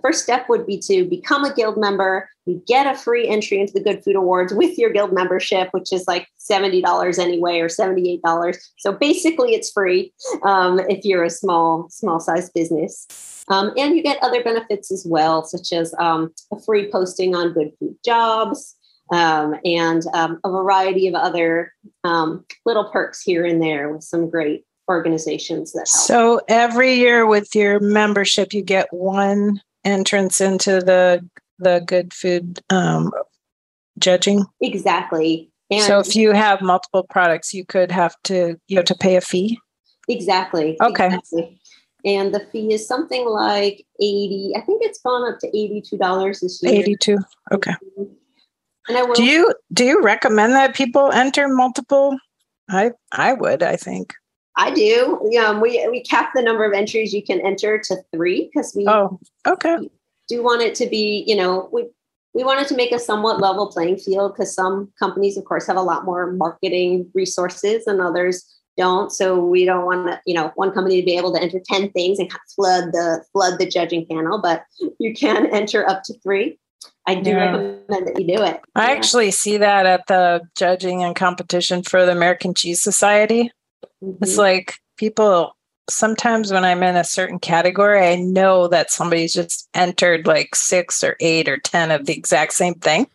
first 0.00 0.22
step 0.22 0.48
would 0.48 0.66
be 0.66 0.78
to 0.80 1.04
become 1.04 1.44
a 1.44 1.54
guild 1.54 1.76
member. 1.78 2.28
You 2.46 2.62
get 2.66 2.92
a 2.92 2.98
free 2.98 3.28
entry 3.28 3.60
into 3.60 3.72
the 3.72 3.82
Good 3.82 4.02
Food 4.02 4.16
Awards 4.16 4.52
with 4.52 4.78
your 4.78 4.90
guild 4.90 5.12
membership, 5.12 5.68
which 5.72 5.92
is 5.92 6.06
like 6.06 6.26
$70 6.38 7.18
anyway 7.18 7.60
or 7.60 7.68
$78. 7.68 8.56
So 8.78 8.92
basically 8.92 9.54
it's 9.54 9.70
free 9.70 10.12
um, 10.42 10.80
if 10.88 11.04
you're 11.04 11.24
a 11.24 11.30
small, 11.30 11.88
small 11.90 12.20
size 12.20 12.50
business. 12.50 13.44
Um, 13.48 13.72
and 13.76 13.96
you 13.96 14.02
get 14.02 14.22
other 14.22 14.42
benefits 14.42 14.92
as 14.92 15.04
well, 15.06 15.44
such 15.44 15.72
as 15.72 15.94
um, 15.98 16.32
a 16.52 16.60
free 16.60 16.90
posting 16.90 17.34
on 17.34 17.52
Good 17.52 17.72
Food 17.78 17.96
Jobs, 18.04 18.76
um, 19.12 19.56
and 19.64 20.04
um, 20.14 20.38
a 20.44 20.50
variety 20.50 21.08
of 21.08 21.14
other 21.14 21.72
um, 22.04 22.44
little 22.64 22.90
perks 22.90 23.20
here 23.22 23.44
and 23.44 23.60
there 23.60 23.92
with 23.92 24.04
some 24.04 24.30
great 24.30 24.64
organizations 24.88 25.72
that 25.72 25.88
help. 25.92 26.06
So 26.06 26.40
every 26.48 26.94
year 26.94 27.26
with 27.26 27.54
your 27.54 27.80
membership, 27.80 28.52
you 28.52 28.62
get 28.62 28.92
one 28.92 29.60
entrance 29.84 30.40
into 30.40 30.80
the 30.80 31.26
the 31.58 31.82
good 31.86 32.14
food 32.14 32.60
um, 32.70 33.12
judging. 33.98 34.44
exactly. 34.60 35.50
And 35.70 35.82
so 35.84 36.00
if 36.00 36.16
you 36.16 36.32
have 36.32 36.62
multiple 36.62 37.06
products, 37.08 37.54
you 37.54 37.64
could 37.64 37.92
have 37.92 38.16
to 38.24 38.56
you 38.66 38.76
have 38.76 38.86
to 38.86 38.96
pay 38.96 39.16
a 39.16 39.20
fee. 39.20 39.58
exactly. 40.08 40.76
Okay. 40.82 41.06
Exactly. 41.06 41.60
And 42.04 42.34
the 42.34 42.40
fee 42.40 42.72
is 42.72 42.86
something 42.86 43.26
like 43.26 43.84
80, 44.00 44.54
I 44.56 44.62
think 44.62 44.82
it's 44.82 45.00
gone 45.02 45.30
up 45.30 45.38
to 45.40 45.48
$82 45.48 46.40
this 46.40 46.62
year. 46.62 46.72
Eighty 46.74 46.96
two. 46.96 47.18
Okay. 47.52 47.74
And 48.88 48.96
I 48.96 49.02
will 49.02 49.14
Do 49.14 49.24
you 49.24 49.54
do 49.72 49.84
you 49.84 50.02
recommend 50.02 50.54
that 50.54 50.74
people 50.74 51.12
enter 51.12 51.46
multiple? 51.48 52.16
I 52.68 52.92
I 53.12 53.34
would. 53.34 53.62
I 53.62 53.76
think. 53.76 54.14
I 54.60 54.70
do. 54.70 55.18
Um, 55.42 55.60
we 55.62 55.88
we 55.90 56.02
cap 56.02 56.32
the 56.34 56.42
number 56.42 56.64
of 56.66 56.74
entries 56.74 57.14
you 57.14 57.22
can 57.22 57.40
enter 57.40 57.78
to 57.78 57.96
three 58.12 58.50
because 58.52 58.74
we 58.76 58.86
Oh, 58.86 59.18
okay. 59.46 59.88
do 60.28 60.42
want 60.42 60.60
it 60.60 60.74
to 60.76 60.86
be, 60.86 61.24
you 61.26 61.34
know, 61.34 61.70
we 61.72 61.86
we 62.34 62.44
wanted 62.44 62.68
to 62.68 62.76
make 62.76 62.92
a 62.92 62.98
somewhat 62.98 63.40
level 63.40 63.68
playing 63.68 63.96
field 63.96 64.34
because 64.34 64.54
some 64.54 64.92
companies, 64.98 65.38
of 65.38 65.46
course, 65.46 65.66
have 65.66 65.78
a 65.78 65.82
lot 65.82 66.04
more 66.04 66.32
marketing 66.32 67.10
resources 67.14 67.86
and 67.86 68.02
others 68.02 68.44
don't. 68.76 69.10
So 69.10 69.42
we 69.42 69.64
don't 69.64 69.86
want 69.86 70.06
to, 70.08 70.20
you 70.26 70.34
know, 70.34 70.52
one 70.56 70.72
company 70.72 71.00
to 71.00 71.06
be 71.06 71.16
able 71.16 71.32
to 71.34 71.42
enter 71.42 71.58
10 71.64 71.90
things 71.92 72.18
and 72.18 72.28
kind 72.28 72.40
of 72.46 72.52
flood 72.54 72.84
the 72.92 73.24
flood 73.32 73.58
the 73.58 73.66
judging 73.66 74.06
panel, 74.06 74.42
but 74.42 74.64
you 74.98 75.14
can 75.14 75.46
enter 75.60 75.88
up 75.88 76.02
to 76.04 76.14
three. 76.22 76.58
I 77.06 77.14
do 77.14 77.30
Yeah. 77.30 77.36
recommend 77.36 78.08
that 78.08 78.20
you 78.20 78.36
do 78.36 78.42
it. 78.42 78.60
I 78.74 78.90
Yeah. 78.90 78.96
actually 78.98 79.30
see 79.30 79.56
that 79.56 79.86
at 79.86 80.06
the 80.06 80.42
judging 80.54 81.02
and 81.02 81.16
competition 81.16 81.82
for 81.82 82.04
the 82.04 82.12
American 82.12 82.52
Cheese 82.52 82.82
Society. 82.82 83.50
It's 84.20 84.34
Mhm. 84.34 84.38
like 84.38 84.74
people 84.96 85.56
sometimes 85.88 86.52
when 86.52 86.64
I'm 86.64 86.82
in 86.82 86.96
a 86.96 87.04
certain 87.04 87.38
category, 87.38 88.06
I 88.06 88.16
know 88.16 88.68
that 88.68 88.90
somebody's 88.90 89.32
just 89.32 89.68
entered 89.74 90.26
like 90.26 90.54
six 90.54 91.02
or 91.02 91.16
eight 91.20 91.48
or 91.48 91.58
10 91.58 91.90
of 91.90 92.06
the 92.06 92.16
exact 92.16 92.52
same 92.52 92.74
thing. 92.74 93.06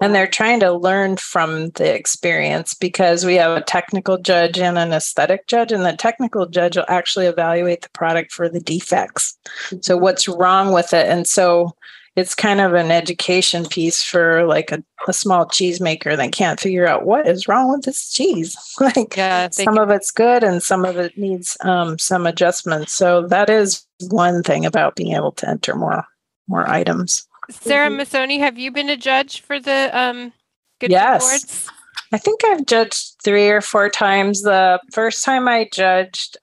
And 0.00 0.14
they're 0.14 0.28
trying 0.28 0.60
to 0.60 0.72
learn 0.72 1.16
from 1.16 1.70
the 1.70 1.92
experience 1.92 2.72
because 2.72 3.26
we 3.26 3.34
have 3.34 3.56
a 3.56 3.64
technical 3.64 4.16
judge 4.16 4.58
and 4.58 4.78
an 4.78 4.92
aesthetic 4.92 5.48
judge, 5.48 5.72
and 5.72 5.84
the 5.84 5.96
technical 5.96 6.46
judge 6.46 6.76
will 6.76 6.84
actually 6.86 7.26
evaluate 7.26 7.82
the 7.82 7.88
product 7.90 8.30
for 8.30 8.48
the 8.48 8.60
defects. 8.60 9.36
So, 9.80 9.96
what's 9.96 10.28
wrong 10.28 10.72
with 10.72 10.94
it? 10.94 11.08
And 11.08 11.26
so, 11.26 11.74
it's 12.18 12.34
kind 12.34 12.60
of 12.60 12.74
an 12.74 12.90
education 12.90 13.64
piece 13.66 14.02
for 14.02 14.44
like 14.44 14.72
a, 14.72 14.82
a 15.06 15.12
small 15.12 15.46
cheesemaker 15.46 16.16
that 16.16 16.32
can't 16.32 16.58
figure 16.58 16.84
out 16.86 17.06
what 17.06 17.28
is 17.28 17.46
wrong 17.46 17.70
with 17.70 17.84
this 17.84 18.12
cheese. 18.12 18.56
like 18.80 19.16
Yeah, 19.16 19.48
some 19.52 19.78
of 19.78 19.90
it's 19.90 20.10
good 20.10 20.42
and 20.42 20.60
some 20.60 20.84
of 20.84 20.96
it 20.96 21.16
needs 21.16 21.56
um, 21.60 21.96
some 21.98 22.26
adjustments. 22.26 22.92
So 22.92 23.26
that 23.28 23.48
is 23.48 23.86
one 24.08 24.42
thing 24.42 24.66
about 24.66 24.96
being 24.96 25.14
able 25.14 25.32
to 25.32 25.48
enter 25.48 25.76
more 25.76 26.04
more 26.48 26.68
items. 26.68 27.24
Sarah 27.50 27.88
Mhm. 27.90 28.00
Masoni, 28.00 28.38
have 28.40 28.58
you 28.58 28.72
been 28.72 28.88
a 28.90 28.96
judge 28.96 29.42
for 29.42 29.60
the 29.60 29.90
um, 29.96 30.32
Good 30.80 30.88
Food 30.88 30.92
Yes. 30.92 31.22
Awards? 31.22 31.68
I 32.10 32.18
think 32.18 32.44
I've 32.44 32.66
judged 32.66 33.16
three 33.22 33.48
or 33.48 33.60
four 33.60 33.90
times. 33.90 34.42
The 34.42 34.80
first 34.92 35.24
time 35.24 35.46
I 35.46 35.68
judged, 35.72 36.36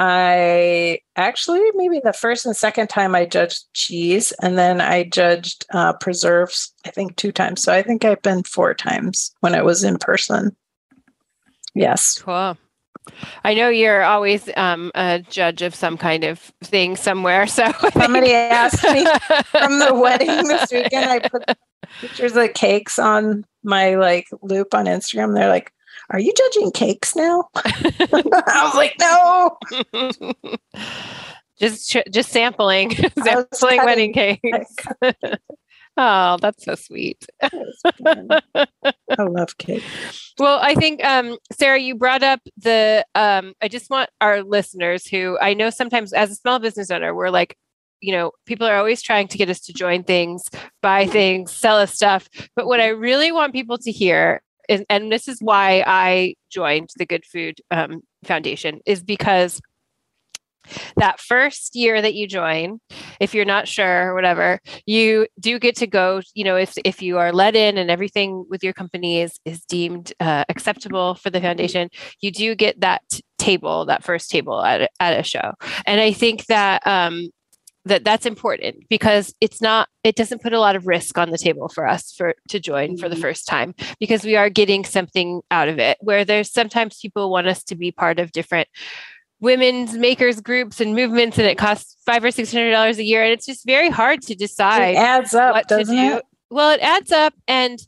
I 0.00 1.00
actually 1.16 1.60
maybe 1.74 2.00
the 2.02 2.12
first 2.12 2.46
and 2.46 2.56
second 2.56 2.86
time 2.88 3.16
I 3.16 3.26
judged 3.26 3.64
cheese, 3.74 4.32
and 4.40 4.56
then 4.56 4.80
I 4.80 5.02
judged 5.02 5.66
uh, 5.74 5.92
preserves. 5.94 6.72
I 6.86 6.90
think 6.90 7.16
two 7.16 7.32
times. 7.32 7.62
So 7.62 7.72
I 7.72 7.82
think 7.82 8.04
I've 8.04 8.22
been 8.22 8.44
four 8.44 8.74
times 8.74 9.34
when 9.40 9.56
I 9.56 9.62
was 9.62 9.82
in 9.82 9.98
person. 9.98 10.56
Yes. 11.74 12.22
Cool. 12.22 12.56
I 13.44 13.54
know 13.54 13.68
you're 13.70 14.04
always 14.04 14.48
um, 14.56 14.92
a 14.94 15.18
judge 15.18 15.62
of 15.62 15.74
some 15.74 15.96
kind 15.96 16.22
of 16.22 16.38
thing 16.62 16.94
somewhere. 16.94 17.46
So 17.48 17.72
Somebody 17.92 18.32
asked 18.34 18.84
me 18.84 19.04
from 19.46 19.80
the 19.80 19.94
wedding 20.00 20.46
this 20.46 20.70
weekend. 20.70 21.10
I 21.10 21.18
put 21.20 21.44
pictures 22.00 22.36
of 22.36 22.54
cakes 22.54 23.00
on 23.00 23.44
my 23.64 23.96
like 23.96 24.28
loop 24.42 24.74
on 24.74 24.86
Instagram. 24.86 25.34
They're 25.34 25.48
like, 25.48 25.72
"Are 26.10 26.20
you 26.20 26.32
judging 26.36 26.70
cakes 26.72 27.14
now?" 27.14 27.48
I 27.56 28.62
was 28.64 28.74
like, 28.74 28.96
"No." 28.98 29.58
just 31.58 31.96
just 32.10 32.30
sampling, 32.30 32.90
sampling 33.22 33.84
wedding 33.84 34.12
cakes. 34.12 34.76
oh, 35.96 36.38
that's 36.40 36.64
so 36.64 36.74
sweet. 36.74 37.26
I 37.42 38.40
love 39.18 39.58
cake. 39.58 39.82
Well, 40.38 40.58
I 40.62 40.74
think 40.74 41.04
um, 41.04 41.36
Sarah, 41.52 41.78
you 41.78 41.94
brought 41.94 42.22
up 42.22 42.40
the. 42.56 43.04
Um, 43.14 43.54
I 43.60 43.68
just 43.68 43.90
want 43.90 44.10
our 44.20 44.42
listeners 44.42 45.06
who 45.06 45.38
I 45.40 45.54
know 45.54 45.70
sometimes 45.70 46.12
as 46.12 46.30
a 46.30 46.36
small 46.36 46.58
business 46.58 46.90
owner, 46.90 47.14
we're 47.14 47.30
like, 47.30 47.56
you 48.00 48.12
know, 48.12 48.32
people 48.46 48.66
are 48.66 48.76
always 48.76 49.02
trying 49.02 49.28
to 49.28 49.38
get 49.38 49.50
us 49.50 49.60
to 49.60 49.72
join 49.72 50.04
things, 50.04 50.44
buy 50.82 51.06
things, 51.06 51.52
sell 51.52 51.76
us 51.76 51.94
stuff. 51.94 52.28
But 52.54 52.66
what 52.66 52.80
I 52.80 52.88
really 52.88 53.32
want 53.32 53.52
people 53.52 53.78
to 53.78 53.90
hear 53.90 54.40
is, 54.68 54.84
and 54.88 55.10
this 55.10 55.28
is 55.28 55.38
why 55.40 55.82
I 55.86 56.34
joined 56.50 56.90
the 56.96 57.06
Good 57.06 57.24
Food 57.24 57.60
um, 57.70 58.02
Foundation, 58.24 58.80
is 58.86 59.02
because 59.02 59.60
that 60.96 61.20
first 61.20 61.74
year 61.74 62.00
that 62.00 62.14
you 62.14 62.26
join 62.26 62.78
if 63.20 63.34
you're 63.34 63.44
not 63.44 63.68
sure 63.68 64.10
or 64.10 64.14
whatever 64.14 64.60
you 64.86 65.26
do 65.40 65.58
get 65.58 65.76
to 65.76 65.86
go 65.86 66.20
you 66.34 66.44
know 66.44 66.56
if 66.56 66.74
if 66.84 67.00
you 67.00 67.18
are 67.18 67.32
let 67.32 67.56
in 67.56 67.78
and 67.78 67.90
everything 67.90 68.44
with 68.48 68.62
your 68.62 68.72
company 68.72 69.20
is 69.20 69.38
is 69.44 69.60
deemed 69.64 70.12
uh, 70.20 70.44
acceptable 70.48 71.14
for 71.14 71.30
the 71.30 71.40
foundation 71.40 71.88
you 72.20 72.30
do 72.30 72.54
get 72.54 72.80
that 72.80 73.02
table 73.38 73.86
that 73.86 74.04
first 74.04 74.30
table 74.30 74.62
at 74.62 74.90
at 75.00 75.18
a 75.18 75.22
show. 75.22 75.52
And 75.86 76.00
i 76.00 76.12
think 76.12 76.46
that 76.46 76.86
um 76.86 77.30
that 77.88 78.04
that's 78.04 78.26
important 78.26 78.88
because 78.88 79.34
it's 79.40 79.60
not 79.60 79.88
it 80.04 80.14
doesn't 80.16 80.42
put 80.42 80.52
a 80.52 80.60
lot 80.60 80.76
of 80.76 80.86
risk 80.86 81.18
on 81.18 81.30
the 81.30 81.38
table 81.38 81.68
for 81.68 81.86
us 81.86 82.12
for 82.16 82.34
to 82.48 82.60
join 82.60 82.96
for 82.96 83.08
the 83.08 83.16
Mhm. 83.16 83.20
first 83.20 83.46
time 83.46 83.74
because 84.00 84.24
we 84.24 84.36
are 84.36 84.48
getting 84.50 84.84
something 84.84 85.40
out 85.50 85.68
of 85.68 85.78
it 85.78 85.98
where 86.00 86.24
there's 86.24 86.52
sometimes 86.52 86.98
people 87.00 87.30
want 87.30 87.46
us 87.46 87.62
to 87.64 87.74
be 87.76 87.90
part 87.90 88.18
of 88.18 88.32
different 88.32 88.68
women's 89.40 89.92
makers 89.94 90.40
groups 90.40 90.80
and 90.80 90.94
movements 90.94 91.38
and 91.38 91.46
it 91.46 91.56
costs 91.58 91.96
five 92.04 92.24
or 92.24 92.30
six 92.30 92.52
hundred 92.52 92.72
dollars 92.72 92.98
a 92.98 93.04
year 93.04 93.22
and 93.22 93.32
it's 93.32 93.46
just 93.46 93.64
very 93.66 93.88
hard 93.90 94.20
to 94.22 94.34
decide. 94.34 94.94
It 94.94 94.96
adds 94.98 95.34
up, 95.34 95.54
what 95.54 95.68
to 95.68 95.78
doesn't 95.78 95.94
do 95.96 96.16
it? 96.16 96.24
well 96.50 96.70
it 96.70 96.80
adds 96.80 97.12
up 97.12 97.34
and 97.46 97.78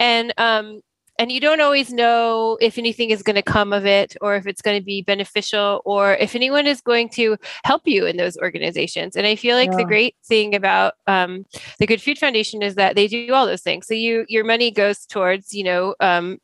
and 0.00 0.34
um 0.38 0.80
and 1.18 1.32
you 1.32 1.40
don't 1.40 1.60
always 1.60 1.92
know 1.92 2.56
if 2.60 2.78
anything 2.78 3.10
is 3.10 3.22
going 3.22 3.36
to 3.36 3.42
come 3.42 3.72
of 3.72 3.84
it 3.84 4.16
or 4.20 4.36
if 4.36 4.46
it's 4.46 4.62
going 4.62 4.78
to 4.78 4.84
be 4.84 5.02
beneficial 5.02 5.82
or 5.84 6.14
if 6.14 6.34
anyone 6.34 6.66
is 6.66 6.80
going 6.80 7.08
to 7.10 7.36
help 7.64 7.82
you 7.86 8.06
in 8.06 8.16
those 8.16 8.36
organizations. 8.38 9.16
And 9.16 9.26
i 9.26 9.34
feel 9.34 9.56
like 9.56 9.72
the 9.72 9.84
great 9.84 10.14
thing 10.24 10.54
about 10.54 10.94
um, 11.06 11.44
the 11.78 11.86
good 11.86 12.00
food 12.00 12.18
foundation 12.18 12.62
is 12.62 12.76
that 12.76 12.94
they 12.94 13.08
do 13.08 13.32
all 13.32 13.46
those 13.46 13.62
things. 13.62 13.86
So 13.86 13.94
you 13.94 14.24
your 14.28 14.44
money 14.44 14.70
goes 14.70 15.06
towards 15.06 15.52
you 15.52 15.64
know 15.64 15.94
um, 16.00 16.38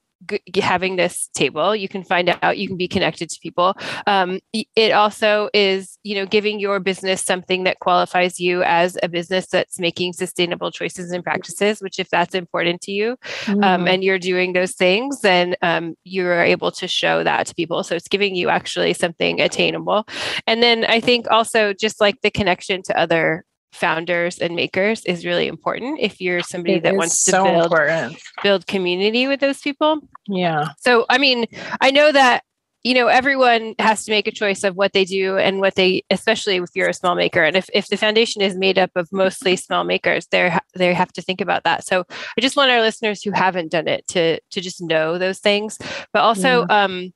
having 0.61 0.97
this 0.97 1.29
table 1.35 1.75
you 1.75 1.89
can 1.89 2.03
find 2.05 2.35
out 2.43 2.59
you 2.59 2.68
can 2.68 2.77
be 2.77 2.89
connected 2.89 3.29
to 3.31 3.39
people. 3.41 3.75
Um, 4.07 4.41
it 4.53 4.93
also 4.93 5.49
is 5.53 5.99
you 6.03 6.14
know 6.14 6.27
giving 6.27 6.61
your 6.61 6.81
business 6.81 7.22
something 7.25 7.64
that 7.64 7.81
qualifies 7.81 8.39
you 8.41 8.62
as 8.62 8.97
a 9.03 9.09
business 9.09 9.47
that's 9.47 9.79
making 9.79 10.12
sustainable 10.12 10.70
choices 10.70 11.11
and 11.12 11.22
practices 11.25 11.81
which 11.81 11.99
if 11.99 12.09
that's 12.11 12.35
important 12.35 12.81
to 12.83 12.93
you 12.93 13.16
um, 13.49 13.85
Mhm. 13.85 13.89
and 13.89 14.05
you're 14.05 14.18
doing 14.18 14.53
those 14.53 14.72
things 14.72 15.20
then 15.20 15.57
um, 15.62 15.95
you're 16.05 16.43
able 16.43 16.70
to 16.72 16.87
show 16.89 17.22
that 17.25 17.47
to 17.47 17.55
people. 17.55 17.83
So 17.83 17.95
it's 17.95 18.09
giving 18.09 18.35
you 18.35 18.49
actually 18.49 18.93
something 18.95 19.41
attainable. 19.41 20.07
And 20.47 20.62
then 20.62 20.85
i 20.85 21.01
think 21.01 21.27
also 21.31 21.72
just 21.72 22.01
like 22.01 22.20
the 22.22 22.31
connection 22.31 22.83
to 22.83 22.99
other 22.99 23.45
founders 23.75 24.39
and 24.39 24.55
makers 24.55 25.05
is 25.05 25.27
really 25.27 25.47
important 25.49 25.99
if 26.01 26.20
you're 26.20 26.43
somebody 26.43 26.75
It 26.75 26.83
that 26.85 26.97
wants 26.97 27.25
to 27.25 27.31
so 27.33 27.45
build 27.45 27.64
important. 27.64 28.16
build 28.43 28.66
community 28.66 29.27
with 29.27 29.41
those 29.41 29.61
people 29.61 30.01
Yeah. 30.29 30.70
so, 30.79 31.05
I 31.11 31.18
mean, 31.18 31.47
I 31.81 31.91
know 31.91 32.12
that, 32.12 32.43
you 32.83 32.95
know, 32.95 33.07
everyone 33.09 33.75
has 33.79 34.05
to 34.05 34.11
make 34.11 34.29
a 34.29 34.31
choice 34.33 34.62
of 34.62 34.77
what 34.77 34.93
they 34.93 35.05
do 35.07 35.39
and 35.39 35.59
what 35.61 35.75
they, 35.75 36.03
especially 36.11 36.57
if 36.57 36.68
you're 36.75 36.91
a 36.91 36.95
small 36.95 37.14
maker. 37.14 37.43
And 37.43 37.57
if, 37.57 37.68
if 37.72 37.89
the 37.89 37.97
foundation 37.97 38.43
is 38.43 38.55
made 38.57 38.79
up 38.79 38.91
of 38.95 39.09
mostly 39.11 39.57
small 39.57 39.85
makers, 39.85 40.27
they 40.31 40.53
they 40.75 40.93
have 40.93 41.12
to 41.14 41.22
think 41.22 41.41
about 41.41 41.64
that. 41.64 41.87
So 41.87 42.05
I 42.37 42.41
just 42.41 42.57
want 42.57 42.70
our 42.70 42.83
listeners 42.83 43.22
who 43.22 43.31
haven't 43.31 43.70
done 43.72 43.89
it 43.89 44.07
to, 44.09 44.39
to 44.51 44.61
just 44.61 44.83
know 44.83 45.16
those 45.18 45.39
things. 45.41 45.79
But 46.12 46.20
also, 46.22 46.66
um, 46.68 47.12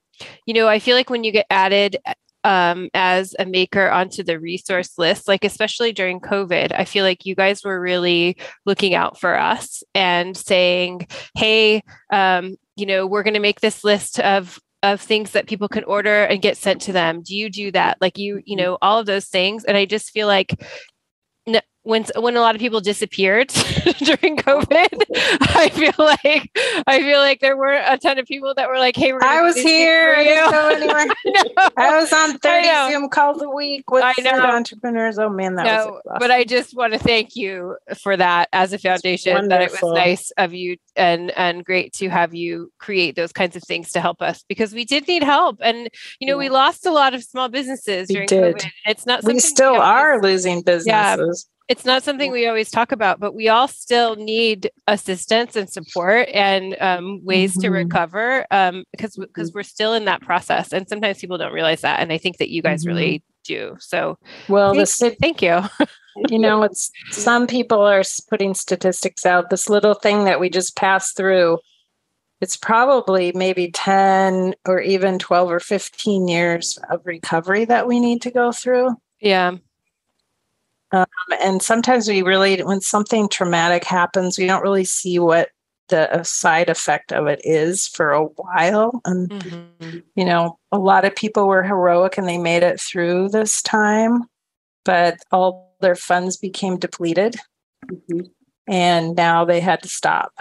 you 0.46 0.54
know, 0.54 0.68
I 0.68 0.78
feel 0.78 0.96
like 0.96 1.10
when 1.10 1.22
you 1.24 1.32
get 1.32 1.46
added 1.50 1.98
um, 2.44 2.88
as 2.94 3.34
a 3.38 3.44
maker 3.44 3.90
onto 3.90 4.22
the 4.22 4.38
resource 4.38 4.98
list, 4.98 5.28
like 5.28 5.44
especially 5.44 5.92
during 5.92 6.20
COVID, 6.20 6.72
I 6.74 6.84
feel 6.84 7.04
like 7.04 7.26
you 7.26 7.34
guys 7.34 7.64
were 7.64 7.80
really 7.80 8.36
looking 8.64 8.94
out 8.94 9.18
for 9.18 9.38
us 9.38 9.82
and 9.94 10.36
saying, 10.36 11.06
hey, 11.36 11.82
um, 12.12 12.56
you 12.76 12.86
know, 12.86 13.06
we're 13.06 13.22
going 13.24 13.34
to 13.34 13.40
make 13.40 13.60
this 13.60 13.84
list 13.84 14.20
of 14.20 14.58
of 14.84 15.00
things 15.00 15.32
that 15.32 15.48
people 15.48 15.68
can 15.68 15.82
order 15.84 16.22
and 16.22 16.40
get 16.40 16.56
sent 16.56 16.80
to 16.80 16.92
them. 16.92 17.20
Do 17.20 17.36
you 17.36 17.50
do 17.50 17.72
that? 17.72 17.98
Like 18.00 18.16
you, 18.16 18.40
you 18.44 18.54
know, 18.54 18.78
all 18.80 19.00
of 19.00 19.06
those 19.06 19.26
things. 19.26 19.64
And 19.64 19.76
I 19.76 19.84
just 19.84 20.10
feel 20.10 20.28
like 20.28 20.54
when 21.88 22.04
when 22.16 22.36
a 22.36 22.40
lot 22.40 22.54
of 22.54 22.60
people 22.60 22.80
disappeared 22.82 23.48
during 23.98 24.36
COVID, 24.36 24.88
I 25.40 25.70
feel 25.70 25.94
like 25.98 26.50
I 26.86 27.00
feel 27.00 27.18
like 27.18 27.40
there 27.40 27.56
were 27.56 27.72
a 27.72 27.96
ton 27.96 28.18
of 28.18 28.26
people 28.26 28.52
that 28.54 28.68
were 28.68 28.78
like, 28.78 28.94
"Hey, 28.94 29.14
we're 29.14 29.22
I 29.22 29.40
was 29.40 29.56
here. 29.56 30.14
I 30.14 30.22
didn't 30.22 30.50
go 30.50 30.68
anywhere. 30.76 31.06
No. 31.24 31.68
I 31.78 31.98
was 31.98 32.12
on 32.12 32.36
30 32.36 32.68
know. 32.68 32.88
Zoom 32.92 33.08
calls 33.08 33.40
a 33.40 33.48
week 33.48 33.90
with 33.90 34.04
I 34.04 34.12
know. 34.20 34.38
entrepreneurs. 34.38 35.18
Oh 35.18 35.30
man, 35.30 35.54
that 35.54 35.64
no, 35.64 35.70
was 35.70 36.00
exhausting. 36.04 36.18
but 36.18 36.30
I 36.30 36.44
just 36.44 36.76
want 36.76 36.92
to 36.92 36.98
thank 36.98 37.36
you 37.36 37.78
for 37.96 38.18
that 38.18 38.50
as 38.52 38.74
a 38.74 38.78
foundation. 38.78 39.48
That 39.48 39.62
it 39.62 39.70
was 39.70 39.94
nice 39.94 40.30
of 40.32 40.52
you 40.52 40.76
and 40.94 41.30
and 41.38 41.64
great 41.64 41.94
to 41.94 42.10
have 42.10 42.34
you 42.34 42.70
create 42.78 43.16
those 43.16 43.32
kinds 43.32 43.56
of 43.56 43.62
things 43.62 43.92
to 43.92 44.02
help 44.02 44.20
us 44.20 44.44
because 44.46 44.74
we 44.74 44.84
did 44.84 45.08
need 45.08 45.22
help, 45.22 45.56
and 45.62 45.88
you 46.20 46.26
know 46.26 46.36
we 46.36 46.50
lost 46.50 46.84
a 46.84 46.90
lot 46.90 47.14
of 47.14 47.24
small 47.24 47.48
businesses 47.48 48.08
We 48.10 48.14
during 48.16 48.28
did. 48.28 48.56
COVID. 48.56 48.70
It's 48.84 49.06
not 49.06 49.24
we 49.24 49.38
still 49.38 49.76
are 49.76 50.20
losing 50.20 50.60
businesses. 50.60 51.48
It's 51.68 51.84
not 51.84 52.02
something 52.02 52.32
we 52.32 52.46
always 52.46 52.70
talk 52.70 52.92
about, 52.92 53.20
but 53.20 53.34
we 53.34 53.48
all 53.48 53.68
still 53.68 54.16
need 54.16 54.70
assistance 54.86 55.54
and 55.54 55.68
support 55.68 56.28
and 56.32 56.74
um, 56.80 57.22
ways 57.24 57.56
to 57.58 57.68
Mhm. 57.68 57.72
recover 57.72 58.46
um, 58.50 58.84
because 58.92 59.16
because 59.16 59.52
we're 59.52 59.62
still 59.62 59.92
in 59.92 60.06
that 60.06 60.22
process, 60.22 60.72
and 60.72 60.88
sometimes 60.88 61.18
people 61.18 61.36
don't 61.36 61.52
realize 61.52 61.82
that, 61.82 62.00
and 62.00 62.10
I 62.10 62.16
think 62.16 62.38
that 62.38 62.48
you 62.48 62.62
guys 62.62 62.84
Mhm. 62.84 62.88
really 62.88 63.22
do. 63.44 63.76
So 63.80 64.16
Well, 64.48 64.74
the 64.74 64.86
thank, 65.20 65.42
you. 65.42 65.60
you 66.30 66.38
know, 66.38 66.62
it's 66.62 66.90
some 67.10 67.46
people 67.46 67.82
are 67.82 68.02
putting 68.30 68.54
statistics 68.54 69.26
out. 69.26 69.50
This 69.50 69.68
little 69.68 69.94
thing 69.94 70.24
that 70.24 70.40
we 70.40 70.48
just 70.48 70.74
passed 70.74 71.16
through, 71.18 71.58
it's 72.40 72.56
probably 72.56 73.30
maybe 73.34 73.70
10 73.72 74.54
or 74.66 74.80
even 74.80 75.18
12 75.18 75.50
or 75.50 75.60
15 75.60 76.28
years 76.28 76.78
of 76.90 77.02
recovery 77.04 77.66
that 77.66 77.86
we 77.86 78.00
need 78.00 78.22
to 78.22 78.30
go 78.30 78.52
through. 78.52 78.96
Yeah. 79.20 79.56
And 80.92 81.62
sometimes 81.62 82.08
we 82.08 82.22
really, 82.22 82.62
when 82.62 82.80
something 82.80 83.28
traumatic 83.28 83.84
happens, 83.84 84.38
we 84.38 84.46
don't 84.46 84.62
really 84.62 84.84
see 84.84 85.18
what 85.18 85.50
the 85.88 86.12
uh, 86.14 86.22
side 86.22 86.68
effect 86.68 87.12
of 87.12 87.26
it 87.26 87.40
is 87.44 87.86
for 87.86 88.12
a 88.12 88.24
while. 88.24 89.00
And, 89.04 89.30
Mhm. 89.30 90.02
you 90.14 90.24
know, 90.24 90.58
a 90.72 90.78
lot 90.78 91.04
of 91.04 91.14
people 91.14 91.46
were 91.46 91.62
heroic 91.62 92.18
and 92.18 92.28
they 92.28 92.38
made 92.38 92.62
it 92.62 92.80
through 92.80 93.28
this 93.30 93.62
time, 93.62 94.24
but 94.84 95.18
all 95.30 95.76
their 95.80 95.94
funds 95.94 96.36
became 96.36 96.78
depleted. 96.78 97.36
Mhm. 97.86 98.30
and 98.66 99.16
now 99.16 99.46
they 99.46 99.60
had 99.60 99.82
to 99.82 99.88
stop. 99.88 100.32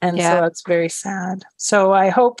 And 0.00 0.16
Yeah. 0.16 0.30
so 0.36 0.40
that's 0.42 0.62
very 0.66 0.88
sad. 0.88 1.44
So 1.56 1.92
I 1.92 2.08
hope, 2.08 2.40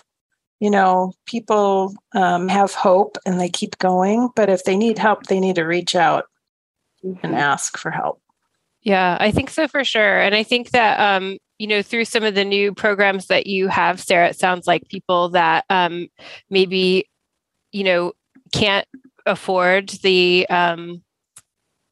you 0.60 0.70
know, 0.70 1.12
people 1.26 1.92
um, 2.14 2.46
have 2.48 2.72
hope 2.72 3.18
and 3.26 3.40
they 3.40 3.48
keep 3.48 3.78
going. 3.78 4.30
But 4.36 4.48
if 4.48 4.62
they 4.62 4.76
need 4.76 4.98
help, 4.98 5.26
they 5.26 5.40
need 5.40 5.56
to 5.56 5.64
reach 5.64 5.96
out 5.96 6.26
and 7.02 7.16
Mhm. 7.16 7.34
ask 7.34 7.76
for 7.76 7.90
help. 7.90 8.20
Yeah, 8.82 9.16
I 9.18 9.32
think 9.32 9.50
so 9.50 9.66
for 9.66 9.82
sure. 9.84 10.20
And 10.20 10.34
I 10.34 10.42
think 10.42 10.70
that, 10.70 11.00
um, 11.00 11.38
you 11.58 11.66
know, 11.66 11.82
through 11.82 12.04
some 12.04 12.22
of 12.22 12.34
the 12.34 12.44
new 12.44 12.72
programs 12.72 13.26
that 13.26 13.46
you 13.46 13.68
have, 13.68 14.00
Sarah, 14.00 14.28
it 14.28 14.38
sounds 14.38 14.66
like 14.66 14.88
people 14.88 15.30
that 15.30 15.64
um, 15.70 16.06
maybe, 16.50 17.08
you 17.72 17.82
know, 17.82 18.12
can't 18.52 18.86
afford 19.26 19.88
the 20.02 20.46
um, 20.50 21.02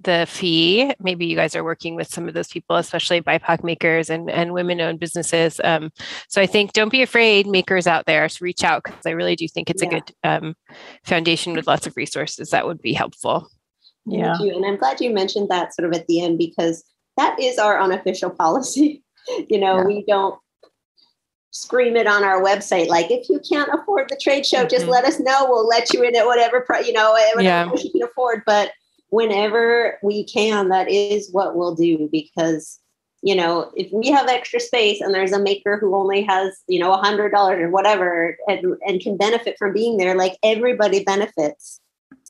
the 0.00 0.26
fee. 0.28 0.92
Maybe 1.00 1.26
you 1.26 1.34
guys 1.34 1.56
are 1.56 1.64
working 1.64 1.96
with 1.96 2.08
some 2.08 2.28
of 2.28 2.34
those 2.34 2.48
people, 2.48 2.76
especially 2.76 3.20
BIPOC 3.22 3.64
makers 3.64 4.10
and, 4.10 4.30
and 4.30 4.52
women 4.52 4.80
owned 4.80 5.00
businesses. 5.00 5.60
Um, 5.64 5.90
so 6.28 6.40
I 6.40 6.46
think 6.46 6.72
don't 6.72 6.92
be 6.92 7.02
afraid, 7.02 7.46
makers 7.46 7.86
out 7.86 8.06
there, 8.06 8.28
to 8.28 8.44
reach 8.44 8.62
out 8.62 8.84
because 8.84 9.06
I 9.06 9.10
really 9.10 9.34
do 9.34 9.48
think 9.48 9.70
it's 9.70 9.82
yeah. 9.82 9.88
a 9.88 9.90
good 9.90 10.12
um, 10.22 10.54
foundation 11.04 11.54
with 11.54 11.66
lots 11.66 11.86
of 11.86 11.96
resources 11.96 12.50
that 12.50 12.66
would 12.66 12.82
be 12.82 12.92
helpful. 12.92 13.48
Yeah. 14.06 14.36
Thank 14.36 14.46
you. 14.46 14.56
And 14.56 14.66
I'm 14.66 14.76
glad 14.76 15.00
you 15.00 15.10
mentioned 15.10 15.48
that 15.48 15.74
sort 15.74 15.88
of 15.88 15.94
at 15.94 16.06
the 16.06 16.22
end 16.22 16.38
because 16.38 16.84
that 17.16 17.38
is 17.40 17.58
our 17.58 17.80
unofficial 17.80 18.30
policy. 18.44 19.02
you 19.48 19.58
know, 19.58 19.78
yeah. 19.78 19.84
we 19.84 20.04
don't 20.06 20.38
scream 21.54 21.96
it 21.96 22.08
on 22.08 22.24
our 22.24 22.42
website 22.42 22.88
like 22.88 23.12
if 23.12 23.28
you 23.28 23.40
can't 23.48 23.70
afford 23.72 24.08
the 24.08 24.18
trade 24.20 24.44
show 24.44 24.58
mm-hmm. 24.58 24.68
just 24.68 24.86
let 24.86 25.04
us 25.04 25.20
know 25.20 25.46
we'll 25.48 25.68
let 25.68 25.94
you 25.94 26.02
in 26.02 26.16
at 26.16 26.26
whatever 26.26 26.60
price 26.62 26.84
you 26.84 26.92
know 26.92 27.12
whatever 27.12 27.42
yeah. 27.42 27.70
you 27.72 27.92
can 27.92 28.02
afford 28.02 28.42
but 28.44 28.72
whenever 29.10 29.96
we 30.02 30.24
can 30.24 30.68
that 30.68 30.90
is 30.90 31.30
what 31.30 31.54
we'll 31.54 31.76
do 31.76 32.08
because 32.10 32.80
you 33.22 33.36
know 33.36 33.70
if 33.76 33.88
we 33.92 34.10
have 34.10 34.26
extra 34.26 34.58
space 34.58 35.00
and 35.00 35.14
there's 35.14 35.30
a 35.30 35.38
maker 35.38 35.78
who 35.78 35.94
only 35.94 36.22
has 36.22 36.58
you 36.66 36.80
know 36.80 36.92
a 36.92 36.98
hundred 36.98 37.30
dollars 37.30 37.62
or 37.62 37.70
whatever 37.70 38.36
and, 38.48 38.74
and 38.84 39.00
can 39.00 39.16
benefit 39.16 39.54
from 39.56 39.72
being 39.72 39.96
there 39.96 40.16
like 40.16 40.36
everybody 40.42 41.04
benefits 41.04 41.80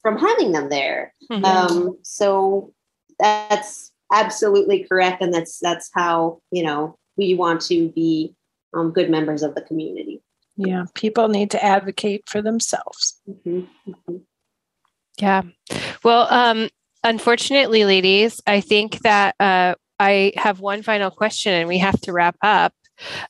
from 0.04 0.18
having 0.18 0.52
them 0.52 0.68
there 0.68 1.12
mm-hmm. 1.32 1.44
um, 1.44 1.98
so 2.02 2.72
that's 3.18 3.90
absolutely 4.12 4.84
correct 4.84 5.22
and 5.22 5.32
that's 5.32 5.58
that's 5.58 5.90
how 5.94 6.38
you 6.52 6.62
know 6.62 6.96
we 7.16 7.34
want 7.34 7.60
to 7.60 7.88
be 7.88 8.34
um, 8.74 8.92
good 8.92 9.10
members 9.10 9.42
of 9.42 9.54
the 9.54 9.62
community 9.62 10.22
yeah 10.56 10.84
people 10.94 11.26
need 11.28 11.50
to 11.50 11.64
advocate 11.64 12.22
for 12.28 12.42
themselves 12.42 13.20
mm-hmm. 13.28 13.60
Mm-hmm. 13.90 14.16
yeah 15.18 15.42
well 16.04 16.28
um 16.30 16.68
unfortunately 17.02 17.84
ladies 17.84 18.40
i 18.46 18.60
think 18.60 19.00
that 19.00 19.34
uh 19.40 19.74
i 19.98 20.32
have 20.36 20.60
one 20.60 20.82
final 20.82 21.10
question 21.10 21.54
and 21.54 21.68
we 21.68 21.78
have 21.78 22.00
to 22.02 22.12
wrap 22.12 22.36
up 22.42 22.74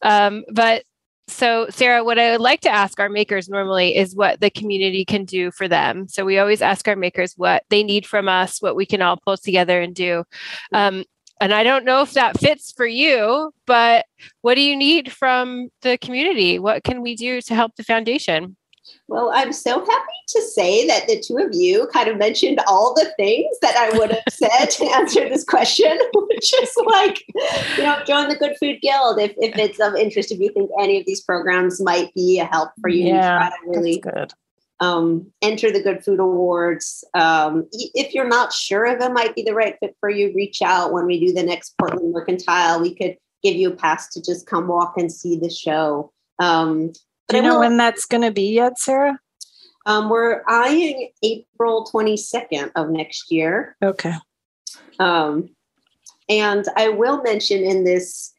um 0.02 0.44
but 0.52 0.82
so, 1.26 1.66
Sarah, 1.70 2.04
what 2.04 2.18
I 2.18 2.32
would 2.32 2.40
like 2.40 2.60
to 2.62 2.70
ask 2.70 3.00
our 3.00 3.08
makers 3.08 3.48
normally 3.48 3.96
is 3.96 4.14
what 4.14 4.40
the 4.40 4.50
community 4.50 5.04
can 5.04 5.24
do 5.24 5.50
for 5.50 5.68
them. 5.68 6.06
So, 6.08 6.24
we 6.24 6.38
always 6.38 6.60
ask 6.60 6.86
our 6.86 6.96
makers 6.96 7.34
what 7.36 7.64
they 7.70 7.82
need 7.82 8.06
from 8.06 8.28
us, 8.28 8.60
what 8.60 8.76
we 8.76 8.86
can 8.86 9.00
all 9.00 9.16
pull 9.16 9.36
together 9.36 9.80
and 9.80 9.94
do. 9.94 10.24
Um, 10.72 11.04
and 11.40 11.52
I 11.52 11.64
don't 11.64 11.84
know 11.84 12.02
if 12.02 12.12
that 12.12 12.38
fits 12.38 12.72
for 12.72 12.86
you, 12.86 13.52
but 13.66 14.06
what 14.42 14.54
do 14.54 14.60
you 14.60 14.76
need 14.76 15.12
from 15.12 15.68
the 15.82 15.98
community? 15.98 16.58
What 16.58 16.84
can 16.84 17.02
we 17.02 17.16
do 17.16 17.40
to 17.42 17.54
help 17.54 17.76
the 17.76 17.84
foundation? 17.84 18.56
Well, 19.08 19.30
I'm 19.34 19.52
so 19.52 19.80
happy 19.80 20.12
to 20.28 20.42
say 20.42 20.86
that 20.86 21.06
the 21.06 21.20
two 21.20 21.38
of 21.38 21.50
you 21.52 21.86
kind 21.92 22.08
of 22.08 22.18
mentioned 22.18 22.60
all 22.66 22.94
the 22.94 23.12
things 23.16 23.56
that 23.62 23.76
I 23.76 23.96
would 23.98 24.10
have 24.10 24.22
said 24.30 24.66
to 24.66 24.84
answer 24.96 25.28
this 25.28 25.44
question, 25.44 25.98
which 26.14 26.52
is 26.62 26.72
like, 26.86 27.22
you 27.76 27.82
know, 27.82 28.02
join 28.06 28.28
the 28.28 28.36
Good 28.36 28.56
Food 28.58 28.80
Guild 28.82 29.18
if, 29.18 29.32
if 29.38 29.56
it's 29.56 29.80
of 29.80 29.94
interest, 29.94 30.32
if 30.32 30.40
you 30.40 30.50
think 30.52 30.70
any 30.80 30.98
of 31.00 31.06
these 31.06 31.22
programs 31.22 31.82
might 31.82 32.12
be 32.14 32.38
a 32.38 32.44
help 32.44 32.70
for 32.80 32.88
you. 32.88 33.06
Yeah, 33.06 33.50
really 33.66 33.98
good. 33.98 34.32
Um, 34.80 35.32
enter 35.40 35.70
the 35.70 35.82
Good 35.82 36.04
Food 36.04 36.20
Awards. 36.20 37.04
Um, 37.14 37.66
if 37.72 38.12
you're 38.12 38.28
not 38.28 38.52
sure 38.52 38.84
if 38.86 39.00
it 39.00 39.12
might 39.12 39.34
be 39.34 39.42
the 39.42 39.54
right 39.54 39.76
fit 39.80 39.96
for 40.00 40.10
you, 40.10 40.32
reach 40.34 40.62
out 40.62 40.92
when 40.92 41.06
we 41.06 41.24
do 41.24 41.32
the 41.32 41.42
next 41.42 41.74
Portland 41.78 42.12
Mercantile. 42.12 42.80
We 42.80 42.94
could 42.94 43.16
give 43.42 43.54
you 43.54 43.70
a 43.70 43.76
pass 43.76 44.08
to 44.10 44.22
just 44.22 44.46
come 44.46 44.66
walk 44.66 44.94
and 44.96 45.12
see 45.12 45.38
the 45.38 45.50
show. 45.50 46.12
Um, 46.38 46.92
do 47.28 47.36
you 47.36 47.42
know 47.42 47.58
when 47.58 47.76
that's 47.76 48.06
going 48.06 48.22
to 48.22 48.30
be 48.30 48.52
yet, 48.52 48.78
Sarah? 48.78 49.18
Um, 49.86 50.08
we're 50.08 50.42
eyeing 50.48 51.10
April 51.22 51.88
22nd 51.92 52.72
of 52.74 52.90
next 52.90 53.30
year. 53.30 53.76
Okay. 53.82 54.14
Um, 54.98 55.50
and 56.28 56.66
I 56.76 56.88
will 56.88 57.22
mention 57.22 57.62
in 57.62 57.84
this 57.84 58.32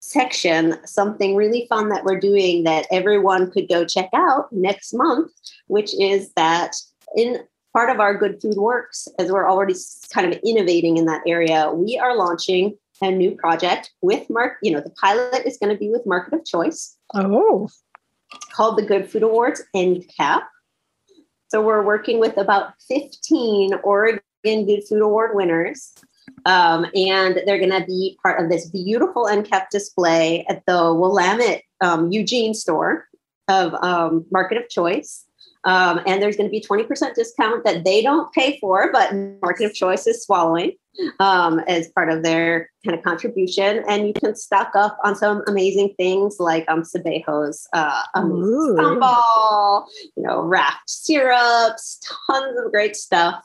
section 0.00 0.76
something 0.84 1.36
really 1.36 1.66
fun 1.68 1.88
that 1.90 2.04
we're 2.04 2.18
doing 2.18 2.64
that 2.64 2.86
everyone 2.90 3.50
could 3.50 3.68
go 3.68 3.84
check 3.84 4.08
out 4.14 4.52
next 4.52 4.92
month, 4.92 5.30
which 5.66 5.94
is 6.00 6.32
that 6.34 6.74
in 7.16 7.38
part 7.72 7.90
of 7.90 8.00
our 8.00 8.16
Good 8.16 8.40
Food 8.40 8.56
Works, 8.56 9.08
as 9.18 9.30
we're 9.30 9.50
already 9.50 9.74
kind 10.12 10.32
of 10.32 10.40
innovating 10.44 10.96
in 10.96 11.06
that 11.06 11.22
area, 11.26 11.70
we 11.72 11.98
are 11.98 12.16
launching 12.16 12.76
a 13.00 13.10
new 13.10 13.32
project 13.32 13.92
with 14.00 14.28
Mark. 14.30 14.58
You 14.62 14.72
know, 14.72 14.80
the 14.80 14.90
pilot 14.90 15.46
is 15.46 15.58
going 15.58 15.72
to 15.72 15.78
be 15.78 15.90
with 15.90 16.06
Market 16.06 16.34
of 16.34 16.44
Choice. 16.44 16.96
Oh 17.14 17.68
called 18.52 18.78
the 18.78 18.82
Good 18.82 19.10
Food 19.10 19.22
Awards 19.22 19.62
end 19.74 20.04
cap. 20.16 20.48
So 21.48 21.62
we're 21.62 21.84
working 21.84 22.18
with 22.18 22.36
about 22.38 22.74
15 22.88 23.74
Oregon 23.84 24.20
Good 24.44 24.84
Food 24.88 25.02
Award 25.02 25.32
winners. 25.34 25.92
Um, 26.46 26.86
and 26.94 27.40
they're 27.46 27.58
going 27.58 27.70
to 27.70 27.84
be 27.86 28.18
part 28.22 28.42
of 28.42 28.50
this 28.50 28.68
beautiful 28.70 29.28
end 29.28 29.48
cap 29.48 29.70
display 29.70 30.44
at 30.48 30.64
the 30.66 30.94
Willamette 30.94 31.62
um, 31.80 32.10
Eugene 32.10 32.54
store 32.54 33.06
of 33.48 33.74
um, 33.74 34.24
Market 34.30 34.58
of 34.58 34.68
Choice. 34.68 35.24
Um, 35.64 36.00
and 36.06 36.20
there's 36.20 36.36
going 36.36 36.48
to 36.48 36.50
be 36.50 36.60
20% 36.60 37.14
discount 37.14 37.64
that 37.64 37.84
they 37.84 38.02
don't 38.02 38.32
pay 38.32 38.58
for, 38.58 38.90
but 38.90 39.14
Market 39.42 39.66
of 39.66 39.74
Choice 39.74 40.06
is 40.06 40.24
swallowing 40.24 40.72
um, 41.20 41.60
as 41.60 41.88
part 41.88 42.10
of 42.10 42.22
their 42.22 42.70
kind 42.84 42.96
of 42.96 43.04
contribution. 43.04 43.84
And 43.88 44.06
you 44.06 44.12
can 44.12 44.34
stock 44.34 44.72
up 44.74 44.98
on 45.04 45.16
some 45.16 45.42
amazing 45.46 45.94
things 45.96 46.36
like 46.38 46.68
um, 46.68 46.82
Sebejo's 46.82 47.66
uh, 47.72 48.02
sambal, 48.16 49.86
you 50.16 50.22
know, 50.22 50.42
raft 50.42 50.88
syrups, 50.88 52.00
tons 52.26 52.58
of 52.58 52.70
great 52.70 52.96
stuff. 52.96 53.44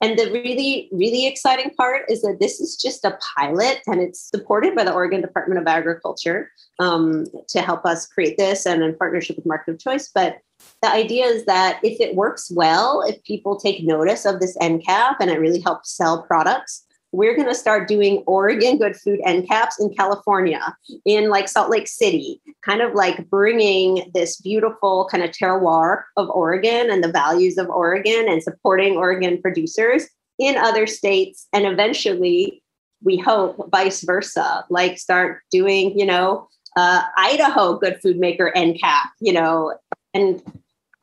And 0.00 0.18
the 0.18 0.30
really, 0.32 0.90
really 0.92 1.26
exciting 1.26 1.70
part 1.78 2.10
is 2.10 2.20
that 2.22 2.38
this 2.38 2.60
is 2.60 2.76
just 2.76 3.04
a 3.04 3.16
pilot 3.36 3.80
and 3.86 4.00
it's 4.00 4.20
supported 4.20 4.74
by 4.74 4.84
the 4.84 4.92
Oregon 4.92 5.22
Department 5.22 5.60
of 5.60 5.66
Agriculture 5.66 6.50
um, 6.78 7.24
to 7.48 7.62
help 7.62 7.86
us 7.86 8.06
create 8.06 8.36
this 8.36 8.66
and 8.66 8.82
in 8.82 8.94
partnership 8.96 9.36
with 9.36 9.46
Market 9.46 9.72
of 9.72 9.78
Choice. 9.78 10.10
But 10.14 10.40
the 10.82 10.90
idea 10.90 11.26
is 11.26 11.46
that 11.46 11.80
if 11.82 12.00
it 12.00 12.16
works 12.16 12.50
well, 12.50 13.02
if 13.02 13.22
people 13.24 13.58
take 13.58 13.84
notice 13.84 14.26
of 14.26 14.40
this 14.40 14.56
end 14.60 14.84
cap 14.84 15.16
and 15.20 15.30
it 15.30 15.40
really 15.40 15.60
helps 15.60 15.96
sell 15.96 16.22
products, 16.22 16.83
we're 17.14 17.36
going 17.36 17.48
to 17.48 17.54
start 17.54 17.86
doing 17.86 18.24
Oregon 18.26 18.76
Good 18.76 18.96
Food 18.96 19.20
end 19.24 19.46
caps 19.46 19.80
in 19.80 19.94
California, 19.94 20.76
in 21.04 21.30
like 21.30 21.48
Salt 21.48 21.70
Lake 21.70 21.86
City, 21.86 22.40
kind 22.62 22.82
of 22.82 22.94
like 22.94 23.30
bringing 23.30 24.10
this 24.12 24.40
beautiful 24.40 25.08
kind 25.10 25.22
of 25.22 25.30
terroir 25.30 26.02
of 26.16 26.28
Oregon 26.30 26.90
and 26.90 27.04
the 27.04 27.12
values 27.12 27.56
of 27.56 27.68
Oregon 27.68 28.26
and 28.28 28.42
supporting 28.42 28.96
Oregon 28.96 29.40
producers 29.40 30.08
in 30.40 30.56
other 30.56 30.88
states. 30.88 31.46
And 31.52 31.66
eventually, 31.66 32.62
we 33.00 33.16
hope 33.18 33.70
vice 33.70 34.02
versa, 34.02 34.64
like 34.68 34.98
start 34.98 35.42
doing, 35.52 35.96
you 35.96 36.06
know, 36.06 36.48
uh, 36.76 37.02
Idaho 37.16 37.78
Good 37.78 38.00
Food 38.02 38.18
Maker 38.18 38.50
end 38.56 38.80
cap, 38.80 39.10
you 39.20 39.32
know, 39.32 39.78
and 40.14 40.42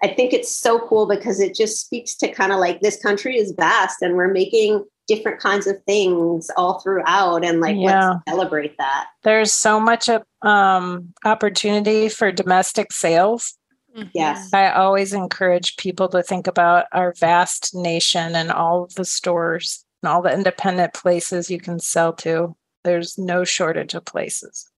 I 0.04 0.10
think 0.10 0.34
it's 0.34 0.52
so 0.52 0.80
cool 0.88 1.08
because 1.08 1.40
it 1.40 1.56
just 1.56 1.80
speaks 1.80 2.16
to 2.18 2.28
kind 2.34 2.52
of 2.52 2.60
like 2.60 2.82
this 2.82 3.02
country 3.02 3.38
is 3.38 3.52
vast 3.52 4.02
and 4.02 4.16
we're 4.16 4.34
making 4.34 4.84
different 5.14 5.42
kinds 5.42 5.68
of 5.68 5.76
things 5.84 6.50
all 6.56 6.80
throughout 6.80 7.44
and 7.44 7.60
like 7.60 7.76
yeah. 7.78 8.12
let's 8.12 8.22
celebrate 8.30 8.78
that. 8.78 9.08
There's 9.24 9.52
so 9.52 9.80
much 9.80 10.10
um, 10.42 11.14
opportunity 11.26 12.08
for 12.08 12.32
domestic 12.32 12.94
sales. 12.94 13.58
Mm-hmm. 13.96 14.10
Yes. 14.14 14.54
I 14.54 14.72
always 14.72 15.14
encourage 15.14 15.76
people 15.76 16.08
to 16.10 16.24
think 16.24 16.48
about 16.48 16.86
our 16.94 17.14
vast 17.20 17.76
nation 17.76 18.36
and 18.36 18.52
all 18.52 18.84
of 18.86 18.96
the 18.96 19.04
stores 19.04 19.86
and 20.02 20.10
all 20.10 20.22
the 20.22 20.34
independent 20.34 20.94
places 20.94 21.52
you 21.52 21.60
can 21.60 21.80
sell 21.80 22.14
to. 22.14 22.56
There's 22.86 23.18
no 23.18 23.44
shortage 23.44 23.94
of 23.94 24.06
places. 24.06 24.70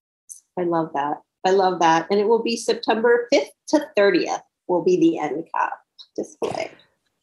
I 0.58 0.64
love 0.64 0.90
that. 0.94 1.18
I 1.46 1.50
love 1.50 1.78
that. 1.78 2.08
And 2.10 2.18
it 2.18 2.26
will 2.26 2.42
be 2.42 2.56
September 2.56 3.28
5th 3.32 3.50
to 3.68 3.86
30th 3.96 4.40
will 4.66 4.82
be 4.82 4.96
the 4.96 5.18
end 5.18 5.44
cap 5.54 5.74
display. 6.16 6.72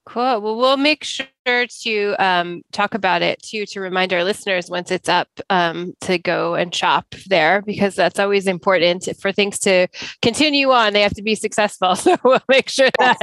Cool. 0.08 0.42
Well, 0.42 0.58
we'll 0.58 0.78
make 0.78 1.04
sure 1.04 1.28
to 1.46 2.16
um, 2.18 2.64
talk 2.72 2.96
about 2.96 3.22
it 3.22 3.42
too 3.44 3.68
to 3.68 3.80
remind 3.80 4.12
our 4.14 4.24
listeners 4.24 4.68
once 4.68 4.90
it's 4.90 5.08
up 5.08 5.28
um, 5.52 5.94
to 6.02 6.18
go 6.18 6.56
and 6.56 6.74
shop 6.74 7.06
there 7.28 7.62
because 7.62 7.96
that's 7.96 8.18
always 8.20 8.48
important 8.48 9.08
for 9.20 9.32
things 9.32 9.60
to 9.60 9.88
continue 10.24 10.72
on. 10.72 10.94
They 10.94 11.02
have 11.02 11.14
to 11.14 11.22
be 11.22 11.36
successful, 11.36 11.96
so 11.96 12.18
we'll 12.24 12.42
make 12.50 12.68
sure 12.68 12.90
that 12.98 13.20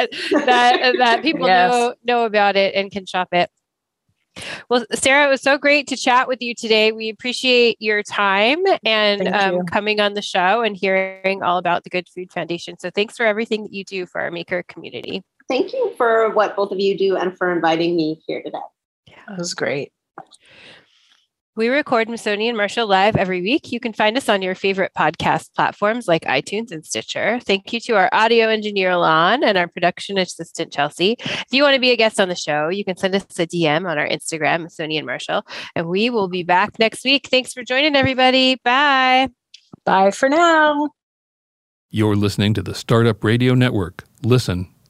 that 0.47 0.95
that 0.99 1.23
people 1.23 1.49
yes. 1.49 1.73
know 1.73 1.95
know 2.05 2.25
about 2.25 2.55
it 2.55 2.77
and 2.77 2.93
can 2.93 3.07
shop 3.07 3.29
it. 3.33 3.51
Well, 4.71 4.87
Sarah, 4.95 5.27
it 5.27 5.31
was 5.31 5.43
so 5.43 5.59
great 5.59 5.89
to 5.89 5.97
chat 5.97 6.29
with 6.29 6.41
you 6.41 6.55
today. 6.55 6.93
We 6.93 7.09
appreciate 7.09 7.77
your 7.81 8.05
time 8.05 8.63
and 8.85 9.27
um, 9.27 9.67
coming 9.67 9.99
on 9.99 10.15
the 10.15 10.23
show 10.23 10.63
and 10.63 10.77
hearing 10.77 11.43
all 11.43 11.59
about 11.59 11.83
the 11.83 11.91
Good 11.91 12.09
Food 12.09 12.31
Foundation. 12.31 12.79
So 12.79 12.89
thanks 12.89 13.17
for 13.17 13.27
everything 13.27 13.65
that 13.65 13.73
you 13.73 13.83
do 13.83 14.07
for 14.07 14.21
our 14.21 14.31
maker 14.31 14.63
community. 14.63 15.25
Thank 15.49 15.73
you 15.73 15.95
for 15.97 16.31
what 16.31 16.57
both 16.57 16.73
of 16.73 16.79
you 16.79 16.97
do 16.97 17.17
and 17.17 17.37
for 17.37 17.53
inviting 17.53 17.97
me 17.97 18.21
here 18.27 18.43
today. 18.43 18.59
Yeah, 19.07 19.23
that 19.29 19.39
was 19.39 19.55
great. 19.55 19.93
We 21.59 21.71
record 21.71 22.07
Masoni 22.07 22.47
and 22.47 22.57
Marshall 22.57 22.87
live 22.87 23.17
every 23.17 23.43
week. 23.43 23.73
You 23.73 23.81
can 23.81 23.93
find 23.93 24.17
us 24.17 24.29
on 24.29 24.43
your 24.43 24.55
favorite 24.55 24.93
podcast 24.97 25.53
platforms 25.57 26.07
like 26.07 26.23
iTunes 26.23 26.71
and 26.71 26.87
Stitcher. 26.87 27.41
Thank 27.43 27.73
you 27.73 27.81
to 27.81 27.97
our 27.97 28.09
audio 28.13 28.47
engineer, 28.47 28.97
Lon, 28.97 29.43
and 29.43 29.59
our 29.59 29.67
production 29.67 30.19
assistant, 30.19 30.73
Chelsea. 30.73 31.17
If 31.19 31.47
you 31.51 31.65
want 31.65 31.75
to 31.75 31.81
be 31.81 31.91
a 31.91 31.97
guest 31.97 32.21
on 32.21 32.29
the 32.29 32.37
show, 32.37 32.69
you 32.69 32.85
can 32.85 32.97
send 32.97 33.17
us 33.17 33.25
a 33.41 33.45
DM 33.45 33.91
on 33.91 33.99
our 33.99 34.07
Instagram, 34.09 34.67
Masoni 34.67 34.99
and 34.99 35.07
Marshall, 35.07 35.45
and 35.75 35.89
we 35.89 36.11
will 36.11 36.29
be 36.29 36.45
back 36.45 36.79
next 36.79 37.03
week. 37.05 37.27
Thanks 37.29 37.53
for 37.53 37.65
joining, 37.65 37.97
everybody. 37.97 38.55
Bye. 38.63 39.29
Bye 39.85 40.13
for 40.13 40.29
now. 40.29 40.91
You're 41.91 42.15
listening 42.15 42.55
to 42.55 42.63
the 42.63 42.75
Startup 42.77 43.25
Radio 43.25 43.55
Network. 43.55 44.05
Listen, 44.23 44.73